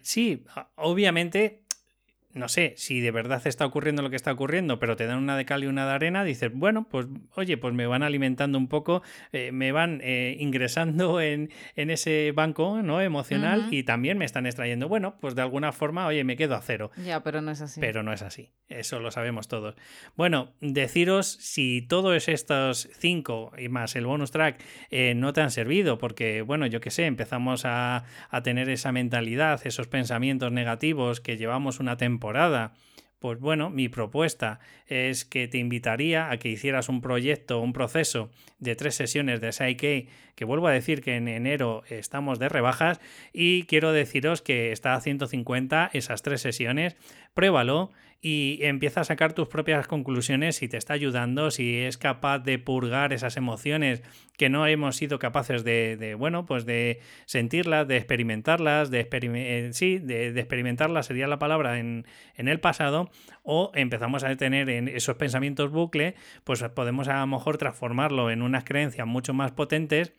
sí, 0.07 0.43
obviamente 0.75 1.60
no 2.33 2.47
sé, 2.47 2.73
si 2.77 3.01
de 3.01 3.11
verdad 3.11 3.41
está 3.45 3.65
ocurriendo 3.65 4.01
lo 4.01 4.09
que 4.09 4.15
está 4.15 4.31
ocurriendo, 4.31 4.79
pero 4.79 4.95
te 4.95 5.05
dan 5.05 5.17
una 5.17 5.35
de 5.35 5.45
cal 5.45 5.63
y 5.63 5.67
una 5.67 5.85
de 5.85 5.91
arena, 5.91 6.23
dices, 6.23 6.51
bueno, 6.53 6.87
pues 6.89 7.07
oye, 7.35 7.57
pues 7.57 7.73
me 7.73 7.87
van 7.87 8.03
alimentando 8.03 8.57
un 8.57 8.67
poco, 8.67 9.03
eh, 9.33 9.51
me 9.51 9.71
van 9.71 9.99
eh, 10.03 10.37
ingresando 10.39 11.19
en, 11.21 11.49
ese 11.75 12.31
banco 12.33 12.81
¿no? 12.81 13.01
emocional 13.01 13.67
y 13.71 13.83
también 13.83 14.17
me 14.17 14.25
están 14.25 14.45
extrayendo. 14.45 14.87
Bueno, 14.87 15.15
pues 15.19 15.35
de 15.35 15.41
alguna 15.41 15.71
forma, 15.71 16.07
oye, 16.07 16.23
me 16.23 16.37
quedo 16.37 16.55
a 16.55 16.61
cero. 16.61 16.91
Ya, 17.03 17.21
pero 17.23 17.41
no 17.41 17.51
es 17.51 17.61
así. 17.61 17.81
Pero 17.81 18.03
no 18.03 18.13
es 18.13 18.21
así, 18.21 18.51
eso 18.69 18.99
lo 18.99 19.11
sabemos 19.11 19.47
todos. 19.47 19.75
Bueno, 20.15 20.53
deciros 20.61 21.27
si 21.27 21.81
todos 21.81 22.29
estos 22.29 22.89
cinco 22.97 23.51
y 23.57 23.67
más 23.67 23.95
el 23.95 24.05
bonus 24.05 24.31
track 24.31 24.63
eh, 24.89 25.13
no 25.15 25.33
te 25.33 25.41
han 25.41 25.51
servido, 25.51 25.97
porque, 25.97 26.41
bueno, 26.41 26.65
yo 26.65 26.79
qué 26.79 26.91
sé, 26.91 27.05
empezamos 27.05 27.65
a, 27.65 28.05
a 28.29 28.41
tener 28.43 28.69
esa 28.69 28.91
mentalidad, 28.91 29.59
esos 29.65 29.87
pensamientos 29.87 30.51
negativos 30.51 31.19
que 31.19 31.35
llevamos 31.35 31.79
una 31.79 31.97
temporada 31.97 32.20
pues 33.21 33.39
bueno, 33.39 33.69
mi 33.69 33.87
propuesta 33.87 34.59
es 34.87 35.25
que 35.25 35.47
te 35.47 35.59
invitaría 35.59 36.31
a 36.31 36.37
que 36.37 36.49
hicieras 36.49 36.89
un 36.89 37.01
proyecto, 37.01 37.61
un 37.61 37.71
proceso 37.71 38.31
de 38.57 38.75
tres 38.75 38.95
sesiones 38.95 39.41
de 39.41 39.51
Psyche, 39.51 40.07
que 40.33 40.43
vuelvo 40.43 40.67
a 40.67 40.71
decir 40.71 41.03
que 41.03 41.17
en 41.17 41.27
enero 41.27 41.83
estamos 41.87 42.39
de 42.39 42.49
rebajas 42.49 42.99
y 43.31 43.65
quiero 43.65 43.91
deciros 43.91 44.41
que 44.41 44.71
está 44.71 44.95
a 44.95 45.01
150 45.01 45.91
esas 45.93 46.23
tres 46.23 46.41
sesiones, 46.41 46.95
pruébalo 47.35 47.91
y 48.21 48.59
empieza 48.61 49.01
a 49.01 49.03
sacar 49.03 49.33
tus 49.33 49.47
propias 49.47 49.87
conclusiones 49.87 50.57
si 50.57 50.67
te 50.67 50.77
está 50.77 50.93
ayudando, 50.93 51.49
si 51.49 51.79
es 51.79 51.97
capaz 51.97 52.39
de 52.39 52.59
purgar 52.59 53.13
esas 53.13 53.35
emociones 53.35 54.03
que 54.37 54.47
no 54.47 54.67
hemos 54.67 54.95
sido 54.95 55.17
capaces 55.17 55.63
de, 55.63 56.15
bueno, 56.17 56.45
pues 56.45 56.65
de 56.65 56.99
sentirlas, 57.25 57.87
de 57.87 57.97
experimentarlas, 57.97 58.91
de, 58.91 59.07
eh, 59.11 59.69
sí, 59.73 59.97
de, 59.97 60.27
experimentarlas 60.39 61.07
sería 61.07 61.27
la 61.27 61.39
palabra 61.39 61.79
en, 61.79 62.05
en, 62.35 62.47
el 62.47 62.59
pasado, 62.59 63.09
o 63.41 63.71
empezamos 63.73 64.23
a 64.23 64.35
tener 64.35 64.69
en 64.69 64.87
esos 64.87 65.15
pensamientos 65.15 65.71
bucle, 65.71 66.13
pues 66.43 66.63
podemos 66.75 67.07
a 67.07 67.19
lo 67.19 67.27
mejor 67.27 67.57
transformarlo 67.57 68.29
en 68.29 68.43
unas 68.43 68.63
creencias 68.63 69.07
mucho 69.07 69.33
más 69.33 69.51
potentes 69.51 70.13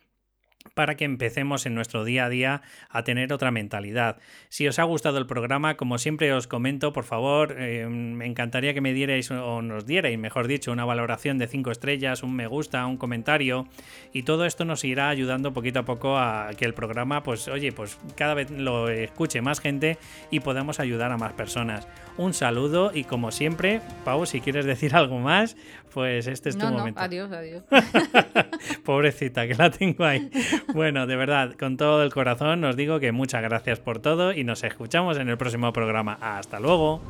para 0.73 0.95
que 0.95 1.05
empecemos 1.05 1.65
en 1.65 1.75
nuestro 1.75 2.03
día 2.03 2.25
a 2.25 2.29
día 2.29 2.61
a 2.89 3.03
tener 3.03 3.31
otra 3.33 3.51
mentalidad. 3.51 4.17
Si 4.49 4.67
os 4.67 4.79
ha 4.79 4.83
gustado 4.83 5.17
el 5.17 5.25
programa, 5.25 5.77
como 5.77 5.97
siempre 5.97 6.33
os 6.33 6.47
comento, 6.47 6.93
por 6.93 7.03
favor, 7.03 7.55
eh, 7.57 7.87
me 7.87 8.25
encantaría 8.25 8.73
que 8.73 8.81
me 8.81 8.93
dierais 8.93 9.29
o 9.31 9.61
nos 9.61 9.85
dierais, 9.85 10.17
mejor 10.17 10.47
dicho, 10.47 10.71
una 10.71 10.85
valoración 10.85 11.37
de 11.37 11.47
5 11.47 11.71
estrellas, 11.71 12.23
un 12.23 12.35
me 12.35 12.47
gusta, 12.47 12.85
un 12.85 12.97
comentario 12.97 13.67
y 14.13 14.23
todo 14.23 14.45
esto 14.45 14.65
nos 14.65 14.83
irá 14.83 15.09
ayudando 15.09 15.53
poquito 15.53 15.79
a 15.79 15.85
poco 15.85 16.17
a 16.17 16.51
que 16.57 16.65
el 16.65 16.73
programa, 16.73 17.23
pues 17.23 17.47
oye, 17.47 17.71
pues 17.71 17.99
cada 18.15 18.33
vez 18.33 18.49
lo 18.49 18.89
escuche 18.89 19.41
más 19.41 19.59
gente 19.59 19.97
y 20.31 20.39
podamos 20.39 20.79
ayudar 20.79 21.11
a 21.11 21.17
más 21.17 21.33
personas. 21.33 21.87
Un 22.17 22.33
saludo 22.33 22.91
y 22.93 23.03
como 23.03 23.31
siempre, 23.31 23.81
Pau, 24.05 24.25
si 24.25 24.41
quieres 24.41 24.65
decir 24.65 24.95
algo 24.95 25.19
más, 25.19 25.55
pues 25.93 26.27
este 26.27 26.49
es 26.49 26.57
tu 26.57 26.65
momento. 26.65 26.99
adiós, 26.99 27.31
adiós. 27.31 27.63
Pobrecita, 28.85 29.47
que 29.47 29.55
la 29.55 29.69
tengo 29.69 30.03
ahí. 30.03 30.29
Bueno, 30.73 31.05
de 31.07 31.15
verdad, 31.15 31.53
con 31.53 31.77
todo 31.77 32.03
el 32.03 32.11
corazón 32.11 32.63
os 32.63 32.75
digo 32.75 32.99
que 32.99 33.11
muchas 33.11 33.41
gracias 33.41 33.79
por 33.79 33.99
todo 33.99 34.33
y 34.33 34.43
nos 34.43 34.63
escuchamos 34.63 35.17
en 35.17 35.29
el 35.29 35.37
próximo 35.37 35.71
programa. 35.73 36.17
Hasta 36.21 36.59
luego. 36.59 37.01